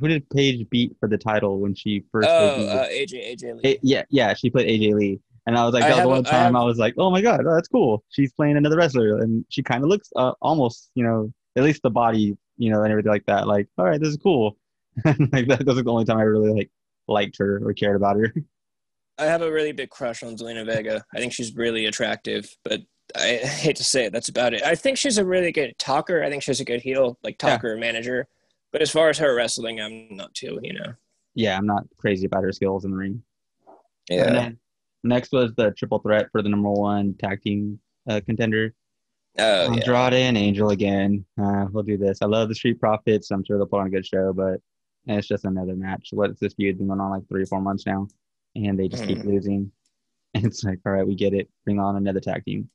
who 0.00 0.08
did 0.08 0.28
Paige 0.30 0.68
beat 0.68 0.96
for 1.00 1.08
the 1.08 1.18
title 1.18 1.58
when 1.60 1.74
she 1.74 2.02
first? 2.12 2.28
Oh, 2.28 2.66
uh, 2.66 2.86
AJ 2.88 3.32
AJ 3.34 3.54
Lee. 3.54 3.70
It- 3.70 3.80
yeah, 3.82 4.02
yeah, 4.10 4.34
she 4.34 4.50
played 4.50 4.68
AJ 4.68 4.94
Lee, 4.94 5.20
and 5.46 5.56
I 5.56 5.64
was 5.64 5.74
like, 5.74 5.84
I 5.84 5.88
that 5.90 5.96
was 5.96 6.02
the 6.02 6.08
a- 6.08 6.08
one 6.08 6.26
I 6.26 6.30
time 6.30 6.54
have- 6.54 6.62
I, 6.62 6.64
was 6.64 6.78
like, 6.78 6.94
oh 6.98 7.10
my 7.10 7.22
god, 7.22 7.40
oh, 7.46 7.54
that's 7.54 7.68
cool. 7.68 8.04
She's 8.10 8.32
playing 8.32 8.56
another 8.56 8.76
wrestler, 8.76 9.18
and 9.18 9.44
she 9.48 9.62
kind 9.62 9.82
of 9.84 9.88
looks 9.90 10.08
uh, 10.16 10.32
almost, 10.42 10.90
you 10.94 11.02
know, 11.04 11.32
at 11.56 11.62
least 11.64 11.82
the 11.82 11.90
body, 11.90 12.36
you 12.56 12.70
know, 12.70 12.82
and 12.82 12.90
everything 12.90 13.12
like 13.12 13.26
that. 13.26 13.46
Like, 13.46 13.68
all 13.78 13.84
right, 13.84 14.00
this 14.00 14.10
is 14.10 14.16
cool. 14.16 14.56
like 15.04 15.46
that, 15.48 15.64
was 15.66 15.76
the 15.82 15.90
only 15.90 16.04
time 16.04 16.18
I 16.18 16.22
really 16.22 16.50
like 16.52 16.70
liked 17.08 17.36
her 17.38 17.60
or 17.66 17.72
cared 17.72 17.96
about 17.96 18.16
her. 18.16 18.32
I 19.18 19.24
have 19.24 19.42
a 19.42 19.50
really 19.50 19.72
big 19.72 19.88
crush 19.90 20.22
on 20.22 20.36
Zelina 20.36 20.66
Vega. 20.66 21.02
I 21.14 21.18
think 21.18 21.32
she's 21.32 21.54
really 21.54 21.86
attractive, 21.86 22.54
but 22.64 22.80
I 23.14 23.36
hate 23.42 23.76
to 23.76 23.84
say 23.84 24.04
it, 24.06 24.12
that's 24.12 24.28
about 24.28 24.52
it. 24.54 24.62
I 24.62 24.74
think 24.74 24.98
she's 24.98 25.16
a 25.18 25.24
really 25.24 25.52
good 25.52 25.78
talker. 25.78 26.22
I 26.22 26.28
think 26.28 26.42
she's 26.42 26.60
a 26.60 26.64
good 26.64 26.82
heel, 26.82 27.18
like 27.22 27.36
Yeah. 27.42 27.50
talker 27.50 27.76
manager. 27.76 28.26
But 28.72 28.82
as 28.82 28.90
far 28.90 29.08
as 29.08 29.16
her 29.18 29.34
wrestling, 29.34 29.80
I'm 29.80 30.08
not 30.10 30.34
too, 30.34 30.58
you 30.62 30.74
know. 30.74 30.92
yeah, 31.34 31.56
I'm 31.56 31.66
not 31.66 31.84
crazy 31.96 32.26
about 32.26 32.42
her 32.42 32.52
skills 32.52 32.84
in 32.84 32.90
the 32.90 32.96
ring. 32.96 33.22
Yeah. 34.10 34.50
Next 35.02 35.32
was 35.32 35.54
the 35.56 35.70
triple 35.70 35.98
threat 36.00 36.28
for 36.32 36.42
the 36.42 36.48
number 36.48 36.70
one 36.70 37.14
tag 37.14 37.40
team 37.42 37.78
uh, 38.08 38.20
contender. 38.26 38.74
Oh, 39.38 39.64
yeah. 39.64 39.72
Andrade 39.74 40.14
and 40.14 40.36
Angel 40.38 40.70
again. 40.70 41.24
Uh, 41.40 41.66
we'll 41.70 41.82
do 41.82 41.96
this. 41.98 42.18
I 42.22 42.26
love 42.26 42.48
the 42.48 42.54
Street 42.54 42.80
Profits. 42.80 43.30
I'm 43.30 43.44
sure 43.44 43.58
they'll 43.58 43.66
put 43.66 43.80
on 43.80 43.86
a 43.86 43.90
good 43.90 44.06
show, 44.06 44.32
but 44.32 44.60
it's 45.06 45.28
just 45.28 45.44
another 45.44 45.74
match. 45.76 46.08
What's 46.12 46.40
this 46.40 46.54
feud 46.54 46.78
been 46.78 46.86
going 46.88 47.00
on 47.00 47.10
like 47.10 47.28
three 47.28 47.42
or 47.42 47.46
four 47.46 47.60
months 47.60 47.84
now, 47.86 48.08
and 48.54 48.78
they 48.78 48.88
just 48.88 49.06
keep 49.06 49.18
Mm-hmm. 49.18 49.28
losing. 49.28 49.72
And 50.34 50.44
it's 50.44 50.62
like, 50.64 50.80
all 50.84 50.92
right, 50.92 51.06
we 51.06 51.14
get 51.14 51.32
it. 51.32 51.48
Bring 51.64 51.78
on 51.80 51.96
another 51.96 52.20
tag 52.20 52.44
team. 52.44 52.68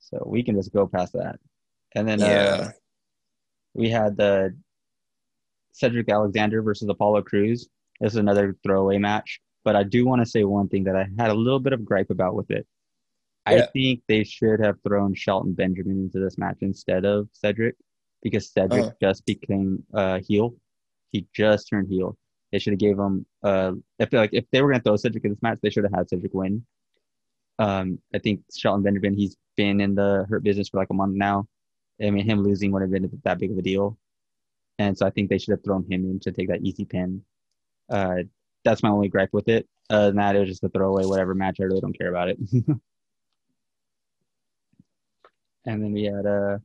So 0.00 0.22
we 0.24 0.42
can 0.42 0.54
just 0.54 0.72
go 0.72 0.86
past 0.86 1.12
that. 1.12 1.38
And 1.94 2.08
then 2.08 2.22
uh, 2.22 2.72
we 3.74 3.90
had 3.90 4.16
the 4.16 4.56
Cedric 5.72 6.08
Alexander 6.08 6.62
versus 6.62 6.88
Apollo 6.88 7.22
Crews. 7.24 7.68
This 8.00 8.12
is 8.12 8.16
another 8.16 8.56
throwaway 8.62 8.96
match, 8.96 9.40
but 9.62 9.76
I 9.76 9.82
do 9.82 10.06
want 10.06 10.22
to 10.22 10.26
say 10.26 10.44
one 10.44 10.68
thing 10.68 10.84
that 10.84 10.96
I 10.96 11.06
had 11.18 11.30
a 11.30 11.34
little 11.34 11.60
bit 11.60 11.74
of 11.74 11.84
gripe 11.84 12.08
about 12.10 12.34
with 12.34 12.50
it. 12.50 12.66
I 13.46 13.56
Yeah. 13.56 13.66
think 13.72 14.02
they 14.08 14.24
should 14.24 14.60
have 14.60 14.80
thrown 14.82 15.14
Shelton 15.14 15.52
Benjamin 15.52 15.98
into 15.98 16.18
this 16.18 16.38
match 16.38 16.58
instead 16.62 17.04
of 17.04 17.28
Cedric 17.32 17.76
because 18.22 18.50
Cedric 18.50 18.84
Uh-huh. 18.84 18.94
just 19.00 19.24
became 19.26 19.84
uh, 19.92 20.20
heel. 20.20 20.54
He 21.12 21.26
just 21.34 21.68
turned 21.68 21.88
heel. 21.88 22.16
They 22.52 22.58
should 22.58 22.72
have 22.72 22.80
gave 22.80 22.98
him 22.98 23.26
uh 23.42 23.72
if 23.98 24.12
like 24.12 24.30
if 24.32 24.44
they 24.50 24.62
were 24.62 24.70
gonna 24.70 24.82
throw 24.82 24.96
Cedric 24.96 25.24
in 25.24 25.30
this 25.32 25.42
match, 25.42 25.58
they 25.62 25.70
should 25.70 25.84
have 25.84 25.92
had 25.92 26.08
Cedric 26.08 26.32
win. 26.34 26.64
Um, 27.58 28.00
I 28.14 28.18
think 28.18 28.42
Shelton 28.54 28.82
Benjamin, 28.82 29.14
he's 29.14 29.36
been 29.56 29.80
in 29.80 29.94
the 29.94 30.26
hurt 30.28 30.42
business 30.42 30.68
for 30.68 30.78
like 30.78 30.90
a 30.90 30.94
month 30.94 31.14
now. 31.16 31.46
I 32.02 32.10
mean, 32.10 32.24
him 32.24 32.42
losing 32.42 32.72
wouldn't 32.72 32.92
have 32.92 33.02
been 33.02 33.20
that 33.24 33.38
big 33.38 33.52
of 33.52 33.58
a 33.58 33.62
deal. 33.62 33.96
And 34.78 34.96
so 34.98 35.06
I 35.06 35.10
think 35.10 35.30
they 35.30 35.38
should 35.38 35.52
have 35.52 35.62
thrown 35.62 35.84
him 35.88 36.04
in 36.10 36.18
to 36.20 36.32
take 36.32 36.48
that 36.48 36.62
easy 36.62 36.84
pin. 36.84 37.22
Uh, 37.88 38.22
that's 38.64 38.82
my 38.82 38.88
only 38.88 39.08
gripe 39.08 39.32
with 39.32 39.48
it. 39.48 39.68
Other 39.90 40.06
than 40.06 40.16
that, 40.16 40.34
it 40.34 40.40
was 40.40 40.48
just 40.48 40.64
a 40.64 40.68
throwaway, 40.68 41.04
whatever 41.04 41.34
match. 41.34 41.58
I 41.60 41.64
really 41.64 41.80
don't 41.80 41.96
care 41.96 42.08
about 42.08 42.28
it. 42.30 42.38
and 45.66 45.82
then 45.82 45.92
we 45.92 46.04
had 46.04 46.26
uh, 46.26 46.58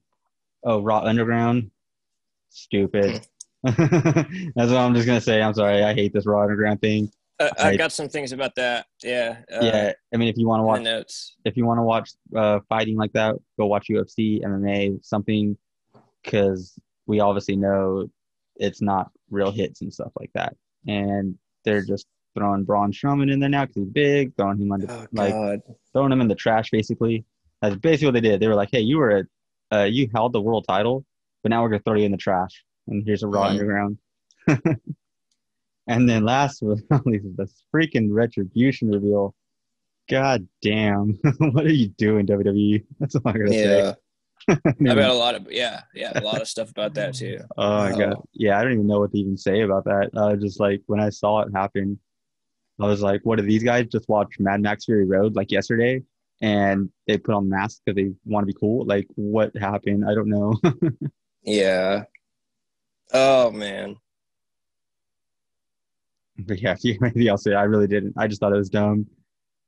oh, 0.63 0.81
Raw 0.81 0.99
Underground. 1.01 1.71
Stupid. 2.49 3.25
that's 3.63 3.77
what 3.77 4.77
I'm 4.77 4.93
just 4.95 5.05
gonna 5.05 5.21
say. 5.21 5.41
I'm 5.41 5.53
sorry. 5.53 5.83
I 5.83 5.93
hate 5.93 6.13
this 6.13 6.25
Raw 6.25 6.41
Underground 6.41 6.81
thing. 6.81 7.11
Uh, 7.39 7.49
I- 7.57 7.69
I've 7.69 7.77
got 7.77 7.91
some 7.91 8.09
things 8.09 8.31
about 8.31 8.55
that. 8.55 8.85
Yeah. 9.03 9.37
Uh, 9.51 9.59
yeah, 9.61 9.93
I 10.13 10.17
mean, 10.17 10.27
if 10.27 10.37
you 10.37 10.47
want 10.47 10.59
to 10.61 10.65
watch 10.65 10.81
notes. 10.81 11.35
if 11.45 11.55
you 11.55 11.65
want 11.65 11.77
to 11.77 11.83
watch 11.83 12.11
uh, 12.35 12.59
fighting 12.67 12.97
like 12.97 13.13
that, 13.13 13.35
go 13.57 13.65
watch 13.67 13.87
UFC, 13.89 14.43
MMA, 14.43 15.03
something, 15.05 15.57
because 16.23 16.77
we 17.05 17.19
obviously 17.19 17.55
know 17.55 18.09
it's 18.57 18.81
not 18.81 19.09
real 19.29 19.51
hits 19.51 19.81
and 19.81 19.93
stuff 19.93 20.11
like 20.19 20.31
that. 20.33 20.55
And 20.87 21.37
they're 21.63 21.83
just 21.83 22.07
throwing 22.37 22.63
Braun 22.63 22.91
Strowman 22.91 23.31
in 23.31 23.39
there 23.39 23.49
now 23.49 23.63
because 23.65 23.77
he's 23.77 23.87
big, 23.89 24.35
throwing 24.35 24.59
him 24.59 24.71
under, 24.71 24.91
Oh, 24.91 25.05
like 25.13 25.61
throwing 25.93 26.11
him 26.11 26.21
in 26.21 26.27
the 26.27 26.35
trash. 26.35 26.69
Basically, 26.71 27.23
that's 27.61 27.75
basically 27.75 28.07
what 28.07 28.13
they 28.13 28.21
did. 28.21 28.39
They 28.39 28.47
were 28.47 28.55
like, 28.55 28.69
"Hey, 28.71 28.81
you 28.81 28.97
were 28.97 29.25
a, 29.71 29.75
uh, 29.75 29.83
you 29.83 30.09
held 30.13 30.33
the 30.33 30.41
world 30.41 30.65
title, 30.67 31.05
but 31.43 31.49
now 31.49 31.61
we're 31.63 31.69
gonna 31.69 31.81
throw 31.83 31.95
you 31.95 32.05
in 32.05 32.11
the 32.11 32.17
trash, 32.17 32.63
and 32.87 33.03
here's 33.05 33.23
a 33.23 33.27
Raw 33.27 33.47
Mhm. 33.47 33.49
Underground." 33.51 33.97
And 35.87 36.07
then 36.07 36.23
last 36.23 36.59
but 36.61 36.77
not 36.91 37.05
least, 37.07 37.25
the 37.35 37.49
freaking 37.73 38.09
retribution 38.11 38.91
reveal. 38.91 39.33
God 40.07 40.47
damn. 40.61 41.17
what 41.39 41.65
are 41.65 41.71
you 41.73 41.87
doing, 41.89 42.27
WWE? 42.27 42.85
That's 42.99 43.15
all 43.15 43.23
I'm 43.25 43.33
gonna 43.33 43.53
Yeah. 43.55 43.93
say. 43.93 43.95
I've 44.47 44.77
got 44.79 45.09
a 45.09 45.13
lot 45.13 45.35
of 45.35 45.51
yeah, 45.51 45.81
yeah, 45.93 46.11
a 46.15 46.21
lot 46.21 46.41
of 46.41 46.47
stuff 46.47 46.69
about 46.71 46.93
that 46.95 47.13
too. 47.15 47.39
Oh 47.57 47.77
my 47.79 47.91
god. 47.91 48.13
Oh. 48.19 48.25
Yeah, 48.33 48.57
I 48.59 48.63
don't 48.63 48.73
even 48.73 48.87
know 48.87 48.99
what 48.99 49.11
to 49.11 49.17
even 49.19 49.35
say 49.37 49.61
about 49.61 49.83
that. 49.85 50.11
Uh, 50.15 50.35
just 50.35 50.59
like 50.59 50.81
when 50.85 50.99
I 50.99 51.09
saw 51.09 51.41
it 51.41 51.49
happen, 51.53 51.99
I 52.79 52.85
was 52.87 53.01
like, 53.01 53.21
"What 53.23 53.37
do 53.37 53.43
these 53.45 53.63
guys 53.63 53.87
just 53.87 54.07
watch 54.09 54.35
Mad 54.39 54.61
Max 54.61 54.85
Fury 54.85 55.05
Road 55.05 55.35
like 55.35 55.51
yesterday?" 55.51 56.01
And 56.41 56.89
they 57.05 57.17
put 57.17 57.35
on 57.35 57.49
masks 57.49 57.81
because 57.85 57.95
they 57.95 58.11
want 58.25 58.43
to 58.43 58.53
be 58.53 58.57
cool. 58.57 58.85
Like, 58.85 59.07
what 59.15 59.55
happened? 59.57 60.05
I 60.09 60.13
don't 60.13 60.29
know. 60.29 60.55
Yeah. 61.43 62.03
Oh 63.13 63.49
man. 63.51 63.95
but 66.37 66.61
yeah, 66.61 66.71
if 66.77 66.83
you 66.83 66.97
anything 67.01 67.27
else 67.27 67.43
to 67.43 67.51
say, 67.51 67.55
I 67.55 67.63
really 67.63 67.87
didn't. 67.87 68.13
I 68.17 68.27
just 68.27 68.39
thought 68.41 68.53
it 68.53 68.57
was 68.57 68.69
dumb. 68.69 69.07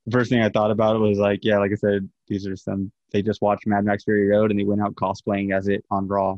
The 0.05 0.11
first 0.11 0.29
thing 0.29 0.41
I 0.41 0.49
thought 0.49 0.71
about 0.71 0.95
it 0.95 0.99
was 0.99 1.17
like, 1.19 1.39
yeah, 1.43 1.59
like 1.59 1.71
I 1.71 1.75
said, 1.75 2.09
these 2.27 2.47
are 2.47 2.55
some. 2.55 2.91
They 3.11 3.21
just 3.21 3.41
watched 3.41 3.67
Mad 3.67 3.85
Max 3.85 4.03
Fury 4.03 4.27
Road 4.27 4.51
and 4.51 4.59
they 4.59 4.63
went 4.63 4.81
out 4.81 4.95
cosplaying 4.95 5.55
as 5.55 5.67
it 5.67 5.83
on 5.91 6.07
Raw. 6.07 6.35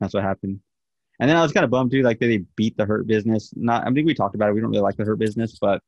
That's 0.00 0.14
what 0.14 0.22
happened. 0.22 0.60
And 1.18 1.28
then 1.30 1.36
I 1.36 1.42
was 1.42 1.52
kind 1.52 1.64
of 1.64 1.70
bummed 1.70 1.90
too, 1.90 2.02
like 2.02 2.18
they 2.18 2.38
beat 2.56 2.76
the 2.76 2.84
Hurt 2.84 3.06
Business. 3.06 3.52
Not, 3.56 3.86
I 3.86 3.90
think 3.92 4.06
we 4.06 4.14
talked 4.14 4.34
about 4.34 4.50
it. 4.50 4.52
We 4.52 4.60
don't 4.60 4.70
really 4.70 4.82
like 4.82 4.96
the 4.96 5.04
Hurt 5.04 5.18
Business, 5.18 5.58
but 5.60 5.82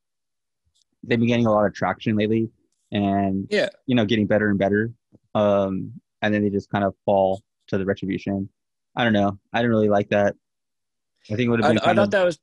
they've 1.03 1.19
been 1.19 1.29
getting 1.29 1.47
a 1.47 1.53
lot 1.53 1.67
of 1.67 1.75
traction 1.75 2.17
lately, 2.17 2.49
and 2.93 3.47
Yeah. 3.51 3.69
you 3.87 3.95
know, 3.95 4.05
getting 4.05 4.27
better 4.27 4.49
and 4.49 4.59
better. 4.59 4.93
Um, 5.35 6.01
and 6.23 6.35
then 6.35 6.43
they 6.43 6.51
just 6.51 6.71
kind 6.71 6.85
of 6.85 6.95
fall 7.05 7.43
to 7.69 7.79
the 7.79 7.85
retribution. 7.85 8.49
I 8.97 9.05
don't 9.05 9.13
know. 9.13 9.39
I 9.53 9.59
didn't 9.59 9.71
really 9.71 9.89
like 9.89 10.09
that. 10.11 10.35
I 11.31 11.37
think 11.37 11.47
it 11.47 11.49
would 11.49 11.61
have 11.63 11.71
been 11.71 11.79
I 11.79 11.85
kind 11.85 11.97
thought 11.97 12.05
of 12.05 12.11
that 12.13 12.25
was 12.25 12.39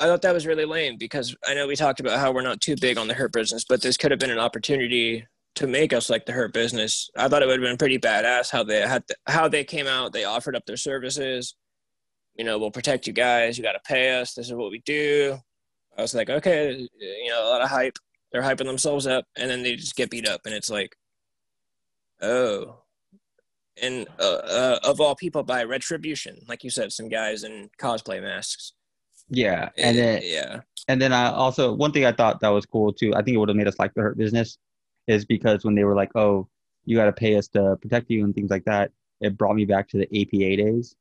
I 0.00 0.06
thought 0.06 0.22
that 0.22 0.34
was 0.34 0.46
really 0.46 0.64
lame 0.64 0.96
because 0.96 1.36
I 1.46 1.54
know 1.54 1.66
we 1.68 1.76
talked 1.76 2.00
about 2.00 2.18
how 2.18 2.32
we're 2.32 2.42
not 2.42 2.60
too 2.60 2.74
big 2.80 2.98
on 2.98 3.06
the 3.06 3.14
hurt 3.14 3.32
business, 3.32 3.64
but 3.68 3.82
this 3.82 3.96
could 3.96 4.10
have 4.10 4.18
been 4.18 4.30
an 4.30 4.38
opportunity 4.38 5.26
to 5.54 5.66
make 5.66 5.92
us 5.92 6.10
like 6.10 6.26
the 6.26 6.32
hurt 6.32 6.52
business. 6.52 7.08
I 7.16 7.28
thought 7.28 7.42
it 7.42 7.46
would 7.46 7.60
have 7.60 7.68
been 7.68 7.76
pretty 7.76 7.98
badass 7.98 8.50
how 8.50 8.64
they 8.64 8.80
had 8.80 9.04
how 9.26 9.46
they 9.48 9.62
came 9.64 9.86
out. 9.86 10.12
They 10.12 10.24
offered 10.24 10.56
up 10.56 10.64
their 10.66 10.76
services. 10.78 11.54
You 12.34 12.44
know, 12.44 12.58
we'll 12.58 12.70
protect 12.70 13.06
you 13.06 13.12
guys. 13.12 13.58
You 13.58 13.62
got 13.62 13.72
to 13.72 13.80
pay 13.86 14.18
us. 14.18 14.34
This 14.34 14.46
is 14.46 14.54
what 14.54 14.70
we 14.70 14.80
do. 14.86 15.36
I 15.96 16.00
was 16.00 16.14
like, 16.14 16.30
okay, 16.30 16.88
you 16.98 17.30
know, 17.30 17.46
a 17.46 17.50
lot 17.50 17.60
of 17.62 17.68
hype. 17.68 17.98
They're 18.32 18.42
hyping 18.42 18.64
themselves 18.66 19.06
up, 19.06 19.26
and 19.36 19.50
then 19.50 19.62
they 19.62 19.76
just 19.76 19.96
get 19.96 20.10
beat 20.10 20.28
up, 20.28 20.42
and 20.46 20.54
it's 20.54 20.70
like, 20.70 20.96
oh. 22.20 22.78
And 23.82 24.06
uh, 24.18 24.22
uh, 24.22 24.78
of 24.84 25.00
all 25.00 25.14
people, 25.14 25.42
by 25.42 25.64
retribution, 25.64 26.38
like 26.48 26.62
you 26.62 26.70
said, 26.70 26.92
some 26.92 27.08
guys 27.08 27.42
in 27.42 27.70
cosplay 27.80 28.20
masks. 28.22 28.72
yeah. 29.30 29.70
And 29.78 29.96
Eh, 29.96 30.00
then 30.00 30.20
yeah, 30.24 30.60
And 30.88 31.00
then 31.00 31.12
I 31.12 31.30
also 31.32 31.72
one 31.72 31.90
thing 31.92 32.04
I 32.04 32.12
thought 32.12 32.40
that 32.40 32.48
was 32.50 32.66
cool 32.66 32.92
too. 32.92 33.14
I 33.14 33.22
think 33.22 33.34
it 33.34 33.38
would 33.38 33.48
have 33.48 33.56
made 33.56 33.68
us 33.68 33.78
like 33.78 33.94
the 33.94 34.02
hurt 34.02 34.18
business, 34.18 34.58
is 35.06 35.24
because 35.24 35.64
when 35.64 35.74
they 35.74 35.84
were 35.84 35.94
like, 35.96 36.10
"Oh, 36.14 36.48
you 36.84 36.96
got 36.96 37.06
to 37.06 37.12
pay 37.12 37.36
us 37.36 37.48
to 37.48 37.76
protect 37.80 38.10
you" 38.10 38.24
and 38.24 38.34
things 38.34 38.50
like 38.50 38.64
that, 38.66 38.90
it 39.20 39.38
brought 39.38 39.56
me 39.56 39.64
back 39.64 39.88
to 39.90 39.98
the 39.98 40.04
APA 40.22 40.56
days. 40.62 40.94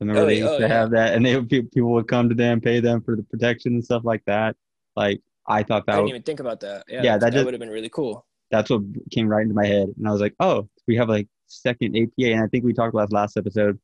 Remember 0.00 0.22
Oh, 0.22 0.26
they 0.26 0.38
used 0.38 0.48
oh, 0.48 0.56
to 0.58 0.62
yeah. 0.62 0.68
have 0.68 0.90
that, 0.92 1.14
and 1.14 1.24
they 1.26 1.40
people 1.42 1.92
would 1.92 2.08
come 2.08 2.30
to 2.30 2.34
them, 2.34 2.60
pay 2.60 2.80
them 2.80 3.02
for 3.02 3.16
the 3.16 3.22
protection 3.24 3.74
and 3.74 3.84
stuff 3.84 4.02
like 4.04 4.24
that. 4.24 4.56
Like 4.96 5.20
I 5.46 5.62
thought 5.62 5.86
that 5.86 5.94
I 5.94 5.96
didn't 5.98 6.08
even 6.10 6.22
think 6.22 6.40
about 6.40 6.60
that. 6.60 6.84
Yeah, 6.88 7.02
Yeah, 7.02 7.12
that, 7.12 7.20
that 7.20 7.32
just- 7.32 7.44
would 7.44 7.54
have 7.54 7.60
been 7.60 7.70
really 7.70 7.88
cool. 7.90 8.24
that's 8.50 8.70
what 8.70 8.82
came 9.10 9.28
right 9.28 9.42
into 9.42 9.54
my 9.54 9.66
head, 9.66 9.88
and 9.96 10.06
I 10.08 10.12
was 10.12 10.20
like, 10.20 10.34
"Oh, 10.40 10.68
we 10.86 10.96
have 10.96 11.08
like 11.08 11.28
second 11.46 11.96
APA," 11.96 12.32
and 12.32 12.42
I 12.42 12.46
think 12.48 12.64
we 12.64 12.72
talked 12.72 12.94
about 12.94 13.12
last 13.12 13.36
episode 13.36 13.78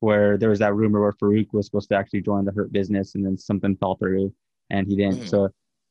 where 0.00 0.36
there 0.36 0.50
was 0.50 0.58
that 0.58 0.74
rumor 0.74 1.00
where 1.00 1.12
Faarooq 1.12 1.52
was 1.52 1.66
supposed 1.66 1.88
to 1.90 1.96
actually 1.96 2.20
join 2.22 2.44
the 2.44 2.52
hurt 2.52 2.72
business, 2.72 3.14
and 3.14 3.24
then 3.24 3.36
something 3.38 3.76
fell 3.76 3.94
through, 3.96 4.32
and 4.70 4.86
he 4.86 4.96
didn't. 4.96 5.20
Mhm. 5.22 5.28
So 5.28 5.48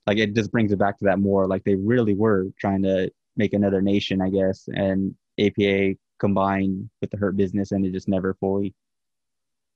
like 0.08 0.18
it 0.20 0.36
just 0.36 0.52
brings 0.52 0.72
it 0.72 0.78
back 0.78 0.98
to 1.00 1.06
that 1.06 1.18
more 1.20 1.48
like 1.48 1.64
they 1.64 1.76
really 1.76 2.14
were 2.14 2.48
trying 2.60 2.84
to 2.84 3.10
make 3.38 3.54
another 3.54 3.82
nation 3.82 4.22
i 4.22 4.30
guess 4.30 4.70
and 4.74 5.16
apa 5.40 5.96
combined 6.20 6.88
with 7.02 7.10
the 7.10 7.18
hurt 7.18 7.36
business 7.36 7.72
and 7.72 7.84
it 7.86 7.92
just 7.92 8.08
never 8.08 8.36
fully 8.36 8.74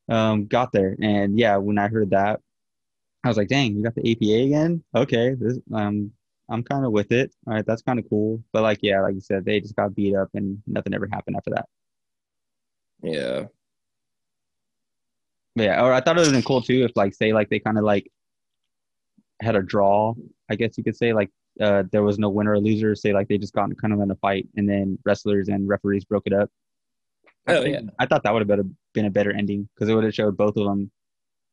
um 0.07 0.45
got 0.45 0.71
there 0.71 0.95
and 1.01 1.37
yeah 1.37 1.57
when 1.57 1.77
i 1.79 1.87
heard 1.87 2.11
that 2.11 2.39
i 3.23 3.27
was 3.27 3.37
like 3.37 3.47
dang 3.47 3.75
we 3.75 3.81
got 3.83 3.95
the 3.95 4.11
apa 4.11 4.45
again 4.45 4.83
okay 4.95 5.35
this 5.39 5.59
um 5.73 6.11
i'm 6.49 6.63
kind 6.63 6.85
of 6.85 6.91
with 6.91 7.11
it 7.11 7.33
all 7.47 7.53
right 7.53 7.65
that's 7.65 7.81
kind 7.81 7.99
of 7.99 8.05
cool 8.09 8.41
but 8.53 8.63
like 8.63 8.79
yeah 8.81 9.01
like 9.01 9.13
you 9.15 9.21
said 9.21 9.45
they 9.45 9.59
just 9.59 9.75
got 9.75 9.95
beat 9.95 10.15
up 10.15 10.29
and 10.33 10.61
nothing 10.67 10.93
ever 10.93 11.07
happened 11.11 11.35
after 11.35 11.51
that 11.51 11.65
Yeah, 13.01 13.45
But 15.55 15.63
yeah 15.63 15.83
or 15.83 15.93
i 15.93 16.01
thought 16.01 16.17
it 16.17 16.21
would 16.21 16.27
have 16.27 16.33
been 16.33 16.43
cool 16.43 16.61
too 16.61 16.85
if 16.85 16.91
like 16.95 17.13
say 17.13 17.33
like 17.33 17.49
they 17.49 17.59
kind 17.59 17.77
of 17.77 17.83
like 17.83 18.09
had 19.41 19.55
a 19.55 19.61
draw 19.61 20.13
i 20.49 20.55
guess 20.55 20.77
you 20.77 20.83
could 20.83 20.95
say 20.97 21.13
like 21.13 21.29
uh, 21.59 21.83
there 21.91 22.03
was 22.03 22.17
no 22.19 22.29
winner 22.29 22.53
or 22.53 22.59
loser. 22.59 22.95
Say 22.95 23.13
like 23.13 23.27
they 23.27 23.37
just 23.37 23.53
got 23.53 23.75
kind 23.77 23.93
of 23.93 23.99
in 23.99 24.11
a 24.11 24.15
fight, 24.15 24.47
and 24.55 24.67
then 24.67 24.97
wrestlers 25.05 25.49
and 25.49 25.67
referees 25.67 26.05
broke 26.05 26.23
it 26.25 26.33
up. 26.33 26.49
I 27.47 27.55
Oh, 27.57 27.63
yeah. 27.63 27.81
I 27.97 28.05
thought 28.05 28.23
that 28.23 28.33
would 28.33 28.41
have 28.41 28.47
been 28.47 28.59
a, 28.59 28.69
been 28.93 29.05
a 29.05 29.11
better 29.11 29.31
ending 29.31 29.67
because 29.73 29.89
it 29.89 29.95
would 29.95 30.03
have 30.03 30.13
showed 30.13 30.37
both 30.37 30.55
of 30.55 30.65
them, 30.65 30.91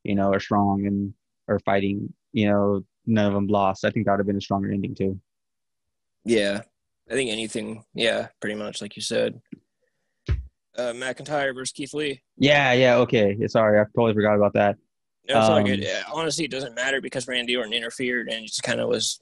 you 0.05 0.15
know, 0.15 0.33
are 0.33 0.41
strong 0.41 0.87
and 0.87 1.15
are 1.49 1.59
fighting. 1.61 2.13
You 2.33 2.49
know, 2.51 2.85
none 3.07 3.27
of 3.27 3.33
them 3.35 3.47
lost. 3.47 3.85
I 3.85 3.91
think 3.91 4.07
that 4.07 4.13
would 4.13 4.21
have 4.21 4.27
been 4.27 4.37
a 4.37 4.41
stronger 4.41 4.71
ending 4.71 4.95
too. 4.95 5.21
yeah. 6.25 6.63
I 7.09 7.15
think 7.15 7.31
anything. 7.31 7.85
Yeah, 7.95 8.27
pretty 8.41 8.57
much 8.57 8.83
like 8.83 8.97
you 8.97 9.03
said. 9.03 9.41
Uh, 10.29 10.93
McIntyre 10.93 11.55
versus 11.55 11.71
Keith 11.71 11.95
Lee. 11.95 12.21
Yeah, 12.37 12.73
yeah, 12.73 12.97
okay. 12.97 13.37
Yeah, 13.39 13.47
Sorry, 13.47 13.79
I 13.81 13.85
totally 13.95 14.13
forgot 14.13 14.35
about 14.35 14.53
that. 14.55 14.77
No, 15.29 15.39
it's 15.39 15.49
all 15.49 15.59
Um, 15.59 15.65
good. 15.65 15.79
Yeah, 15.85 16.03
honestly, 16.13 16.45
it 16.45 16.51
doesn't 16.51 16.75
matter 16.75 17.01
because 17.01 17.29
Randy 17.29 17.55
Orton 17.57 17.73
interfered 17.73 18.29
and 18.29 18.43
it 18.43 18.49
just 18.49 18.65
kind 18.65 18.81
of 18.81 18.89
was. 18.89 19.21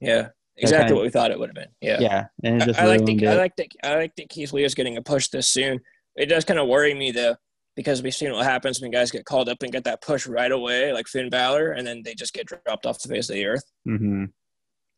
Yeah, 0.00 0.28
exactly 0.58 0.94
what 0.94 1.02
we 1.02 1.08
thought 1.08 1.30
it 1.30 1.38
would 1.38 1.48
have 1.48 1.54
been. 1.54 1.70
Yeah. 1.80 1.96
Yeah, 1.98 2.26
and 2.44 2.60
it 2.62 2.66
just 2.66 2.78
I, 2.78 2.82
I 2.82 2.86
like 2.86 3.08
it. 3.08 3.26
I 3.26 3.36
like 3.36 3.56
that. 3.56 3.68
I 3.82 3.94
like 3.96 4.14
that 4.16 4.28
Keith 4.28 4.52
Lee 4.52 4.64
is 4.64 4.74
getting 4.74 4.98
a 4.98 5.02
push 5.02 5.28
this 5.28 5.48
soon. 5.48 5.80
It 6.14 6.26
does 6.26 6.44
kind 6.44 6.60
of 6.60 6.68
worry 6.68 6.92
me 6.92 7.10
though, 7.10 7.36
because 7.78 8.02
we've 8.02 8.12
seen 8.12 8.32
what 8.32 8.44
happens 8.44 8.80
when 8.80 8.90
guys 8.90 9.12
get 9.12 9.24
called 9.24 9.48
up 9.48 9.62
and 9.62 9.70
get 9.70 9.84
that 9.84 10.02
push 10.02 10.26
right 10.26 10.50
away, 10.50 10.92
like 10.92 11.06
Finn 11.06 11.30
Balor, 11.30 11.70
and 11.70 11.86
then 11.86 12.02
they 12.04 12.12
just 12.12 12.34
get 12.34 12.44
dropped 12.44 12.86
off 12.86 13.00
the 13.00 13.08
face 13.08 13.30
of 13.30 13.36
the 13.36 13.46
earth. 13.46 13.62
hmm 13.86 14.24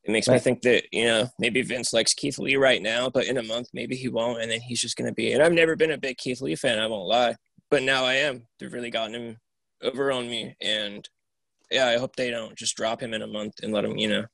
It 0.04 0.10
makes 0.12 0.28
me 0.28 0.38
think 0.38 0.62
that 0.62 0.84
you 0.90 1.04
know 1.04 1.28
maybe 1.38 1.60
Vince 1.60 1.92
likes 1.92 2.14
Keith 2.14 2.38
Lee 2.38 2.56
right 2.56 2.80
now, 2.80 3.10
but 3.10 3.26
in 3.26 3.36
a 3.36 3.42
month 3.42 3.68
maybe 3.74 3.96
he 3.96 4.08
won't, 4.08 4.40
and 4.40 4.50
then 4.50 4.62
he's 4.62 4.80
just 4.80 4.96
going 4.96 5.10
to 5.10 5.14
be. 5.14 5.30
And 5.34 5.42
I've 5.42 5.52
never 5.52 5.76
been 5.76 5.90
a 5.90 5.98
big 5.98 6.16
Keith 6.16 6.40
Lee 6.40 6.56
fan. 6.56 6.78
I 6.78 6.86
won't 6.86 7.06
lie, 7.06 7.36
but 7.70 7.82
now 7.82 8.06
I 8.06 8.14
am. 8.14 8.46
They've 8.58 8.72
really 8.72 8.90
gotten 8.90 9.14
him 9.14 9.36
over 9.82 10.10
on 10.10 10.30
me, 10.30 10.54
and 10.62 11.06
yeah, 11.70 11.86
I 11.86 11.98
hope 11.98 12.16
they 12.16 12.30
don't 12.30 12.56
just 12.56 12.78
drop 12.78 13.02
him 13.02 13.12
in 13.12 13.20
a 13.20 13.26
month 13.26 13.52
and 13.62 13.74
let 13.74 13.84
him. 13.84 13.98
You 13.98 14.08
know, 14.08 14.24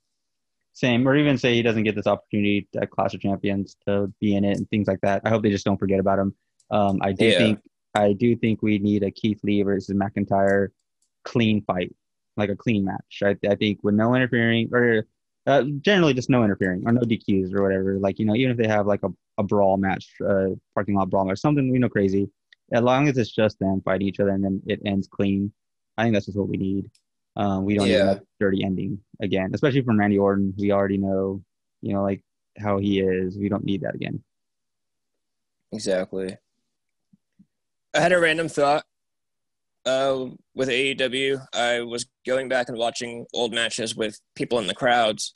Same, 0.73 1.09
or 1.09 1.17
even 1.17 1.37
say 1.37 1.53
he 1.55 1.63
doesn't 1.63 1.83
get 1.83 1.97
this 1.97 2.07
opportunity 2.07 2.69
at 2.81 2.93
Clash 2.93 3.13
of 3.13 3.21
Champions 3.23 3.77
to 3.89 4.07
be 4.21 4.37
in 4.37 4.45
it 4.45 4.57
and 4.57 4.71
things 4.71 4.87
like 4.87 5.01
that. 5.03 5.23
I 5.25 5.31
hope 5.31 5.43
they 5.43 5.51
just 5.51 5.65
don't 5.65 5.79
forget 5.79 5.99
about 5.99 6.21
him. 6.21 6.37
Um, 6.71 7.01
I 7.03 7.11
do 7.11 7.25
Yeah. 7.25 7.39
think 7.39 7.61
I 7.97 8.13
do 8.13 8.37
think 8.37 8.63
we 8.63 8.79
need 8.79 9.03
a 9.03 9.11
Keith 9.11 9.41
Lee 9.43 9.63
versus 9.63 9.97
McIntyre 9.97 10.69
clean 11.25 11.63
fight, 11.63 11.95
like 12.37 12.51
a 12.51 12.57
clean 12.57 12.85
match. 12.85 13.23
I, 13.23 13.37
I 13.49 13.55
think 13.55 13.81
with 13.83 13.95
no 13.95 14.15
interfering 14.15 14.71
or 14.73 15.07
uh, 15.47 15.63
generally 15.81 16.15
just 16.15 16.31
no 16.31 16.43
interfering 16.43 16.83
or 16.87 16.93
no 16.93 17.03
DQs 17.03 17.55
or 17.55 17.63
whatever. 17.63 17.99
Like 17.99 18.19
you 18.19 18.27
know, 18.27 18.35
even 18.35 18.53
if 18.53 18.59
they 18.59 18.69
have 18.69 18.87
like 18.87 19.03
a, 19.03 19.09
a 19.39 19.43
brawl 19.43 19.77
match, 19.77 20.09
uh, 20.27 20.49
parking 20.75 20.97
lot 20.97 21.11
brawl 21.11 21.31
or 21.31 21.37
something 21.37 21.73
you 21.73 21.81
know 21.81 21.89
crazy, 21.89 22.29
as 22.73 22.83
long 22.83 23.09
as 23.09 23.17
it's 23.17 23.31
just 23.31 23.59
them 23.59 23.81
fighting 23.85 24.09
each 24.09 24.21
other 24.21 24.31
and 24.31 24.45
then 24.45 24.63
it 24.67 24.81
ends 24.85 25.09
clean. 25.09 25.53
I 25.97 26.03
think 26.03 26.15
that's 26.15 26.27
just 26.27 26.39
what 26.39 26.49
we 26.49 26.57
need. 26.57 26.91
Um, 27.37 27.65
we 27.65 27.75
don't 27.75 27.87
need 27.87 27.97
that 27.97 28.23
dirty 28.41 28.65
ending 28.65 28.99
again, 29.21 29.51
especially 29.55 29.83
from 29.83 29.99
Randy 29.99 30.19
Orton. 30.19 30.55
We 30.57 30.73
already 30.73 30.97
know, 30.97 31.43
you 31.83 31.93
know, 31.93 32.03
like 32.03 32.23
how 32.59 32.79
he 32.79 33.01
is. 33.01 33.37
We 33.39 33.49
don't 33.49 33.65
need 33.65 33.83
that 33.83 33.95
again. 33.95 34.23
exactly. 35.73 36.37
I 37.97 38.01
had 38.01 38.13
a 38.13 38.21
random 38.21 38.49
thought. 38.49 38.85
Uh, 39.85 40.31
with 40.55 40.69
AEW, 40.69 41.47
I 41.53 41.81
was 41.81 42.07
going 42.27 42.49
back 42.49 42.69
and 42.69 42.77
watching 42.77 43.25
old 43.33 43.55
matches 43.55 43.95
with 43.95 44.19
people 44.35 44.59
in 44.59 44.67
the 44.67 44.75
crowds, 44.75 45.33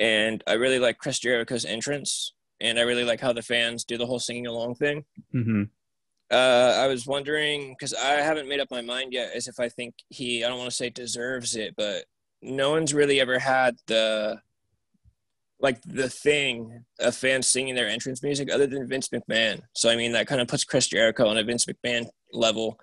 and 0.00 0.42
I 0.48 0.54
really 0.54 0.80
like 0.80 0.98
Chris 0.98 1.20
Jericho's 1.20 1.64
entrance, 1.64 2.34
and 2.60 2.76
I 2.76 2.82
really 2.82 3.04
like 3.04 3.20
how 3.20 3.32
the 3.32 3.42
fans 3.42 3.84
do 3.84 3.96
the 3.96 4.06
whole 4.06 4.18
singing 4.18 4.48
along 4.48 4.74
thing. 4.74 5.04
Mm-hmm. 5.32 5.62
Uh, 6.30 6.74
I 6.76 6.88
was 6.88 7.06
wondering 7.06 7.76
because 7.78 7.94
I 7.94 8.14
haven't 8.14 8.48
made 8.48 8.60
up 8.60 8.70
my 8.70 8.82
mind 8.82 9.12
yet 9.12 9.30
as 9.34 9.46
if 9.46 9.60
I 9.60 9.68
think 9.68 9.94
he 10.10 10.44
I 10.44 10.48
don't 10.48 10.58
want 10.58 10.70
to 10.70 10.76
say 10.76 10.90
deserves 10.90 11.54
it, 11.54 11.74
but 11.76 12.04
no 12.42 12.70
one's 12.72 12.92
really 12.92 13.20
ever 13.20 13.38
had 13.38 13.76
the 13.86 14.40
like 15.60 15.80
the 15.82 16.08
thing 16.08 16.84
of 17.00 17.16
fans 17.16 17.46
singing 17.46 17.74
their 17.74 17.88
entrance 17.88 18.22
music 18.22 18.52
other 18.52 18.66
than 18.66 18.88
Vince 18.88 19.08
McMahon. 19.08 19.60
So 19.74 19.90
I 19.90 19.96
mean 19.96 20.12
that 20.12 20.26
kind 20.26 20.40
of 20.40 20.48
puts 20.48 20.64
Chris 20.64 20.88
Jericho 20.88 21.26
on 21.26 21.38
a 21.38 21.42
Vince 21.42 21.66
McMahon 21.66 22.06
level, 22.32 22.78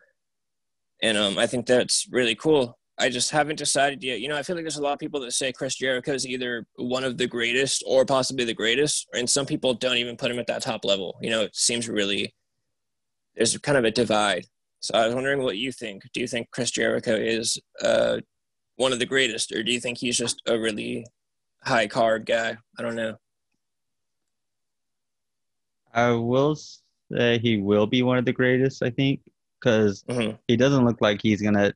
and 1.02 1.18
um, 1.18 1.38
I 1.38 1.48
think 1.48 1.66
that's 1.66 2.08
really 2.12 2.36
cool. 2.36 2.78
I 2.98 3.10
just 3.10 3.32
haven't 3.32 3.58
decided 3.58 4.04
yet. 4.04 4.22
You 4.22 4.30
know, 4.30 4.38
I 4.38 4.44
feel 4.44 4.56
like 4.56 4.64
there's 4.64 4.78
a 4.78 4.82
lot 4.82 4.94
of 4.94 5.00
people 5.00 5.20
that 5.22 5.34
say 5.34 5.52
Chris 5.52 5.76
Jericho 5.76 6.14
is 6.14 6.26
either 6.26 6.66
one 6.78 7.04
of 7.04 7.18
the 7.18 7.28
greatest 7.28 7.84
or 7.86 8.06
possibly 8.06 8.46
the 8.46 8.54
greatest, 8.54 9.08
and 9.14 9.30
some 9.30 9.46
people 9.46 9.74
don't 9.74 9.98
even 9.98 10.16
put 10.16 10.32
him 10.32 10.40
at 10.40 10.48
that 10.48 10.62
top 10.62 10.86
level. 10.86 11.18
You 11.22 11.30
know, 11.30 11.42
it 11.42 11.56
seems 11.56 11.90
really 11.90 12.34
there's 13.36 13.58
kind 13.58 13.78
of 13.78 13.84
a 13.84 13.92
divide. 13.92 14.46
So 14.80 14.94
I 14.94 15.06
was 15.06 15.16
wondering 15.16 15.42
what 15.42 15.58
you 15.58 15.72
think. 15.72 16.04
Do 16.14 16.22
you 16.22 16.28
think 16.28 16.52
Chris 16.52 16.72
Jericho 16.72 17.16
is 17.16 17.60
uh, 17.82 18.20
one 18.78 18.94
of 18.94 19.00
the 19.00 19.06
greatest, 19.06 19.52
or 19.52 19.64
do 19.64 19.72
you 19.72 19.80
think 19.80 19.98
he's 19.98 20.18
just 20.18 20.42
a 20.48 20.58
really 20.58 21.06
high 21.66 21.88
card 21.88 22.26
guy? 22.26 22.58
I 22.78 22.82
don't 22.82 22.96
know. 22.96 23.18
I 25.94 26.12
will 26.12 26.56
say 26.56 27.40
he 27.40 27.58
will 27.58 27.88
be 27.88 28.04
one 28.04 28.18
of 28.18 28.26
the 28.26 28.34
greatest. 28.34 28.84
I 28.84 28.90
think 28.90 29.22
because 29.60 30.04
Mhm. 30.04 30.38
he 30.48 30.58
doesn't 30.58 30.86
look 30.86 31.02
like 31.02 31.22
he's 31.22 31.42
gonna 31.42 31.74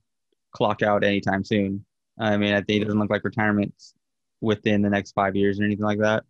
clock 0.52 0.82
out 0.82 1.04
anytime 1.04 1.44
soon. 1.44 1.86
I 2.18 2.38
mean, 2.38 2.54
I 2.54 2.58
think 2.58 2.70
he 2.70 2.84
doesn't 2.84 3.00
look 3.00 3.10
like 3.10 3.24
retirement's 3.24 3.96
within 4.42 4.82
the 4.82 4.90
next 4.90 5.14
five 5.14 5.36
years 5.36 5.60
or 5.60 5.64
anything 5.64 5.86
like 5.86 6.00
that. 6.00 6.26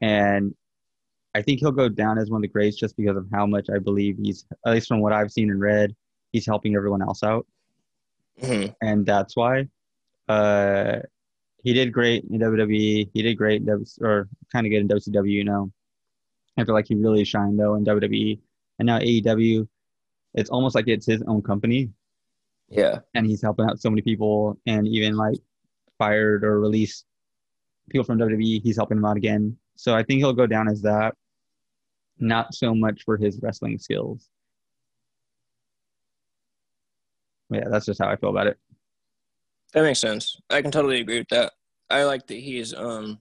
And 0.00 0.54
I 1.34 1.42
think 1.42 1.60
he'll 1.60 1.72
go 1.72 1.88
down 1.88 2.18
as 2.18 2.30
one 2.30 2.38
of 2.38 2.42
the 2.42 2.48
greats 2.48 2.76
just 2.76 2.96
because 2.96 3.16
of 3.16 3.28
how 3.32 3.46
much 3.46 3.68
I 3.70 3.78
believe 3.78 4.16
he's, 4.18 4.46
at 4.66 4.72
least 4.72 4.88
from 4.88 5.00
what 5.00 5.12
I've 5.12 5.30
seen 5.30 5.50
and 5.50 5.60
read, 5.60 5.94
he's 6.32 6.46
helping 6.46 6.74
everyone 6.74 7.02
else 7.02 7.22
out. 7.22 7.46
Mhm. 8.40 8.74
and 8.80 9.04
that's 9.04 9.36
why 9.36 9.68
uh, 10.28 11.00
he 11.62 11.72
did 11.72 11.92
great 11.92 12.24
in 12.30 12.38
WWE. 12.40 13.10
He 13.12 13.22
did 13.22 13.34
great 13.36 13.60
in 13.60 13.66
W, 13.66 13.84
or 14.00 14.28
kind 14.52 14.66
of 14.66 14.70
good 14.70 14.80
in 14.80 14.88
WCW. 14.88 15.30
You 15.30 15.44
know, 15.44 15.72
I 16.58 16.64
feel 16.64 16.74
like 16.74 16.86
he 16.88 16.94
really 16.94 17.24
shined 17.24 17.58
though 17.58 17.74
in 17.74 17.84
WWE, 17.84 18.38
and 18.78 18.86
now 18.86 18.98
AEW. 18.98 19.66
It's 20.34 20.50
almost 20.50 20.74
like 20.74 20.86
it's 20.88 21.06
his 21.06 21.22
own 21.26 21.42
company, 21.42 21.90
Yeah. 22.68 23.00
and 23.14 23.26
he's 23.26 23.42
helping 23.42 23.66
out 23.66 23.80
so 23.80 23.90
many 23.90 24.02
people, 24.02 24.58
and 24.66 24.86
even 24.86 25.16
like 25.16 25.38
fired 25.98 26.44
or 26.44 26.60
released 26.60 27.04
people 27.90 28.04
from 28.04 28.18
WWE. 28.18 28.62
He's 28.62 28.76
helping 28.76 28.96
them 28.98 29.04
out 29.04 29.16
again. 29.16 29.56
So 29.76 29.94
I 29.94 30.02
think 30.04 30.18
he'll 30.18 30.32
go 30.32 30.46
down 30.46 30.68
as 30.68 30.82
that. 30.82 31.14
Not 32.18 32.54
so 32.54 32.74
much 32.74 33.02
for 33.04 33.16
his 33.16 33.40
wrestling 33.42 33.78
skills. 33.78 34.28
Yeah, 37.50 37.68
that's 37.68 37.86
just 37.86 38.00
how 38.00 38.08
I 38.08 38.16
feel 38.16 38.30
about 38.30 38.46
it. 38.46 38.58
That 39.72 39.82
makes 39.82 40.00
sense. 40.00 40.36
I 40.50 40.62
can 40.62 40.70
totally 40.70 41.00
agree 41.00 41.18
with 41.18 41.28
that. 41.28 41.52
I 41.88 42.04
like 42.04 42.26
that 42.28 42.34
he's 42.38 42.74
um 42.74 43.20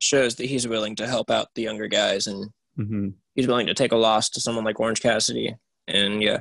shows 0.00 0.36
that 0.36 0.46
he's 0.46 0.68
willing 0.68 0.94
to 0.96 1.06
help 1.06 1.30
out 1.30 1.48
the 1.54 1.62
younger 1.62 1.88
guys 1.88 2.26
and 2.26 2.50
hmm 2.76 3.08
he's 3.34 3.46
willing 3.46 3.66
to 3.66 3.74
take 3.74 3.92
a 3.92 3.96
loss 3.96 4.28
to 4.30 4.40
someone 4.40 4.64
like 4.64 4.80
Orange 4.80 5.00
Cassidy. 5.00 5.54
And 5.86 6.22
yeah, 6.22 6.40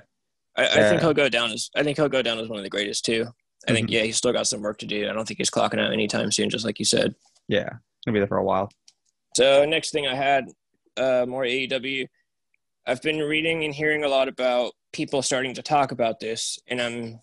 I, 0.56 0.68
I 0.68 0.84
think 0.90 1.02
he'll 1.02 1.14
go 1.14 1.30
down 1.30 1.52
as 1.52 1.70
I 1.76 1.84
think 1.84 1.98
he'll 1.98 2.10
go 2.10 2.22
down 2.22 2.40
as 2.40 2.48
one 2.50 2.58
of 2.58 2.64
the 2.64 2.70
greatest 2.70 3.06
too. 3.06 3.28
I 3.68 3.74
think 3.74 3.90
Mhm. 3.90 3.94
yeah, 3.94 4.02
he's 4.04 4.18
still 4.18 4.34
got 4.34 4.48
some 4.48 4.62
work 4.62 4.78
to 4.80 4.86
do. 4.86 5.10
I 5.10 5.14
don't 5.14 5.28
think 5.28 5.38
he's 5.40 5.50
clocking 5.50 5.80
out 5.80 5.92
anytime 5.92 6.32
soon, 6.32 6.50
just 6.50 6.66
like 6.66 6.80
you 6.80 6.86
said. 6.86 7.16
Yeah, 7.48 7.70
gonna 8.06 8.14
be 8.14 8.20
there 8.20 8.28
for 8.28 8.38
a 8.38 8.44
while. 8.44 8.72
So 9.36 9.66
next 9.66 9.92
thing 9.92 10.08
I 10.08 10.16
had 10.16 10.46
uh, 10.96 11.26
more 11.28 11.44
AEW. 11.44 12.08
I've 12.86 13.02
been 13.02 13.20
reading 13.20 13.64
and 13.66 13.74
hearing 13.74 14.04
a 14.04 14.08
lot 14.08 14.28
about 14.28 14.74
people 14.94 15.22
starting 15.22 15.54
to 15.56 15.62
talk 15.62 15.92
about 15.92 16.20
this, 16.20 16.58
and 16.68 16.82
I'm 16.82 17.20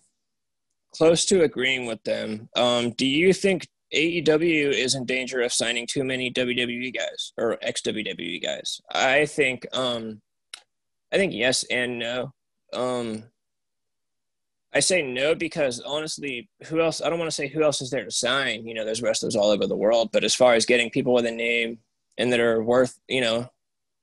close 0.97 1.25
to 1.25 1.43
agreeing 1.43 1.85
with 1.85 2.03
them. 2.03 2.49
Um, 2.55 2.91
do 2.91 3.05
you 3.05 3.33
think 3.33 3.67
AEW 3.93 4.71
is 4.71 4.95
in 4.95 5.05
danger 5.05 5.41
of 5.41 5.53
signing 5.53 5.87
too 5.87 6.03
many 6.03 6.31
WWE 6.31 6.93
guys 6.95 7.33
or 7.37 7.57
ex 7.61 7.81
WWE 7.81 8.41
guys? 8.41 8.81
I 8.93 9.25
think 9.25 9.65
um, 9.73 10.21
I 11.13 11.17
think 11.17 11.33
yes 11.33 11.63
and 11.69 11.99
no. 11.99 12.33
Um, 12.73 13.25
I 14.73 14.79
say 14.79 15.01
no 15.01 15.35
because 15.35 15.79
honestly, 15.81 16.49
who 16.65 16.81
else? 16.81 17.01
I 17.01 17.09
don't 17.09 17.19
want 17.19 17.31
to 17.31 17.35
say 17.35 17.47
who 17.47 17.63
else 17.63 17.81
is 17.81 17.89
there 17.89 18.03
to 18.03 18.11
sign. 18.11 18.67
You 18.67 18.73
know, 18.73 18.83
there's 18.83 19.01
wrestlers 19.01 19.35
all 19.35 19.49
over 19.49 19.67
the 19.67 19.77
world, 19.77 20.09
but 20.11 20.23
as 20.23 20.35
far 20.35 20.53
as 20.53 20.65
getting 20.65 20.89
people 20.89 21.13
with 21.13 21.25
a 21.25 21.31
name 21.31 21.79
and 22.17 22.31
that 22.33 22.41
are 22.41 22.61
worth, 22.61 22.99
you 23.07 23.21
know, 23.21 23.47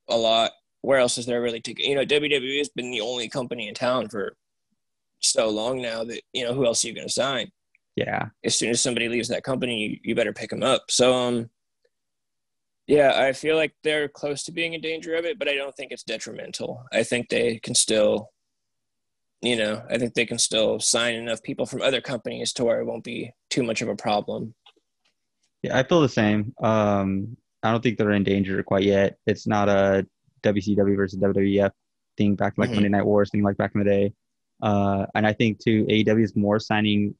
a 0.09 0.17
lot, 0.17 0.53
where 0.81 0.99
else 0.99 1.19
is 1.19 1.27
there 1.27 1.43
really 1.43 1.61
to? 1.61 1.75
You 1.77 1.95
know, 1.95 2.05
WWE 2.05 2.59
has 2.59 2.71
been 2.71 2.91
the 2.91 3.03
only 3.03 3.29
company 3.29 3.69
in 3.69 3.75
town 3.75 4.09
for 4.09 4.35
so 5.23 5.49
long 5.49 5.81
now 5.81 6.05
that 6.05 6.21
you 6.33 6.45
know 6.45 6.53
who 6.55 6.67
else 6.67 6.85
are 6.85 6.89
you 6.89 6.95
going 6.95 7.07
to 7.07 7.13
sign? 7.13 7.51
Yeah, 7.97 8.29
As 8.43 8.55
soon 8.55 8.71
as 8.71 8.81
somebody 8.81 9.09
leaves 9.09 9.29
that 9.29 9.45
company, 9.45 9.79
you, 9.79 9.99
you 10.03 10.15
better 10.15 10.33
pick 10.33 10.49
them 10.49 10.63
up. 10.63 10.85
So, 10.91 11.13
um, 11.15 11.51
yeah, 12.87 13.13
I 13.23 13.33
feel 13.35 13.55
like 13.57 13.75
they're 13.85 14.09
close 14.09 14.45
to 14.45 14.53
being 14.53 14.73
in 14.73 14.81
danger 14.81 15.15
of 15.15 15.27
it, 15.27 15.39
but 15.39 15.47
I 15.47 15.55
don't 15.55 15.75
think 15.77 15.93
it's 15.93 16.03
detrimental. 16.03 16.85
I 16.91 17.03
think 17.03 17.29
they 17.29 17.59
can 17.59 17.75
still, 17.75 18.31
you 19.43 19.57
know, 19.57 19.83
I 19.91 19.99
think 19.99 20.15
they 20.15 20.25
can 20.25 20.39
still 20.39 20.81
sign 20.81 21.15
enough 21.17 21.43
people 21.43 21.67
from 21.67 21.83
other 21.83 22.01
companies 22.01 22.55
to 22.55 22.65
where 22.65 22.81
it 22.81 22.87
won't 22.87 23.05
be 23.05 23.33
too 23.51 23.63
much 23.63 23.83
of 23.83 23.89
a 23.89 23.97
problem. 23.97 24.55
yeah, 25.63 25.79
I 25.79 25.83
feel 25.83 26.01
the 26.01 26.09
same. 26.09 26.55
Um, 26.63 27.37
I 27.63 27.71
don't 27.71 27.83
think 27.83 27.99
they're 27.99 28.11
in 28.13 28.25
danger 28.25 28.63
quite 28.63 28.85
yet. 28.85 29.19
It's 29.27 29.47
not 29.47 29.69
a 29.69 30.07
WCW 30.43 30.97
versus 30.97 31.19
WWF 31.21 31.71
thing 32.17 32.37
back 32.37 32.55
like 32.57 32.71
Mhm. 32.71 32.75
Monday 32.75 32.89
Night 32.89 33.05
Wars 33.07 33.31
thing 33.31 33.43
like 33.43 33.59
back 33.59 33.73
in 33.75 33.81
the 33.81 33.85
day. 33.89 34.13
Uh, 34.63 35.07
and 35.15 35.27
I 35.27 35.33
think 35.33 35.59
too 35.59 35.85
AEW 35.87 36.23
is 36.23 36.37
more 36.37 36.59
signing. 36.59 37.15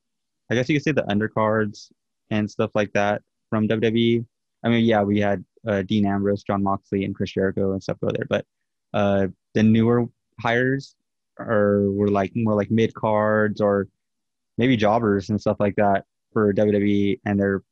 I 0.51 0.55
guess 0.55 0.69
you 0.69 0.77
could 0.77 0.85
say 0.85 0.93
the 0.93 1.03
undercards 1.03 1.91
and 2.31 2.51
stuff 2.51 2.71
like 2.75 2.93
that 2.93 3.23
from 3.51 3.69
WWE. 3.69 4.25
I 4.65 4.69
mean, 4.69 4.85
yeah, 4.85 5.03
we 5.03 5.21
had 5.21 5.45
uh, 5.67 5.83
Dean 5.83 6.07
Ambrose, 6.07 6.45
Jon 6.45 6.63
Moxley, 6.63 7.05
and 7.05 7.15
Chris 7.15 7.33
Jericho 7.33 7.73
and 7.73 7.83
stuff 7.83 7.99
go 8.01 8.11
there, 8.11 8.27
but 8.29 8.47
uh, 8.95 9.27
the 9.55 9.63
newer 9.63 10.07
hires 10.41 10.95
are 11.39 11.91
were 11.91 12.09
like 12.09 12.33
more 12.35 12.55
like 12.55 12.71
mid 12.71 12.95
cards 12.95 13.61
or 13.61 13.89
maybe 14.59 14.77
jobbers 14.77 15.31
and 15.31 15.41
stuff 15.41 15.57
like 15.59 15.77
that 15.77 16.05
for 16.33 16.53
WWE, 16.53 17.21
and 17.25 17.39
they're 17.39 17.63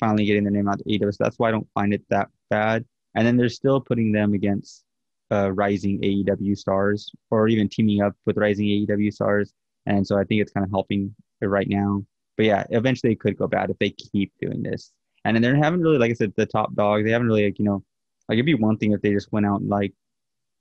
finally 0.00 0.24
getting 0.24 0.44
their 0.44 0.52
name 0.52 0.68
out 0.68 0.78
to 0.78 0.84
AEW. 0.84 1.14
So 1.14 1.24
that's 1.24 1.38
why 1.38 1.48
I 1.48 1.52
don't 1.52 1.68
find 1.74 1.92
it 1.92 2.02
that 2.10 2.28
bad. 2.50 2.84
And 3.14 3.26
then 3.26 3.36
they're 3.36 3.48
still 3.48 3.80
putting 3.80 4.12
them 4.12 4.32
against 4.32 4.84
uh, 5.30 5.52
rising 5.52 6.00
AEW 6.00 6.56
stars 6.56 7.10
or 7.30 7.48
even 7.48 7.68
teaming 7.68 8.02
up 8.02 8.14
with 8.26 8.36
rising 8.36 8.66
AEW 8.66 9.12
stars. 9.12 9.52
And 9.86 10.06
so 10.06 10.18
I 10.18 10.24
think 10.24 10.42
it's 10.42 10.52
kind 10.52 10.64
of 10.64 10.70
helping 10.70 11.14
it 11.40 11.46
right 11.46 11.68
now. 11.68 12.04
But 12.36 12.46
yeah, 12.46 12.64
eventually 12.70 13.12
it 13.12 13.20
could 13.20 13.36
go 13.36 13.46
bad 13.46 13.70
if 13.70 13.78
they 13.78 13.90
keep 13.90 14.32
doing 14.40 14.62
this. 14.62 14.92
And 15.24 15.34
then 15.34 15.42
they 15.42 15.58
haven't 15.58 15.82
really, 15.82 15.98
like 15.98 16.10
I 16.10 16.14
said, 16.14 16.32
the 16.36 16.46
top 16.46 16.74
dog. 16.74 17.04
They 17.04 17.10
haven't 17.10 17.26
really, 17.26 17.44
like, 17.44 17.58
you 17.58 17.64
know, 17.64 17.82
like 18.28 18.36
it'd 18.36 18.46
be 18.46 18.54
one 18.54 18.76
thing 18.76 18.92
if 18.92 19.02
they 19.02 19.12
just 19.12 19.32
went 19.32 19.46
out 19.46 19.60
and 19.60 19.68
like 19.68 19.92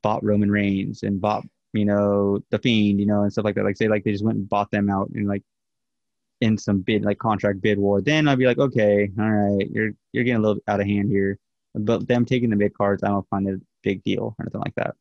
bought 0.02 0.24
Roman 0.24 0.50
Reigns 0.50 1.04
and 1.04 1.22
bought, 1.22 1.44
you 1.74 1.86
know, 1.86 2.40
the 2.50 2.58
Fiend, 2.60 3.00
you 3.00 3.06
know, 3.06 3.22
and 3.22 3.32
stuff 3.32 3.46
like 3.46 3.56
that. 3.56 3.64
Like 3.64 3.78
say, 3.78 3.88
like 3.88 4.04
they 4.04 4.12
just 4.12 4.26
went 4.26 4.38
and 4.38 4.50
bought 4.50 4.72
them 4.72 4.90
out 4.90 5.10
and 5.14 5.28
like 5.28 5.44
in 6.42 6.58
some 6.58 6.82
bid, 6.82 7.04
like 7.04 7.18
contract 7.18 7.62
bid 7.62 7.78
war. 7.78 8.02
Then 8.02 8.28
I'd 8.28 8.40
be 8.40 8.46
like, 8.46 8.58
okay, 8.58 9.10
all 9.20 9.30
right, 9.30 9.70
you're 9.70 9.92
you're 10.12 10.24
getting 10.24 10.44
a 10.44 10.48
little 10.48 10.62
out 10.68 10.80
of 10.80 10.88
hand 10.88 11.10
here. 11.12 11.38
But 11.78 12.08
them 12.08 12.26
taking 12.26 12.50
the 12.50 12.56
mid 12.56 12.74
cards, 12.74 13.04
I 13.04 13.10
don't 13.10 13.28
find 13.30 13.48
it 13.48 13.56
a 13.56 13.62
big 13.84 14.04
deal 14.04 14.36
or 14.38 14.44
anything 14.44 14.62
like 14.62 14.76
that. 14.76 14.96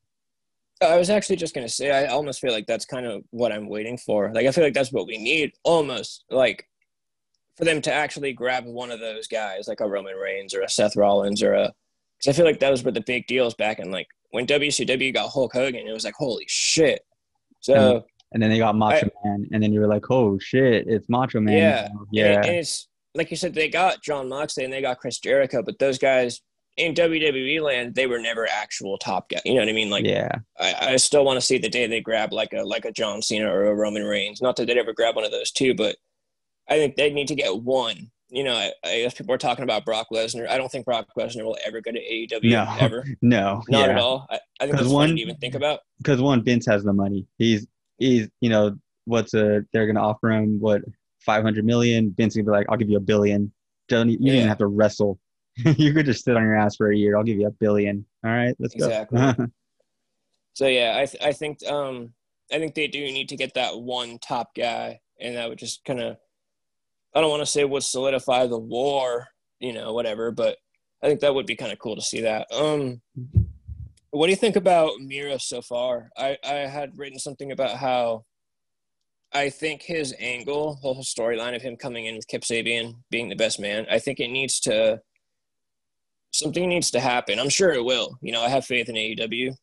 Uh, 0.82 0.88
I 0.88 0.96
was 0.98 1.10
actually 1.10 1.36
just 1.36 1.54
gonna 1.54 1.68
say, 1.68 1.90
I 1.90 2.06
almost 2.12 2.40
feel 2.40 2.52
like 2.52 2.66
that's 2.66 2.84
kind 2.84 3.06
of 3.06 3.22
what 3.30 3.52
I'm 3.52 3.68
waiting 3.68 3.96
for. 3.96 4.30
Like, 4.32 4.46
I 4.46 4.52
feel 4.52 4.64
like 4.64 4.74
that's 4.74 4.92
what 4.92 5.06
we 5.06 5.18
need, 5.18 5.52
almost 5.64 6.24
like 6.30 6.68
for 7.56 7.64
them 7.64 7.80
to 7.82 7.92
actually 7.92 8.32
grab 8.32 8.66
one 8.66 8.90
of 8.90 9.00
those 9.00 9.26
guys, 9.26 9.68
like 9.68 9.80
a 9.80 9.88
Roman 9.88 10.16
Reigns 10.16 10.54
or 10.54 10.60
a 10.60 10.68
Seth 10.68 10.96
Rollins 10.96 11.42
or 11.42 11.54
a. 11.54 11.72
Because 12.18 12.34
I 12.34 12.36
feel 12.36 12.46
like 12.46 12.60
those 12.60 12.82
were 12.82 12.92
the 12.92 13.02
big 13.02 13.26
deals 13.26 13.54
back 13.54 13.78
in 13.78 13.90
like 13.90 14.08
when 14.30 14.46
WCW 14.46 15.12
got 15.12 15.30
Hulk 15.30 15.52
Hogan. 15.52 15.86
It 15.86 15.92
was 15.92 16.04
like, 16.04 16.14
holy 16.14 16.44
shit! 16.48 17.04
So 17.60 18.04
And 18.32 18.42
then 18.42 18.50
they 18.50 18.58
got 18.58 18.74
Macho 18.74 19.08
Man, 19.24 19.48
and 19.52 19.62
then 19.62 19.72
you 19.72 19.80
were 19.80 19.86
like, 19.86 20.10
oh 20.10 20.38
shit, 20.38 20.86
it's 20.88 21.08
Macho 21.08 21.40
Man. 21.40 21.56
Yeah. 21.56 21.88
yeah, 22.10 22.26
and, 22.36 22.44
and 22.44 22.56
it's 22.56 22.88
like 23.14 23.30
you 23.30 23.36
said, 23.36 23.54
they 23.54 23.68
got 23.68 24.02
Jon 24.02 24.28
Moxley 24.28 24.64
and 24.64 24.72
they 24.72 24.82
got 24.82 24.98
Chris 24.98 25.18
Jericho, 25.18 25.62
but 25.62 25.78
those 25.78 25.98
guys 25.98 26.42
in 26.76 26.94
WWE 26.94 27.62
land, 27.62 27.94
they 27.94 28.06
were 28.06 28.18
never 28.18 28.46
actual 28.46 28.98
top 28.98 29.28
guys. 29.30 29.40
You 29.44 29.54
know 29.54 29.60
what 29.60 29.68
I 29.68 29.72
mean? 29.72 29.90
Like, 29.90 30.04
yeah, 30.04 30.28
I, 30.60 30.74
I 30.92 30.96
still 30.96 31.24
want 31.24 31.38
to 31.38 31.46
see 31.46 31.58
the 31.58 31.68
day 31.70 31.86
they 31.86 32.00
grab 32.00 32.32
like 32.32 32.52
a 32.52 32.62
like 32.62 32.84
a 32.84 32.92
John 32.92 33.22
Cena 33.22 33.50
or 33.52 33.66
a 33.66 33.74
Roman 33.74 34.04
Reigns. 34.04 34.42
Not 34.42 34.56
that 34.56 34.66
they'd 34.66 34.76
ever 34.78 34.92
grab 34.92 35.16
one 35.16 35.24
of 35.24 35.30
those 35.30 35.50
two, 35.50 35.74
but 35.74 35.96
I 36.68 36.74
think 36.76 36.96
they 36.96 37.10
need 37.12 37.28
to 37.28 37.34
get 37.34 37.62
one. 37.62 38.10
You 38.28 38.42
know, 38.42 38.54
I, 38.54 38.72
I 38.84 39.00
guess 39.02 39.14
people 39.14 39.32
are 39.34 39.38
talking 39.38 39.62
about 39.62 39.84
Brock 39.84 40.08
Lesnar. 40.12 40.48
I 40.48 40.58
don't 40.58 40.68
think 40.70 40.84
Brock 40.84 41.06
Lesnar 41.16 41.44
will 41.44 41.56
ever 41.64 41.80
go 41.80 41.92
to 41.92 41.98
AEW 42.00 42.50
No. 42.50 42.76
ever. 42.80 43.06
no, 43.22 43.62
Not 43.68 43.86
yeah. 43.86 43.92
at 43.92 43.98
all. 43.98 44.26
I, 44.28 44.40
I 44.60 44.64
think 44.66 44.76
that's 44.78 44.88
one- 44.88 45.10
to 45.14 45.20
even 45.22 45.36
think 45.36 45.54
about. 45.54 45.80
because 45.98 46.20
one 46.20 46.42
Vince 46.42 46.66
has 46.66 46.82
the 46.84 46.92
money. 46.92 47.26
He's 47.38 47.66
he's 47.98 48.28
you 48.40 48.50
know 48.50 48.76
what's 49.04 49.32
a 49.34 49.64
they're 49.72 49.86
gonna 49.86 50.04
offer 50.04 50.30
him 50.32 50.58
what 50.60 50.82
five 51.20 51.42
hundred 51.44 51.64
million. 51.64 52.12
Vince 52.16 52.34
gonna 52.34 52.44
be 52.44 52.50
like, 52.50 52.66
I'll 52.68 52.76
give 52.76 52.90
you 52.90 52.96
a 52.96 53.00
billion. 53.00 53.52
Don't 53.88 54.08
you 54.10 54.18
didn't 54.18 54.48
have 54.48 54.58
to 54.58 54.66
wrestle. 54.66 55.18
you 55.76 55.92
could 55.94 56.06
just 56.06 56.24
sit 56.24 56.36
on 56.36 56.42
your 56.42 56.56
ass 56.56 56.76
for 56.76 56.90
a 56.90 56.96
year. 56.96 57.16
I'll 57.16 57.24
give 57.24 57.38
you 57.38 57.46
a 57.46 57.50
billion. 57.50 58.04
All 58.24 58.30
right, 58.30 58.54
let's 58.58 58.74
Exactly. 58.74 59.18
go. 59.18 59.46
So 60.54 60.66
yeah, 60.66 60.94
I 60.96 61.04
th- 61.04 61.22
I 61.22 61.32
think 61.32 61.58
um 61.66 62.14
I 62.50 62.58
think 62.58 62.74
they 62.74 62.88
do 62.88 63.00
need 63.00 63.28
to 63.28 63.36
get 63.36 63.52
that 63.54 63.78
one 63.78 64.18
top 64.18 64.54
guy, 64.56 65.00
and 65.20 65.36
that 65.36 65.50
would 65.50 65.58
just 65.58 65.84
kind 65.84 66.00
of 66.00 66.16
I 67.14 67.20
don't 67.20 67.28
want 67.28 67.42
to 67.42 67.46
say 67.46 67.62
would 67.64 67.82
solidify 67.82 68.46
the 68.46 68.58
war, 68.58 69.26
you 69.60 69.74
know, 69.74 69.92
whatever, 69.92 70.30
but 70.30 70.56
I 71.02 71.08
think 71.08 71.20
that 71.20 71.34
would 71.34 71.44
be 71.44 71.56
kind 71.56 71.72
of 71.72 71.78
cool 71.78 71.94
to 71.94 72.00
see 72.00 72.22
that. 72.22 72.46
Um, 72.50 73.02
what 74.12 74.28
do 74.28 74.30
you 74.30 74.36
think 74.36 74.56
about 74.56 74.92
Miro 74.98 75.36
so 75.36 75.60
far? 75.60 76.08
I 76.16 76.38
I 76.42 76.54
had 76.54 76.96
written 76.96 77.18
something 77.18 77.52
about 77.52 77.76
how 77.76 78.24
I 79.34 79.50
think 79.50 79.82
his 79.82 80.14
angle, 80.18 80.78
the 80.82 80.94
whole 80.94 81.02
storyline 81.04 81.54
of 81.54 81.60
him 81.60 81.76
coming 81.76 82.06
in 82.06 82.16
with 82.16 82.28
Kip 82.28 82.44
Sabian 82.44 82.94
being 83.10 83.28
the 83.28 83.36
best 83.36 83.60
man, 83.60 83.86
I 83.90 83.98
think 83.98 84.20
it 84.20 84.28
needs 84.28 84.58
to 84.60 85.02
something 86.38 86.68
needs 86.68 86.90
to 86.92 87.00
happen. 87.00 87.38
I'm 87.38 87.48
sure 87.48 87.72
it 87.72 87.84
will. 87.84 88.18
You 88.20 88.32
know, 88.32 88.42
I 88.42 88.48
have 88.48 88.64
faith 88.64 88.88
in 88.88 88.94
AEW 88.94 89.56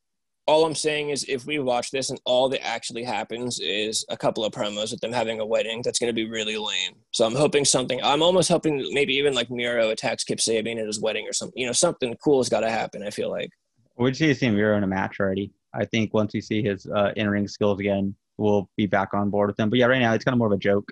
all 0.45 0.65
I'm 0.65 0.75
saying 0.75 1.09
is 1.09 1.25
if 1.29 1.45
we 1.45 1.59
watch 1.59 1.91
this 1.91 2.09
and 2.09 2.19
all 2.25 2.49
that 2.49 2.65
actually 2.65 3.03
happens 3.03 3.59
is 3.59 4.05
a 4.09 4.17
couple 4.17 4.43
of 4.43 4.51
promos 4.51 4.91
with 4.91 4.99
them 4.99 5.13
having 5.13 5.39
a 5.39 5.45
wedding, 5.45 5.81
that's 5.83 5.99
going 5.99 6.09
to 6.09 6.13
be 6.13 6.29
really 6.29 6.57
lame. 6.57 6.95
So 7.11 7.25
I'm 7.25 7.35
hoping 7.35 7.63
something. 7.63 8.01
I'm 8.03 8.21
almost 8.21 8.49
hoping 8.49 8.85
maybe 8.91 9.13
even 9.13 9.33
like 9.33 9.49
Miro 9.49 9.89
attacks 9.89 10.23
Kip 10.23 10.39
Sabian 10.39 10.79
at 10.79 10.87
his 10.87 10.99
wedding 10.99 11.27
or 11.27 11.33
something. 11.33 11.57
You 11.57 11.67
know, 11.67 11.73
something 11.73 12.15
cool 12.23 12.39
has 12.39 12.49
got 12.49 12.61
to 12.61 12.69
happen. 12.69 13.03
I 13.03 13.09
feel 13.09 13.29
like. 13.29 13.49
We'd 13.97 14.17
see 14.17 14.33
see 14.33 14.49
Miro 14.49 14.75
in 14.75 14.83
a 14.83 14.87
match 14.87 15.19
already. 15.19 15.51
I 15.73 15.85
think 15.85 16.13
once 16.13 16.33
we 16.33 16.41
see 16.41 16.61
his 16.61 16.85
uh, 16.87 17.13
in-ring 17.15 17.47
skills 17.47 17.79
again, 17.79 18.15
we'll 18.37 18.69
be 18.75 18.85
back 18.85 19.13
on 19.13 19.29
board 19.29 19.49
with 19.49 19.59
him. 19.59 19.69
But 19.69 19.79
yeah, 19.79 19.85
right 19.85 19.99
now 19.99 20.13
it's 20.13 20.25
kind 20.25 20.33
of 20.33 20.39
more 20.39 20.47
of 20.47 20.53
a 20.53 20.57
joke. 20.57 20.91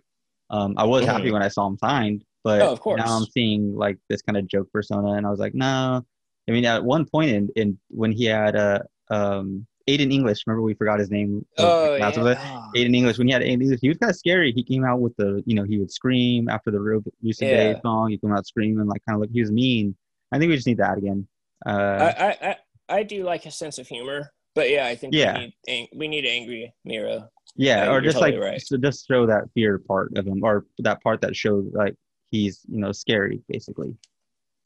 Um, 0.49 0.75
I 0.77 0.85
was 0.85 1.03
mm-hmm. 1.03 1.11
happy 1.11 1.31
when 1.31 1.43
I 1.43 1.49
saw 1.49 1.67
him 1.67 1.77
signed, 1.77 2.23
but 2.43 2.61
oh, 2.61 2.71
of 2.71 2.79
course. 2.79 2.99
now 2.99 3.17
I'm 3.17 3.25
seeing 3.25 3.75
like 3.75 3.97
this 4.09 4.21
kind 4.21 4.37
of 4.37 4.47
joke 4.47 4.71
persona, 4.71 5.13
and 5.13 5.25
I 5.25 5.29
was 5.29 5.39
like, 5.39 5.53
no. 5.53 6.05
I 6.49 6.51
mean, 6.51 6.65
at 6.65 6.83
one 6.83 7.05
point 7.05 7.31
in, 7.31 7.49
in 7.55 7.79
when 7.89 8.11
he 8.11 8.25
had 8.25 8.55
a 8.55 8.83
uh, 9.09 9.13
um, 9.13 9.67
Aiden 9.87 10.11
English, 10.11 10.43
remember 10.45 10.61
we 10.61 10.73
forgot 10.73 10.99
his 10.99 11.09
name? 11.09 11.45
Oh, 11.57 11.95
yeah. 11.95 12.11
Aiden 12.11 12.95
English. 12.95 13.17
When 13.17 13.27
he 13.27 13.33
had 13.33 13.41
Aiden 13.41 13.61
English, 13.61 13.79
he 13.81 13.89
was 13.89 13.97
kind 13.97 14.09
of 14.09 14.15
scary. 14.15 14.51
He 14.51 14.63
came 14.63 14.85
out 14.85 15.01
with 15.01 15.15
the, 15.17 15.43
you 15.45 15.55
know, 15.55 15.63
he 15.63 15.77
would 15.77 15.91
scream 15.91 16.49
after 16.49 16.71
the 16.71 16.79
real 16.79 17.03
recent 17.21 17.49
yeah. 17.49 17.73
day 17.73 17.79
song. 17.81 18.09
He 18.09 18.17
came 18.17 18.33
out 18.33 18.45
screaming, 18.47 18.87
like 18.87 19.01
kind 19.07 19.15
of 19.15 19.21
like 19.21 19.31
he 19.31 19.41
was 19.41 19.51
mean. 19.51 19.95
I 20.31 20.39
think 20.39 20.49
we 20.49 20.55
just 20.55 20.67
need 20.67 20.77
that 20.77 20.97
again. 20.97 21.27
Uh, 21.65 22.13
I, 22.17 22.37
I, 22.41 22.55
I 22.89 23.03
do 23.03 23.23
like 23.23 23.43
his 23.43 23.55
sense 23.55 23.79
of 23.79 23.87
humor, 23.87 24.31
but 24.55 24.69
yeah, 24.69 24.85
I 24.87 24.95
think 24.95 25.13
yeah. 25.13 25.37
we 25.37 25.53
need, 25.67 25.89
we 25.95 26.07
need 26.07 26.25
angry 26.25 26.73
Miro. 26.85 27.29
Yeah, 27.55 27.91
or 27.91 28.01
just 28.01 28.17
totally 28.17 28.37
like 28.37 28.51
right. 28.51 28.61
so 28.61 28.77
just 28.77 29.07
show 29.07 29.25
that 29.25 29.43
fear 29.53 29.77
part 29.79 30.17
of 30.17 30.25
him, 30.25 30.43
or 30.43 30.65
that 30.79 31.03
part 31.03 31.21
that 31.21 31.35
shows 31.35 31.65
like 31.73 31.95
he's 32.31 32.61
you 32.67 32.79
know 32.79 32.91
scary, 32.91 33.43
basically. 33.47 33.95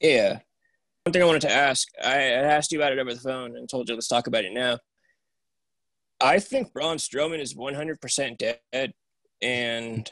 Yeah. 0.00 0.38
One 1.04 1.12
thing 1.12 1.22
I 1.22 1.26
wanted 1.26 1.42
to 1.42 1.52
ask, 1.52 1.86
I 2.02 2.22
asked 2.22 2.72
you 2.72 2.80
about 2.80 2.92
it 2.92 2.98
over 2.98 3.14
the 3.14 3.20
phone 3.20 3.56
and 3.56 3.68
told 3.68 3.88
you 3.88 3.94
let's 3.94 4.08
talk 4.08 4.26
about 4.26 4.44
it 4.44 4.52
now. 4.52 4.78
I 6.20 6.38
think 6.38 6.72
Braun 6.72 6.96
Strowman 6.96 7.40
is 7.40 7.54
100% 7.54 8.38
dead, 8.38 8.94
and 9.42 10.10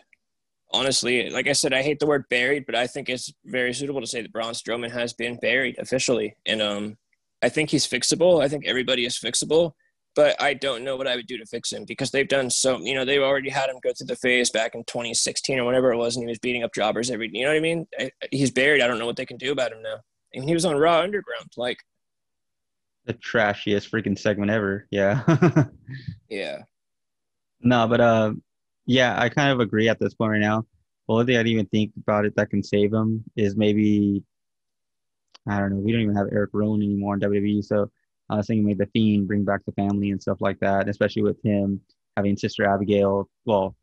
honestly, 0.70 1.30
like 1.30 1.48
I 1.48 1.52
said, 1.52 1.72
I 1.72 1.82
hate 1.82 1.98
the 1.98 2.06
word 2.06 2.28
buried, 2.28 2.66
but 2.66 2.74
I 2.74 2.86
think 2.86 3.08
it's 3.08 3.32
very 3.44 3.72
suitable 3.72 4.02
to 4.02 4.06
say 4.06 4.20
that 4.20 4.32
Braun 4.32 4.52
Strowman 4.52 4.90
has 4.90 5.14
been 5.14 5.36
buried 5.36 5.78
officially, 5.78 6.36
and 6.44 6.60
um, 6.60 6.98
I 7.42 7.48
think 7.48 7.70
he's 7.70 7.88
fixable. 7.88 8.42
I 8.42 8.48
think 8.48 8.66
everybody 8.66 9.06
is 9.06 9.18
fixable 9.18 9.72
but 10.14 10.40
I 10.40 10.54
don't 10.54 10.84
know 10.84 10.96
what 10.96 11.06
I 11.06 11.16
would 11.16 11.26
do 11.26 11.38
to 11.38 11.46
fix 11.46 11.72
him 11.72 11.84
because 11.84 12.10
they've 12.10 12.28
done 12.28 12.50
so. 12.50 12.78
You 12.78 12.94
know, 12.94 13.04
they've 13.04 13.22
already 13.22 13.50
had 13.50 13.70
him 13.70 13.76
go 13.82 13.92
through 13.92 14.06
the 14.06 14.16
phase 14.16 14.50
back 14.50 14.74
in 14.74 14.84
2016 14.84 15.58
or 15.58 15.64
whatever 15.64 15.92
it 15.92 15.96
was, 15.96 16.16
and 16.16 16.22
he 16.22 16.28
was 16.28 16.38
beating 16.38 16.62
up 16.62 16.74
jobbers 16.74 17.10
every. 17.10 17.30
You 17.32 17.44
know 17.44 17.50
what 17.50 17.56
I 17.56 17.60
mean? 17.60 17.86
I, 17.98 18.10
he's 18.30 18.50
buried. 18.50 18.82
I 18.82 18.86
don't 18.86 18.98
know 18.98 19.06
what 19.06 19.16
they 19.16 19.26
can 19.26 19.36
do 19.36 19.52
about 19.52 19.72
him 19.72 19.82
now. 19.82 19.96
And 20.32 20.44
he 20.44 20.54
was 20.54 20.64
on 20.64 20.76
Raw 20.76 21.00
Underground, 21.00 21.52
like 21.56 21.78
the 23.04 23.14
trashiest 23.14 23.90
freaking 23.90 24.18
segment 24.18 24.50
ever. 24.50 24.86
Yeah. 24.90 25.22
yeah. 26.28 26.58
No, 27.60 27.86
but 27.86 28.00
uh, 28.00 28.32
yeah, 28.86 29.20
I 29.20 29.28
kind 29.28 29.52
of 29.52 29.60
agree 29.60 29.88
at 29.88 29.98
this 29.98 30.14
point 30.14 30.32
right 30.32 30.40
now. 30.40 30.64
The 31.08 31.14
only 31.14 31.26
thing 31.26 31.36
I'd 31.36 31.46
even 31.46 31.66
think 31.66 31.92
about 31.96 32.24
it 32.24 32.34
that 32.36 32.50
can 32.50 32.62
save 32.62 32.92
him 32.92 33.24
is 33.36 33.56
maybe 33.56 34.22
I 35.48 35.58
don't 35.58 35.70
know. 35.70 35.76
We 35.76 35.92
don't 35.92 36.00
even 36.00 36.16
have 36.16 36.28
Erick 36.32 36.50
Rowan 36.52 36.82
anymore 36.82 37.14
in 37.14 37.20
WWE, 37.20 37.62
so 37.64 37.90
Was 38.36 38.46
thinking 38.46 38.64
maybe 38.64 38.78
the 38.84 38.90
Fiend 38.92 39.26
bring 39.26 39.44
back 39.44 39.64
the 39.64 39.72
family 39.72 40.10
and 40.10 40.20
stuff 40.20 40.40
like 40.40 40.60
that, 40.60 40.88
especially 40.88 41.22
with 41.22 41.42
him 41.42 41.80
having 42.16 42.36
Sister 42.36 42.64
Abigail. 42.64 43.28
Well, 43.44 43.76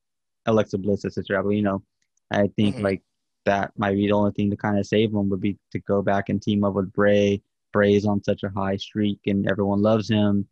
Alexa 0.46 0.78
Bliss 0.78 1.06
as 1.06 1.16
Sister 1.16 1.36
Abigail. 1.36 1.54
You 1.54 1.64
know, 1.64 1.84
I 2.32 2.50
think 2.56 2.76
mm-hmm. 2.76 2.86
like 2.86 3.02
that 3.46 3.72
might 3.78 3.96
be 3.96 4.08
the 4.08 4.14
only 4.14 4.32
thing 4.32 4.50
to 4.50 4.58
kind 4.58 4.78
of 4.78 4.86
save 4.86 5.12
him 5.12 5.30
would 5.30 5.42
be 5.42 5.58
to 5.72 5.80
go 5.80 6.02
back 6.02 6.30
and 6.30 6.42
team 6.42 6.64
up 6.64 6.74
with 6.74 6.94
Bray. 6.94 7.42
Bray's 7.74 8.06
on 8.06 8.24
such 8.24 8.44
a 8.44 8.50
high 8.50 8.78
streak 8.78 9.20
and 9.26 9.50
everyone 9.50 9.82
loves 9.82 10.10
him. 10.10 10.48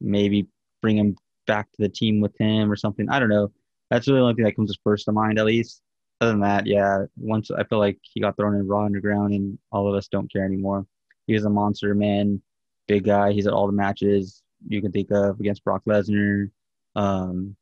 Maybe 0.00 0.48
bring 0.80 0.96
him 0.96 1.16
back 1.46 1.70
to 1.72 1.82
the 1.82 1.88
team 1.88 2.20
with 2.20 2.36
him 2.38 2.70
or 2.70 2.76
something. 2.76 3.08
I 3.08 3.18
don't 3.18 3.28
know. 3.28 3.52
That's 3.90 4.08
really 4.08 4.20
the 4.20 4.22
only 4.22 4.34
thing 4.34 4.44
that 4.44 4.56
comes 4.56 4.76
first 4.82 5.04
to 5.06 5.12
mind, 5.12 5.38
at 5.38 5.44
least. 5.44 5.82
Other 6.20 6.32
than 6.32 6.40
that, 6.40 6.66
yeah, 6.66 7.06
once 7.16 7.50
I 7.50 7.64
feel 7.64 7.78
like 7.78 7.98
he 8.02 8.20
got 8.20 8.36
thrown 8.36 8.54
in 8.54 8.66
Raw 8.66 8.84
Underground 8.84 9.32
and 9.32 9.58
all 9.72 9.88
of 9.88 9.94
us 9.94 10.08
don't 10.08 10.30
care 10.30 10.44
anymore. 10.44 10.86
He 11.26 11.34
was 11.34 11.44
a 11.44 11.50
monster 11.50 11.94
man 11.94 12.42
big 12.90 13.04
guy. 13.04 13.30
He's 13.30 13.46
at 13.46 13.52
all 13.52 13.68
the 13.68 13.72
matches 13.72 14.42
you 14.66 14.82
can 14.82 14.90
think 14.90 15.12
of 15.12 15.38
against 15.38 15.62
Brock 15.62 15.82
Lesnar. 15.86 16.50
Um, 16.96 17.54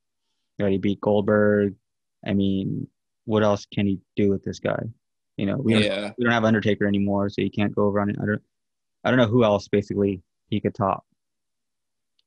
he 0.57 0.79
beat 0.79 1.03
Goldberg. 1.03 1.75
I 2.27 2.33
mean, 2.33 2.89
what 3.27 3.43
else 3.45 3.67
can 3.73 3.87
he 3.87 4.01
do 4.17 4.31
with 4.31 4.43
this 4.43 4.59
guy? 4.59 4.83
You 5.37 5.47
know, 5.47 5.59
we 5.59 5.75
don't, 5.75 5.83
yeah. 5.83 6.13
we 6.17 6.25
don't 6.25 6.33
have 6.33 6.45
Undertaker 6.45 6.87
anymore, 6.87 7.29
so 7.29 7.43
he 7.43 7.51
can't 7.51 7.75
go 7.75 7.85
over 7.85 8.01
on 8.01 8.09
it. 8.09 8.17
I 8.21 8.25
don't, 8.25 8.43
I 9.05 9.11
don't 9.11 9.19
know 9.19 9.27
who 9.27 9.45
else 9.45 9.69
basically 9.69 10.23
he 10.49 10.61
could 10.61 10.75
top. 10.75 11.05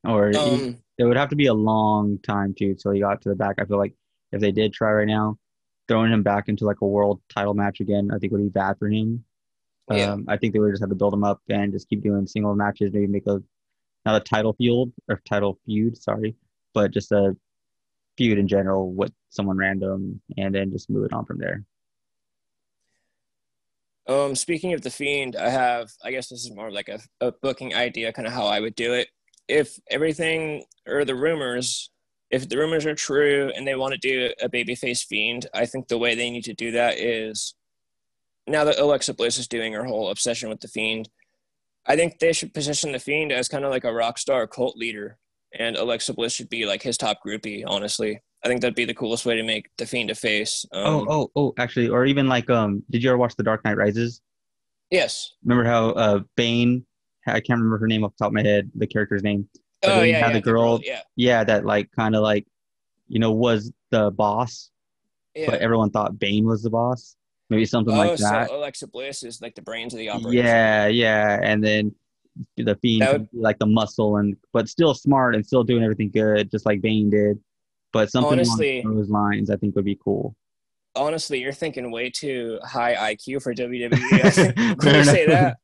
Or 0.03 0.27
um, 0.37 0.59
he, 0.59 0.77
it 0.99 1.03
would 1.05 1.17
have 1.17 1.29
to 1.29 1.35
be 1.35 1.47
a 1.47 1.53
long 1.53 2.19
time 2.19 2.53
too 2.57 2.75
till 2.75 2.91
he 2.91 3.01
got 3.01 3.23
to 3.23 3.29
the 3.29 3.35
back. 3.35 3.55
I 3.59 3.65
feel 3.65 3.79
like 3.79 3.95
if 4.31 4.39
they 4.39 4.51
did 4.51 4.73
try 4.73 4.91
right 4.91 5.07
now, 5.07 5.37
throwing 5.87 6.13
him 6.13 6.23
back 6.23 6.47
into 6.47 6.65
like 6.65 6.81
a 6.81 6.87
world 6.87 7.19
title 7.29 7.55
match 7.55 7.79
again, 7.79 8.11
I 8.13 8.19
think 8.19 8.31
would 8.31 8.43
be 8.43 8.49
bad 8.49 8.77
for 8.77 8.87
him. 8.87 9.25
Yeah. 9.97 10.13
Um, 10.13 10.25
I 10.27 10.37
think 10.37 10.53
they 10.53 10.59
would 10.59 10.71
just 10.71 10.81
have 10.81 10.89
to 10.89 10.95
build 10.95 11.13
them 11.13 11.23
up 11.23 11.41
and 11.49 11.71
just 11.71 11.89
keep 11.89 12.01
doing 12.03 12.27
single 12.27 12.55
matches, 12.55 12.91
maybe 12.93 13.07
make 13.07 13.27
a 13.27 13.41
not 14.05 14.21
a 14.21 14.23
title 14.23 14.53
field 14.53 14.91
or 15.07 15.21
title 15.27 15.59
feud, 15.65 15.97
sorry, 15.97 16.35
but 16.73 16.91
just 16.91 17.11
a 17.11 17.35
feud 18.17 18.37
in 18.37 18.47
general 18.47 18.91
with 18.91 19.11
someone 19.29 19.57
random 19.57 20.21
and 20.37 20.53
then 20.53 20.71
just 20.71 20.89
move 20.89 21.05
it 21.05 21.13
on 21.13 21.25
from 21.25 21.37
there. 21.37 21.63
Um, 24.07 24.35
speaking 24.35 24.73
of 24.73 24.81
the 24.81 24.89
fiend, 24.89 25.35
I 25.35 25.49
have 25.49 25.91
I 26.03 26.11
guess 26.11 26.29
this 26.29 26.43
is 26.43 26.53
more 26.53 26.71
like 26.71 26.89
a, 26.89 26.99
a 27.19 27.31
booking 27.31 27.73
idea, 27.75 28.11
kind 28.11 28.27
of 28.27 28.33
how 28.33 28.45
I 28.45 28.59
would 28.59 28.75
do 28.75 28.93
it. 28.93 29.09
If 29.47 29.79
everything 29.89 30.65
or 30.87 31.05
the 31.05 31.15
rumors, 31.15 31.91
if 32.29 32.49
the 32.49 32.57
rumors 32.57 32.85
are 32.85 32.95
true 32.95 33.51
and 33.55 33.67
they 33.67 33.75
want 33.75 33.93
to 33.93 33.99
do 33.99 34.31
a 34.41 34.49
babyface 34.49 35.05
fiend, 35.05 35.47
I 35.53 35.65
think 35.65 35.87
the 35.87 35.97
way 35.97 36.15
they 36.15 36.29
need 36.29 36.45
to 36.45 36.53
do 36.53 36.71
that 36.71 36.97
is 36.97 37.55
now 38.47 38.63
that 38.63 38.79
Alexa 38.79 39.13
Bliss 39.13 39.37
is 39.37 39.47
doing 39.47 39.73
her 39.73 39.85
whole 39.85 40.09
obsession 40.09 40.49
with 40.49 40.59
the 40.59 40.67
Fiend, 40.67 41.09
I 41.85 41.95
think 41.95 42.19
they 42.19 42.33
should 42.33 42.53
position 42.53 42.91
the 42.91 42.99
Fiend 42.99 43.31
as 43.31 43.47
kind 43.47 43.65
of 43.65 43.71
like 43.71 43.83
a 43.83 43.93
rock 43.93 44.17
star 44.17 44.47
cult 44.47 44.77
leader, 44.77 45.17
and 45.57 45.75
Alexa 45.75 46.13
Bliss 46.13 46.33
should 46.33 46.49
be 46.49 46.65
like 46.65 46.81
his 46.81 46.97
top 46.97 47.19
groupie. 47.25 47.63
Honestly, 47.65 48.21
I 48.43 48.47
think 48.47 48.61
that'd 48.61 48.75
be 48.75 48.85
the 48.85 48.93
coolest 48.93 49.25
way 49.25 49.35
to 49.35 49.43
make 49.43 49.69
the 49.77 49.85
Fiend 49.85 50.11
a 50.11 50.15
face. 50.15 50.65
Um, 50.71 50.85
oh, 50.85 51.05
oh, 51.09 51.31
oh! 51.35 51.53
Actually, 51.57 51.89
or 51.89 52.05
even 52.05 52.27
like, 52.27 52.49
um, 52.49 52.83
did 52.89 53.03
you 53.03 53.09
ever 53.09 53.17
watch 53.17 53.35
The 53.35 53.43
Dark 53.43 53.63
Knight 53.63 53.77
Rises? 53.77 54.21
Yes. 54.89 55.33
Remember 55.43 55.63
how 55.63 55.89
uh 55.91 56.19
Bane? 56.35 56.85
I 57.27 57.39
can't 57.39 57.59
remember 57.59 57.77
her 57.77 57.87
name 57.87 58.03
off 58.03 58.13
the 58.17 58.25
top 58.25 58.29
of 58.29 58.33
my 58.33 58.43
head. 58.43 58.71
The 58.75 58.87
character's 58.87 59.23
name. 59.23 59.47
But 59.81 59.91
oh 59.91 60.01
yeah, 60.01 60.19
yeah, 60.19 60.33
the 60.33 60.41
girl, 60.41 60.77
the 60.77 60.83
girl, 60.83 60.93
yeah, 60.93 61.01
yeah, 61.15 61.43
that 61.43 61.65
like 61.65 61.91
kind 61.91 62.15
of 62.15 62.21
like, 62.21 62.45
you 63.07 63.19
know, 63.19 63.31
was 63.31 63.71
the 63.89 64.11
boss, 64.11 64.69
yeah. 65.33 65.49
but 65.49 65.61
everyone 65.61 65.89
thought 65.89 66.19
Bane 66.19 66.45
was 66.45 66.61
the 66.61 66.69
boss 66.69 67.15
maybe 67.51 67.65
something 67.65 67.93
oh, 67.93 67.97
like 67.97 68.17
that. 68.17 68.47
So 68.47 68.57
Alexa 68.57 68.87
Bliss 68.87 69.23
is 69.23 69.41
like 69.41 69.53
the 69.53 69.61
brains 69.61 69.93
of 69.93 69.99
the 69.99 70.09
operation. 70.09 70.45
Yeah, 70.45 70.87
yeah, 70.87 71.39
and 71.43 71.63
then 71.63 71.93
the 72.55 72.75
fiend 72.81 73.07
would, 73.11 73.27
like 73.33 73.59
the 73.59 73.65
muscle 73.65 74.17
and 74.17 74.37
but 74.53 74.69
still 74.69 74.93
smart 74.93 75.35
and 75.35 75.45
still 75.45 75.63
doing 75.63 75.83
everything 75.83 76.09
good, 76.09 76.49
just 76.49 76.65
like 76.65 76.81
Bane 76.81 77.09
did. 77.09 77.37
But 77.93 78.09
something 78.09 78.31
honestly, 78.31 78.81
along 78.81 78.95
those 78.95 79.09
lines, 79.09 79.49
I 79.51 79.57
think, 79.57 79.75
would 79.75 79.85
be 79.85 79.99
cool. 80.01 80.33
Honestly, 80.95 81.39
you're 81.39 81.51
thinking 81.51 81.91
way 81.91 82.09
too 82.09 82.57
high 82.63 83.13
IQ 83.13 83.43
for 83.43 83.53
WWE. 83.53 84.83
When 84.83 84.95
you 84.95 85.03
say 85.03 85.25
that, 85.27 85.57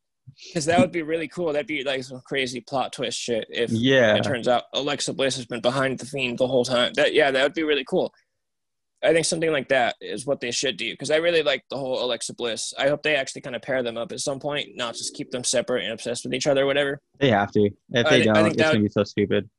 because 0.45 0.65
that 0.65 0.79
would 0.79 0.91
be 0.91 1.03
really 1.03 1.29
cool. 1.29 1.53
That'd 1.53 1.67
be 1.67 1.83
like 1.83 2.03
some 2.03 2.21
crazy 2.25 2.59
plot 2.59 2.91
twist 2.91 3.17
shit. 3.17 3.47
If 3.49 3.71
yeah, 3.71 4.15
it 4.15 4.23
turns 4.23 4.49
out 4.49 4.63
Alexa 4.73 5.13
Bliss 5.13 5.37
has 5.37 5.45
been 5.45 5.61
behind 5.61 5.99
the 5.99 6.05
fiend 6.05 6.37
the 6.37 6.47
whole 6.47 6.65
time. 6.65 6.91
That 6.95 7.13
yeah, 7.13 7.31
that 7.31 7.43
would 7.43 7.53
be 7.53 7.63
really 7.63 7.85
cool. 7.85 8.13
I 9.03 9.13
think 9.13 9.25
something 9.25 9.51
like 9.51 9.69
that 9.69 9.95
is 10.01 10.25
what 10.25 10.39
they 10.39 10.49
should 10.49 10.75
do 10.75 10.91
because 10.91 11.11
I 11.11 11.17
really 11.17 11.43
like 11.43 11.63
the 11.69 11.77
whole 11.77 12.03
Alexa 12.03 12.33
Bliss. 12.33 12.73
I 12.79 12.87
hope 12.87 13.03
they 13.03 13.15
actually 13.15 13.41
kind 13.41 13.55
of 13.55 13.61
pair 13.61 13.83
them 13.83 13.95
up 13.95 14.11
at 14.11 14.19
some 14.19 14.39
point, 14.39 14.69
not 14.75 14.95
just 14.95 15.13
keep 15.13 15.29
them 15.29 15.43
separate 15.43 15.83
and 15.83 15.93
obsessed 15.93 16.25
with 16.25 16.33
each 16.33 16.47
other 16.47 16.63
or 16.63 16.65
whatever. 16.65 16.99
They 17.19 17.29
have 17.29 17.51
to. 17.51 17.69
If 17.91 18.09
they 18.09 18.23
don't, 18.23 18.47
it's 18.47 18.55
gonna 18.55 18.79
be 18.79 18.89
so 18.89 19.03
stupid. 19.03 19.49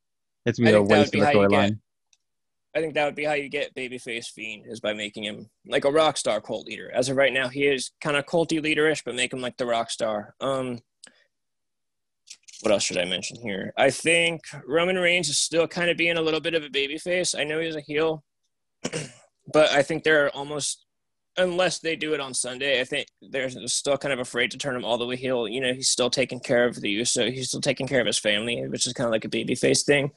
It's 0.45 0.59
gonna 0.59 0.71
be 0.71 0.75
a 0.75 0.81
waste 0.81 1.15
of 1.15 1.21
the 1.21 1.27
storyline. 1.27 1.79
I 2.75 2.81
think 2.81 2.93
that 2.93 3.05
would 3.05 3.15
be 3.15 3.23
how 3.23 3.33
you 3.33 3.49
get 3.49 3.73
babyface 3.73 4.27
Fiend 4.27 4.65
is 4.67 4.79
by 4.79 4.93
making 4.93 5.23
him 5.23 5.47
like 5.67 5.85
a 5.85 5.91
rock 5.91 6.17
star 6.17 6.39
cult 6.41 6.67
leader. 6.67 6.91
As 6.93 7.09
of 7.09 7.17
right 7.17 7.33
now, 7.33 7.47
he 7.47 7.65
is 7.65 7.91
kind 8.01 8.15
of 8.17 8.25
culty 8.25 8.61
leaderish, 8.61 9.03
but 9.03 9.15
make 9.15 9.33
him 9.33 9.41
like 9.41 9.57
the 9.57 9.65
rock 9.65 9.89
star. 9.89 10.35
Um, 10.39 10.79
what 12.61 12.71
else 12.71 12.83
should 12.83 12.97
I 12.97 13.05
mention 13.05 13.37
here? 13.41 13.73
I 13.77 13.89
think 13.89 14.41
Roman 14.67 14.97
Reigns 14.97 15.29
is 15.29 15.39
still 15.39 15.67
kind 15.67 15.89
of 15.89 15.97
being 15.97 16.17
a 16.17 16.21
little 16.21 16.41
bit 16.41 16.53
of 16.53 16.63
a 16.63 16.69
babyface. 16.69 17.39
I 17.39 17.45
know 17.45 17.59
he's 17.59 17.75
a 17.75 17.81
heel. 17.81 18.23
but 19.51 19.71
I 19.71 19.81
think 19.81 20.03
they're 20.03 20.29
almost 20.35 20.85
unless 21.37 21.79
they 21.79 21.95
do 21.95 22.13
it 22.13 22.19
on 22.19 22.33
Sunday, 22.33 22.81
I 22.81 22.83
think 22.83 23.07
they're 23.21 23.49
still 23.49 23.97
kind 23.97 24.13
of 24.13 24.19
afraid 24.19 24.51
to 24.51 24.57
turn 24.57 24.75
him 24.75 24.85
all 24.85 24.97
the 24.97 25.05
way 25.05 25.15
heel. 25.15 25.47
You 25.47 25.61
know, 25.61 25.73
he's 25.73 25.89
still 25.89 26.09
taking 26.09 26.39
care 26.39 26.65
of 26.65 26.81
the 26.81 27.05
so 27.05 27.29
he's 27.31 27.49
still 27.49 27.61
taking 27.61 27.87
care 27.87 28.01
of 28.01 28.07
his 28.07 28.19
family, 28.19 28.67
which 28.67 28.85
is 28.85 28.93
kind 28.93 29.05
of 29.05 29.11
like 29.11 29.25
a 29.25 29.29
baby 29.29 29.55
face 29.55 29.83
thing. 29.83 30.11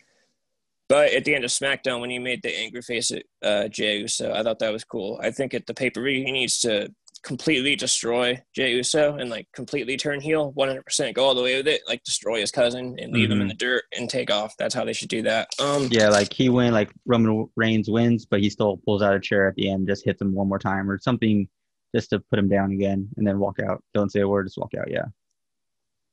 But 0.88 1.12
at 1.12 1.24
the 1.24 1.34
end 1.34 1.44
of 1.44 1.50
SmackDown, 1.50 2.00
when 2.00 2.10
he 2.10 2.18
made 2.18 2.42
the 2.42 2.54
angry 2.54 2.82
face 2.82 3.12
at 3.12 3.22
uh, 3.42 3.68
Jey 3.68 4.00
Uso, 4.00 4.32
I 4.32 4.42
thought 4.42 4.58
that 4.58 4.72
was 4.72 4.84
cool. 4.84 5.18
I 5.22 5.30
think 5.30 5.54
at 5.54 5.66
the 5.66 5.74
pay 5.74 5.90
per 5.90 6.02
view, 6.02 6.24
he 6.24 6.32
needs 6.32 6.58
to 6.60 6.92
completely 7.22 7.76
destroy 7.76 8.40
Jey 8.54 8.72
Uso 8.72 9.16
and 9.16 9.30
like 9.30 9.46
completely 9.52 9.96
turn 9.96 10.20
heel, 10.20 10.52
100% 10.52 11.14
go 11.14 11.24
all 11.24 11.34
the 11.34 11.42
way 11.42 11.56
with 11.56 11.68
it, 11.68 11.82
like 11.86 12.02
destroy 12.04 12.40
his 12.40 12.50
cousin 12.50 12.96
and 12.98 13.12
leave 13.12 13.30
him 13.30 13.40
in 13.40 13.48
the 13.48 13.54
dirt 13.54 13.84
and 13.96 14.10
take 14.10 14.30
off. 14.30 14.56
That's 14.58 14.74
how 14.74 14.84
they 14.84 14.92
should 14.92 15.08
do 15.08 15.22
that. 15.22 15.48
Um, 15.60 15.88
Yeah, 15.90 16.08
like 16.08 16.32
he 16.32 16.48
win, 16.48 16.72
like 16.72 16.90
Roman 17.06 17.48
Reigns 17.56 17.88
wins, 17.88 18.26
but 18.26 18.40
he 18.40 18.50
still 18.50 18.78
pulls 18.84 19.02
out 19.02 19.14
a 19.14 19.20
chair 19.20 19.46
at 19.48 19.54
the 19.54 19.70
end, 19.70 19.86
just 19.86 20.04
hits 20.04 20.20
him 20.20 20.34
one 20.34 20.48
more 20.48 20.58
time 20.58 20.90
or 20.90 20.98
something, 21.00 21.48
just 21.94 22.10
to 22.10 22.20
put 22.20 22.38
him 22.38 22.48
down 22.48 22.72
again, 22.72 23.08
and 23.16 23.26
then 23.26 23.38
walk 23.38 23.58
out. 23.60 23.82
Don't 23.94 24.10
say 24.10 24.20
a 24.20 24.28
word, 24.28 24.46
just 24.46 24.58
walk 24.58 24.74
out. 24.74 24.90
Yeah. 24.90 25.06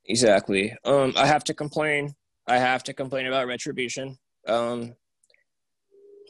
Exactly. 0.06 0.76
Um, 0.84 1.12
I 1.16 1.26
have 1.26 1.44
to 1.44 1.54
complain. 1.54 2.14
I 2.46 2.58
have 2.58 2.84
to 2.84 2.94
complain 2.94 3.26
about 3.26 3.46
retribution. 3.46 4.16
Um, 4.46 4.94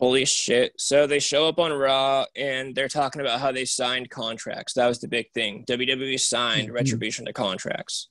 holy 0.00 0.24
shit! 0.24 0.72
So 0.78 1.06
they 1.06 1.20
show 1.20 1.46
up 1.46 1.58
on 1.60 1.72
Raw 1.72 2.24
and 2.34 2.74
they're 2.74 2.88
talking 2.88 3.20
about 3.20 3.40
how 3.40 3.52
they 3.52 3.64
signed 3.64 4.10
contracts. 4.10 4.72
That 4.74 4.86
was 4.88 4.98
the 5.00 5.08
big 5.08 5.26
thing. 5.34 5.64
WWE 5.68 6.18
signed 6.18 6.70
Mhm. 6.70 6.74
retribution 6.74 7.24
to 7.26 7.32
contracts. 7.32 8.08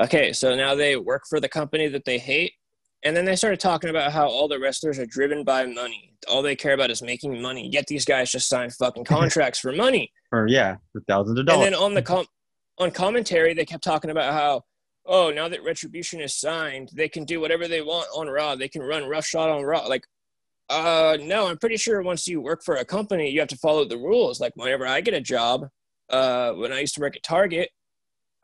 Okay, 0.00 0.32
so 0.32 0.54
now 0.54 0.74
they 0.74 0.96
work 0.96 1.22
for 1.28 1.40
the 1.40 1.48
company 1.48 1.86
that 1.88 2.04
they 2.06 2.18
hate, 2.18 2.52
and 3.02 3.14
then 3.16 3.24
they 3.26 3.36
started 3.36 3.60
talking 3.60 3.90
about 3.90 4.12
how 4.12 4.26
all 4.28 4.48
the 4.48 4.58
wrestlers 4.58 4.98
are 4.98 5.06
driven 5.06 5.44
by 5.44 5.66
money. 5.66 6.14
All 6.28 6.42
they 6.42 6.56
care 6.56 6.72
about 6.74 6.90
is 6.90 7.02
making 7.02 7.40
money. 7.40 7.68
Yet 7.70 7.86
these 7.86 8.04
guys 8.04 8.30
just 8.32 8.48
signed 8.48 8.72
fucking 8.74 9.04
contracts 9.16 9.58
for 9.58 9.72
money. 9.72 10.12
Or 10.32 10.46
yeah, 10.48 10.76
for 10.92 11.02
thousands 11.08 11.38
of 11.38 11.46
dollars. 11.46 11.66
And 11.66 11.74
then 11.74 11.82
on 11.82 11.94
the 11.94 12.02
com- 12.02 12.26
on 12.78 12.90
commentary, 12.90 13.52
they 13.52 13.66
kept 13.66 13.84
talking 13.84 14.10
about 14.10 14.32
how, 14.32 14.62
oh, 15.04 15.30
now 15.30 15.48
that 15.48 15.62
Retribution 15.62 16.20
is 16.20 16.34
signed, 16.34 16.90
they 16.94 17.08
can 17.08 17.24
do 17.24 17.38
whatever 17.40 17.68
they 17.68 17.82
want 17.82 18.08
on 18.14 18.26
Raw. 18.28 18.54
They 18.54 18.68
can 18.68 18.80
run 18.82 19.06
roughshod 19.06 19.50
on 19.50 19.64
Raw. 19.64 19.80
Like, 19.86 20.06
uh, 20.70 21.18
no, 21.20 21.48
I'm 21.48 21.58
pretty 21.58 21.76
sure 21.76 22.00
once 22.00 22.26
you 22.26 22.40
work 22.40 22.62
for 22.64 22.76
a 22.76 22.84
company, 22.84 23.28
you 23.30 23.40
have 23.40 23.48
to 23.50 23.56
follow 23.56 23.84
the 23.84 23.98
rules. 23.98 24.40
Like, 24.40 24.52
whenever 24.54 24.86
I 24.86 25.00
get 25.02 25.14
a 25.14 25.20
job, 25.20 25.66
uh, 26.08 26.52
when 26.52 26.72
I 26.72 26.80
used 26.80 26.94
to 26.94 27.00
work 27.00 27.16
at 27.16 27.22
Target, 27.22 27.68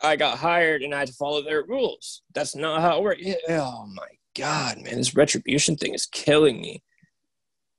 I 0.03 0.17
got 0.17 0.39
hired 0.39 0.83
and 0.83 0.95
I 0.95 0.99
had 1.01 1.09
to 1.09 1.15
follow 1.15 1.43
their 1.43 1.63
rules. 1.65 2.23
That's 2.35 2.55
not 2.55 2.83
how 2.83 2.99
it 2.99 3.03
works. 3.03 3.23
Oh 3.49 3.87
my 3.95 4.09
god, 4.37 4.83
man, 4.83 4.97
this 4.97 5.15
Retribution 5.17 5.77
thing 5.77 5.95
is 5.95 6.05
killing 6.07 6.61
me. 6.61 6.83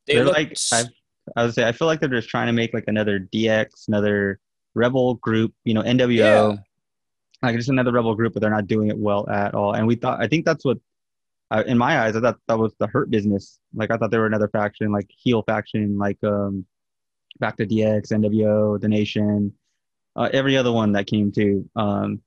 They 0.08 0.16
They're 0.16 0.26
like, 0.26 0.58
I 1.36 1.43
would 1.43 1.54
say, 1.54 1.68
I 1.68 1.72
feel 1.74 1.88
like 1.88 2.00
they're 2.00 2.10
just 2.10 2.30
trying 2.30 2.48
to 2.48 2.54
make 2.54 2.74
like 2.74 2.86
another 2.88 3.20
DX, 3.20 3.88
another 3.88 4.39
rebel 4.74 5.16
group, 5.16 5.54
you 5.66 5.74
know, 5.74 5.82
NWO, 5.84 6.18
Yeah. 6.54 6.56
like 7.43 7.56
just 7.58 7.70
another 7.70 7.91
rebel 7.91 8.16
group, 8.16 8.34
but 8.34 8.41
they're 8.41 8.50
not 8.50 8.68
doing 8.68 8.88
it 8.88 8.98
well 8.98 9.30
at 9.30 9.54
all. 9.54 9.74
And 9.74 9.86
we 9.86 9.95
thought, 9.95 10.22
I 10.22 10.28
think 10.28 10.45
that's 10.45 10.64
what, 10.64 10.78
uh, 11.52 11.64
in 11.66 11.78
my 11.78 12.02
eyes, 12.02 12.16
I 12.16 12.22
thought 12.22 12.38
that 12.48 12.58
was 12.58 12.74
the 12.80 12.88
hurt 12.88 13.10
business. 13.10 13.60
Like 13.74 13.91
I 13.91 13.98
thought 13.98 14.12
they 14.12 14.18
were 14.18 14.26
another 14.26 14.50
faction, 14.50 14.91
like 14.91 15.10
heel 15.10 15.43
faction, 15.43 15.98
like 15.98 16.18
um, 16.24 16.66
back 17.39 17.58
to 17.58 17.66
DX, 17.66 18.12
NWO, 18.12 18.80
the 18.80 18.88
Nation, 18.89 19.54
uh, 20.16 20.30
every 20.34 20.58
other 20.58 20.72
one 20.72 20.91
that 20.93 21.08
came 21.08 21.32
to. 21.34 21.70
Um, 21.76 22.22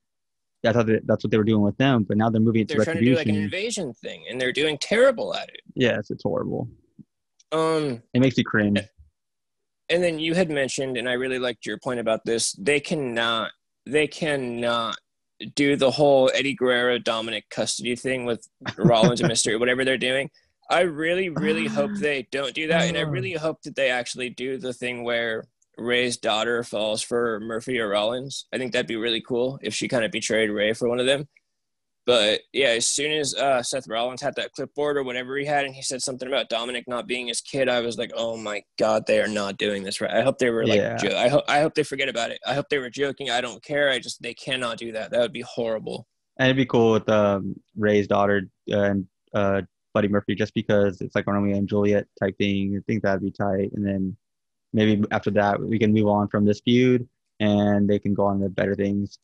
I 0.64 0.72
thought 0.72 0.86
that 0.86 1.06
that's 1.06 1.24
what 1.24 1.30
they 1.30 1.38
were 1.38 1.44
doing 1.44 1.62
with 1.62 1.76
them, 1.78 2.04
but 2.04 2.16
now 2.16 2.28
they're 2.28 2.40
moving 2.40 2.62
it 2.62 2.68
to 2.68 2.76
they're 2.76 2.84
trying 2.84 2.98
to 2.98 3.04
do 3.04 3.16
like 3.16 3.26
an 3.26 3.34
invasion 3.34 3.94
thing, 3.94 4.24
and 4.30 4.40
they're 4.40 4.52
doing 4.52 4.76
terrible 4.78 5.34
at 5.34 5.48
it. 5.48 5.60
yes, 5.74 6.10
it's 6.10 6.22
horrible. 6.22 6.68
Um, 7.52 8.02
It 8.14 8.20
makes 8.20 8.36
you 8.38 8.44
cringe. 8.44 8.80
and 9.88 10.02
then 10.02 10.18
you 10.18 10.34
had 10.34 10.50
mentioned, 10.50 10.96
and 10.96 11.08
I 11.08 11.14
really 11.14 11.38
liked 11.38 11.66
your 11.66 11.78
point 11.78 11.98
about 11.98 12.24
this. 12.24 12.52
They 12.52 12.78
cannot, 12.78 13.52
they 13.86 14.06
cannot 14.06 14.98
do 15.54 15.76
the 15.76 15.90
whole 15.90 16.30
Eddie 16.34 16.54
Guerrero 16.54 16.98
Dominic 16.98 17.48
custody 17.50 17.96
thing 17.96 18.24
with 18.24 18.46
Rollins 18.76 19.20
and 19.20 19.30
Mysterio, 19.30 19.58
whatever 19.58 19.84
they're 19.84 19.98
doing. 19.98 20.30
I 20.70 20.82
really, 20.82 21.28
really 21.28 21.66
hope 21.66 21.90
ah. 21.94 21.98
they 21.98 22.28
don't 22.30 22.54
do 22.54 22.68
that, 22.68 22.88
and 22.88 22.96
I 22.96 23.00
really 23.00 23.36
oh. 23.36 23.40
hope 23.40 23.62
that 23.62 23.74
they 23.74 23.90
actually 23.90 24.30
do 24.30 24.58
the 24.58 24.72
thing 24.72 25.02
where 25.02 25.44
Rey's 25.76 26.16
daughter 26.16 26.62
falls 26.62 27.02
for 27.02 27.40
Murphy 27.40 27.80
or 27.80 27.88
Rollins. 27.88 28.46
I 28.52 28.58
think 28.58 28.72
that'd 28.72 28.86
be 28.86 28.96
really 28.96 29.22
cool 29.22 29.58
if 29.62 29.74
she 29.74 29.88
kind 29.88 30.04
of 30.04 30.12
betrayed 30.12 30.50
Rey 30.50 30.72
for 30.74 30.88
one 30.88 31.00
of 31.00 31.06
them. 31.06 31.26
But 32.10 32.40
yeah, 32.52 32.70
as 32.70 32.88
soon 32.88 33.12
as 33.12 33.36
uh, 33.36 33.62
Seth 33.62 33.86
Rollins 33.86 34.20
had 34.20 34.34
that 34.34 34.50
clipboard 34.50 34.96
or 34.96 35.04
whatever 35.04 35.36
he 35.36 35.44
had, 35.44 35.64
and 35.64 35.72
he 35.72 35.80
said 35.80 36.02
something 36.02 36.26
about 36.26 36.48
Dominic 36.48 36.88
not 36.88 37.06
being 37.06 37.28
his 37.28 37.40
kid, 37.40 37.68
I 37.68 37.78
was 37.82 37.98
like, 37.98 38.10
"Oh 38.16 38.36
my 38.36 38.64
god, 38.80 39.04
they 39.06 39.20
are 39.20 39.28
not 39.28 39.58
doing 39.58 39.84
this 39.84 40.00
right." 40.00 40.10
I 40.10 40.22
hope 40.22 40.38
they 40.38 40.50
were 40.50 40.66
like, 40.66 40.80
Yeah. 40.80 40.96
jo- 40.96 41.16
I 41.16 41.28
hope 41.28 41.44
I 41.46 41.60
hope 41.60 41.76
they 41.76 41.84
forget 41.84 42.08
about 42.08 42.32
it. 42.32 42.40
I 42.44 42.54
hope 42.54 42.68
they 42.68 42.80
were 42.80 42.90
joking. 42.90 43.30
I 43.30 43.40
don't 43.40 43.62
care. 43.62 43.90
I 43.90 44.00
just 44.00 44.20
they 44.22 44.34
cannot 44.34 44.76
do 44.76 44.90
that. 44.90 45.12
That 45.12 45.20
would 45.20 45.32
be 45.32 45.42
horrible. 45.42 46.08
And 46.36 46.48
it'd 46.48 46.56
be 46.56 46.66
cool 46.66 46.90
with 46.90 47.08
um, 47.08 47.54
Rey's 47.76 48.08
daughter 48.08 48.42
and 48.66 49.06
uh, 49.32 49.62
Buddy 49.94 50.08
Murphy, 50.08 50.34
just 50.34 50.52
because 50.52 51.00
it's 51.00 51.14
like 51.14 51.28
Romeo 51.28 51.56
and 51.56 51.68
Juliet 51.68 52.08
type 52.18 52.36
thing. 52.38 52.76
I 52.76 52.82
think 52.88 53.04
that'd 53.04 53.22
be 53.22 53.30
tight. 53.30 53.70
And 53.72 53.86
then 53.86 54.16
maybe 54.72 55.04
after 55.12 55.30
that, 55.30 55.60
we 55.60 55.78
can 55.78 55.92
move 55.92 56.08
on 56.08 56.26
from 56.26 56.44
this 56.44 56.60
feud, 56.60 57.08
and 57.38 57.88
they 57.88 58.00
can 58.00 58.14
go 58.14 58.24
on 58.24 58.40
to 58.40 58.48
better 58.48 58.74
things. 58.74 59.20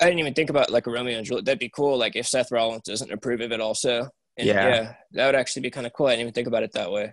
I 0.00 0.04
didn't 0.06 0.20
even 0.20 0.34
think 0.34 0.50
about 0.50 0.70
like 0.70 0.86
a 0.86 0.90
Romeo 0.90 1.16
and 1.18 1.26
Juliet. 1.26 1.44
That'd 1.44 1.58
be 1.58 1.70
cool. 1.70 1.96
Like 1.98 2.16
if 2.16 2.26
Seth 2.26 2.52
Rollins 2.52 2.82
doesn't 2.82 3.12
approve 3.12 3.40
of 3.40 3.52
it, 3.52 3.60
also. 3.60 4.08
And 4.36 4.46
Yeah. 4.46 4.68
yeah, 4.68 4.94
that 5.12 5.26
would 5.26 5.34
actually 5.34 5.62
be 5.62 5.70
kind 5.70 5.86
of 5.86 5.92
cool. 5.92 6.06
I 6.06 6.10
didn't 6.10 6.22
even 6.22 6.32
think 6.34 6.46
about 6.46 6.62
it 6.62 6.72
that 6.72 6.92
way. 6.92 7.12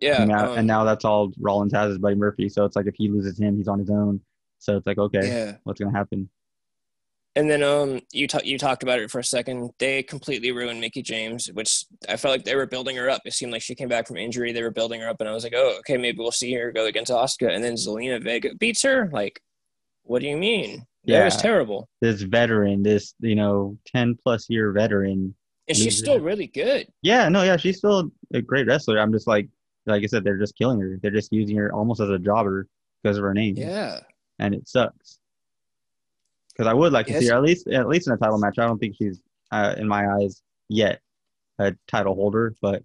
Yeah, 0.00 0.22
and, 0.22 0.30
now, 0.30 0.52
um, 0.52 0.58
and 0.58 0.66
now 0.66 0.84
that's 0.84 1.04
all 1.04 1.32
Rollins 1.40 1.72
has 1.72 1.92
is 1.92 1.98
Buddy 1.98 2.14
Murphy. 2.14 2.48
So 2.48 2.64
it's 2.64 2.76
like 2.76 2.86
if 2.86 2.94
he 2.96 3.08
loses 3.08 3.38
him, 3.38 3.56
he's 3.56 3.66
on 3.66 3.80
his 3.80 3.90
own. 3.90 4.20
So 4.60 4.76
it's 4.76 4.86
like, 4.86 4.98
okay, 4.98 5.26
yeah. 5.26 5.56
what's 5.64 5.80
gonna 5.80 5.96
happen? 5.96 6.30
And 7.34 7.48
then 7.48 7.62
um, 7.62 8.00
you 8.12 8.26
ta- 8.26 8.40
you 8.42 8.58
talked 8.58 8.82
about 8.82 8.98
it 9.00 9.10
for 9.10 9.18
a 9.20 9.24
second. 9.24 9.70
They 9.78 10.02
completely 10.02 10.50
ruined 10.50 10.80
Mickie 10.80 11.02
James, 11.02 11.46
which 11.52 11.84
I 12.08 12.16
felt 12.16 12.32
like 12.32 12.44
they 12.44 12.56
were 12.56 12.66
building 12.66 12.96
her 12.96 13.10
up. 13.10 13.22
It 13.24 13.32
seemed 13.32 13.52
like 13.52 13.62
she 13.62 13.74
came 13.74 13.88
back 13.88 14.06
from 14.08 14.16
injury. 14.16 14.52
They 14.52 14.62
were 14.62 14.70
building 14.70 15.00
her 15.00 15.08
up, 15.08 15.20
and 15.20 15.28
I 15.28 15.32
was 15.32 15.44
like, 15.44 15.52
oh, 15.54 15.78
okay, 15.80 15.96
maybe 15.96 16.18
we'll 16.18 16.32
see 16.32 16.52
her 16.54 16.72
go 16.72 16.86
against 16.86 17.12
Asuka. 17.12 17.52
And 17.54 17.62
then 17.62 17.74
Zelina 17.74 18.22
Vega 18.22 18.54
beats 18.56 18.82
her. 18.82 19.08
Like, 19.12 19.40
what 20.02 20.20
do 20.20 20.26
you 20.28 20.36
mean? 20.36 20.84
That 21.14 21.24
was 21.24 21.36
terrible. 21.36 21.88
This 22.00 22.22
veteran, 22.22 22.82
this 22.82 23.14
you 23.20 23.34
know, 23.34 23.76
ten 23.86 24.16
plus 24.22 24.48
year 24.50 24.72
veteran. 24.72 25.34
And 25.68 25.76
she's 25.76 25.98
still 25.98 26.14
her. 26.18 26.20
really 26.24 26.46
good. 26.46 26.86
Yeah, 27.02 27.28
no, 27.28 27.42
yeah, 27.42 27.56
she's 27.56 27.76
still 27.78 28.10
a 28.32 28.40
great 28.40 28.66
wrestler. 28.66 28.98
I'm 28.98 29.12
just 29.12 29.26
like, 29.26 29.48
like 29.86 30.02
I 30.02 30.06
said, 30.06 30.24
they're 30.24 30.38
just 30.38 30.56
killing 30.56 30.80
her. 30.80 30.98
They're 31.02 31.10
just 31.10 31.32
using 31.32 31.56
her 31.58 31.72
almost 31.72 32.00
as 32.00 32.08
a 32.10 32.18
jobber 32.18 32.66
because 33.02 33.16
of 33.18 33.22
her 33.24 33.34
name. 33.34 33.56
Yeah. 33.56 34.00
and 34.38 34.54
it 34.54 34.66
sucks. 34.68 35.18
Because 36.52 36.68
I 36.70 36.74
would 36.74 36.92
like 36.92 37.06
to 37.06 37.12
Yes. 37.12 37.22
see 37.22 37.28
her 37.28 37.36
at 37.36 37.42
least 37.42 37.68
at 37.68 37.88
least 37.88 38.06
in 38.08 38.14
a 38.14 38.16
title 38.16 38.38
match. 38.38 38.58
I 38.58 38.66
don't 38.66 38.78
think 38.78 38.96
she's 38.96 39.20
uh, 39.50 39.74
in 39.78 39.86
my 39.88 40.08
eyes 40.14 40.42
yet 40.68 41.00
a 41.58 41.74
title 41.86 42.14
holder, 42.14 42.54
but 42.60 42.82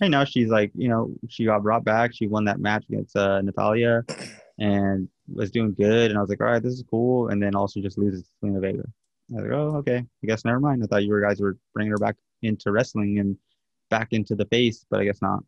right 0.00 0.10
now 0.10 0.24
she's 0.24 0.48
like 0.48 0.70
you 0.74 0.88
know 0.88 1.12
she 1.28 1.44
got 1.44 1.62
brought 1.62 1.84
back. 1.84 2.14
She 2.14 2.26
won 2.28 2.44
that 2.44 2.60
match 2.60 2.84
against 2.88 3.16
uh, 3.16 3.40
Natalya 3.42 4.04
and 4.58 5.08
was 5.32 5.50
doing 5.50 5.74
good. 5.74 6.10
And 6.10 6.18
I 6.18 6.20
was 6.20 6.30
like, 6.30 6.40
all 6.40 6.46
right, 6.46 6.62
this 6.62 6.74
is 6.74 6.84
cool. 6.90 7.28
And 7.28 7.42
then 7.42 7.54
also 7.54 7.80
just 7.80 7.98
loses 7.98 8.22
to 8.22 8.46
Zelina 8.46 8.60
Vega. 8.60 8.84
I 9.30 9.34
was 9.34 9.42
like, 9.42 9.52
oh 9.52 9.76
okay, 9.78 9.98
I 9.98 10.26
guess 10.26 10.44
never 10.44 10.60
mind. 10.60 10.82
I 10.82 10.86
thought 10.86 11.04
you 11.04 11.12
were 11.12 11.20
guys 11.20 11.40
were 11.40 11.58
bringing 11.74 11.90
her 11.90 11.98
back 11.98 12.16
into 12.42 12.72
wrestling 12.72 13.18
and 13.18 13.36
back 13.90 14.08
into 14.12 14.34
the 14.34 14.46
face, 14.46 14.86
but 14.90 15.00
I 15.00 15.04
guess 15.04 15.20
not. 15.20 15.44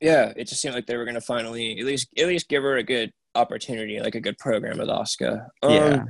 Yeah, 0.00 0.32
it 0.36 0.46
just 0.46 0.60
seemed 0.60 0.74
like 0.74 0.86
they 0.86 0.96
were 0.96 1.06
gonna 1.06 1.20
finally 1.20 1.78
at 1.78 1.86
least 1.86 2.08
at 2.18 2.26
least 2.26 2.48
give 2.48 2.62
her 2.62 2.76
a 2.76 2.82
good 2.82 3.12
opportunity, 3.34 4.00
like 4.00 4.14
a 4.14 4.20
good 4.20 4.38
program 4.38 4.78
with 4.78 4.88
Asuka. 4.88 5.46
Um, 5.62 5.72
Yeah. 5.72 6.04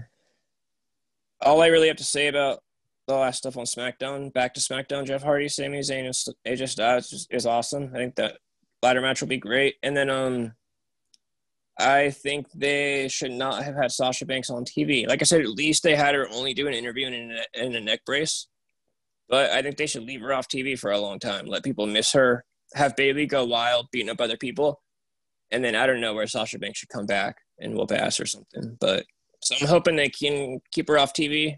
All 1.43 1.61
I 1.61 1.67
really 1.67 1.89
have 1.89 1.99
to 1.99 2.05
say 2.05 2.29
about 2.29 2.61
the 3.07 3.15
last 3.15 3.39
stuff 3.39 3.57
on 3.57 3.65
SmackDown, 3.65 4.33
back 4.33 4.55
to 4.55 4.61
SmackDown, 4.61 5.07
Jeff 5.07 5.23
Hardy, 5.23 5.49
Sami 5.49 5.81
Zayn, 5.81 6.07
and 6.07 6.35
AJ 6.47 6.71
Styles 6.71 7.27
is 7.31 7.47
awesome. 7.47 7.91
I 7.95 7.99
think 7.99 8.17
that 8.17 8.39
ladder 8.83 9.01
match 9.01 9.21
will 9.21 9.29
be 9.29 9.37
great. 9.37 9.77
And 9.83 9.97
then 9.97 10.11
um, 10.11 10.53
I 11.79 12.11
think 12.11 12.51
they 12.53 13.09
should 13.09 13.33
not 13.33 13.63
have 13.63 13.75
had 13.75 13.93
Sasha 13.93 14.25
Banks 14.25 14.49
on 14.49 14.65
TV. 14.65 15.07
Like 15.07 15.21
I 15.21 15.25
said, 15.25 15.43
at 15.43 15.49
least 15.49 15.83
they 15.83 15.95
had 15.95 16.15
her 16.15 16.27
only 16.31 16.55
do 16.55 16.67
an 16.67 16.75
interview 16.75 17.07
in 17.07 17.39
a, 17.55 17.61
a 17.61 17.81
neck 17.81 18.01
brace. 18.07 18.49
But 19.29 19.51
I 19.51 19.61
think 19.61 19.77
they 19.77 19.87
should 19.87 20.05
leave 20.05 20.21
her 20.23 20.33
off 20.33 20.49
TV 20.49 20.79
for 20.79 20.91
a 20.91 20.99
long 20.99 21.19
time. 21.19 21.47
Let 21.47 21.65
people 21.65 21.87
miss 21.87 22.13
her. 22.13 22.45
Have 22.75 22.97
Bayley 22.97 23.27
go 23.27 23.45
wild, 23.45 23.89
beating 23.91 24.09
up 24.09 24.21
other 24.21 24.37
people, 24.37 24.81
and 25.51 25.65
then 25.65 25.75
I 25.75 25.87
don't 25.87 26.01
know 26.01 26.15
where 26.15 26.27
Sasha 26.27 26.59
Banks 26.59 26.79
should 26.79 26.89
come 26.89 27.07
back 27.07 27.37
and 27.59 27.75
whoop 27.75 27.93
ass 27.93 28.21
or 28.21 28.27
something. 28.27 28.77
But 28.81 29.05
so 29.43 29.55
I'm 29.61 29.69
hoping 29.69 29.97
they 29.97 30.09
can 30.09 30.61
keep 30.73 30.89
her 30.89 30.99
off 30.99 31.13
TV. 31.13 31.57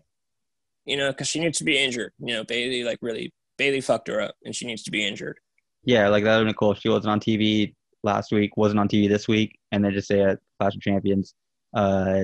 You 0.84 0.96
know, 0.96 1.10
because 1.10 1.28
she 1.28 1.40
needs 1.40 1.58
to 1.58 1.64
be 1.64 1.78
injured. 1.78 2.12
You 2.18 2.34
know, 2.34 2.44
Bayley 2.44 2.82
like 2.84 2.98
really 3.02 3.32
Bayley 3.58 3.80
fucked 3.80 4.08
her 4.08 4.20
up, 4.20 4.34
and 4.44 4.54
she 4.54 4.66
needs 4.66 4.82
to 4.84 4.90
be 4.90 5.06
injured. 5.06 5.38
Yeah, 5.84 6.08
like 6.08 6.24
that 6.24 6.38
would 6.38 6.44
been 6.44 6.54
cool. 6.54 6.72
if 6.72 6.78
She 6.78 6.88
wasn't 6.88 7.12
on 7.12 7.20
TV 7.20 7.74
last 8.02 8.32
week, 8.32 8.56
wasn't 8.56 8.80
on 8.80 8.88
TV 8.88 9.08
this 9.08 9.28
week, 9.28 9.58
and 9.72 9.84
then 9.84 9.92
just 9.92 10.08
say 10.08 10.20
at 10.20 10.38
Clash 10.58 10.74
of 10.74 10.80
Champions, 10.80 11.34
uh, 11.74 12.22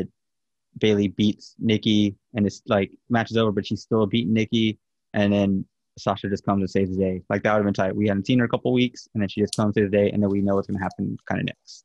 Bayley 0.78 1.08
beats 1.08 1.54
Nikki, 1.58 2.16
and 2.34 2.46
it's 2.46 2.62
like 2.66 2.90
match 3.08 3.30
is 3.30 3.36
over, 3.36 3.52
but 3.52 3.66
she's 3.66 3.82
still 3.82 4.06
beating 4.06 4.32
Nikki, 4.32 4.78
and 5.12 5.32
then 5.32 5.64
Sasha 5.98 6.28
just 6.28 6.44
comes 6.44 6.60
and 6.60 6.70
saves 6.70 6.90
the 6.90 7.02
day. 7.02 7.22
Like 7.28 7.42
that 7.42 7.52
would 7.52 7.58
have 7.58 7.64
been 7.66 7.74
tight. 7.74 7.96
We 7.96 8.08
hadn't 8.08 8.26
seen 8.26 8.38
her 8.40 8.44
a 8.44 8.48
couple 8.48 8.72
weeks, 8.72 9.08
and 9.14 9.22
then 9.22 9.28
she 9.28 9.40
just 9.40 9.56
comes 9.56 9.74
to 9.74 9.82
the 9.82 9.88
day, 9.88 10.10
and 10.10 10.22
then 10.22 10.30
we 10.30 10.40
know 10.40 10.54
what's 10.54 10.66
gonna 10.66 10.82
happen 10.82 11.16
kind 11.26 11.40
of 11.40 11.46
next, 11.46 11.84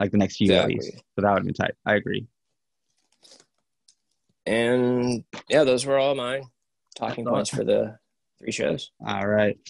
like 0.00 0.10
the 0.10 0.18
next 0.18 0.36
few 0.36 0.52
at 0.52 0.68
least. 0.68 0.92
So 0.92 1.22
that 1.22 1.30
would 1.30 1.38
have 1.38 1.44
been 1.44 1.54
tight. 1.54 1.74
I 1.86 1.94
agree. 1.94 2.26
And 4.46 5.24
yeah, 5.48 5.64
those 5.64 5.84
were 5.84 5.98
all 5.98 6.14
my 6.14 6.42
talking 6.96 7.24
points 7.24 7.50
for 7.50 7.64
the 7.64 7.98
three 8.38 8.52
shows. 8.52 8.90
All 9.06 9.26
right. 9.26 9.58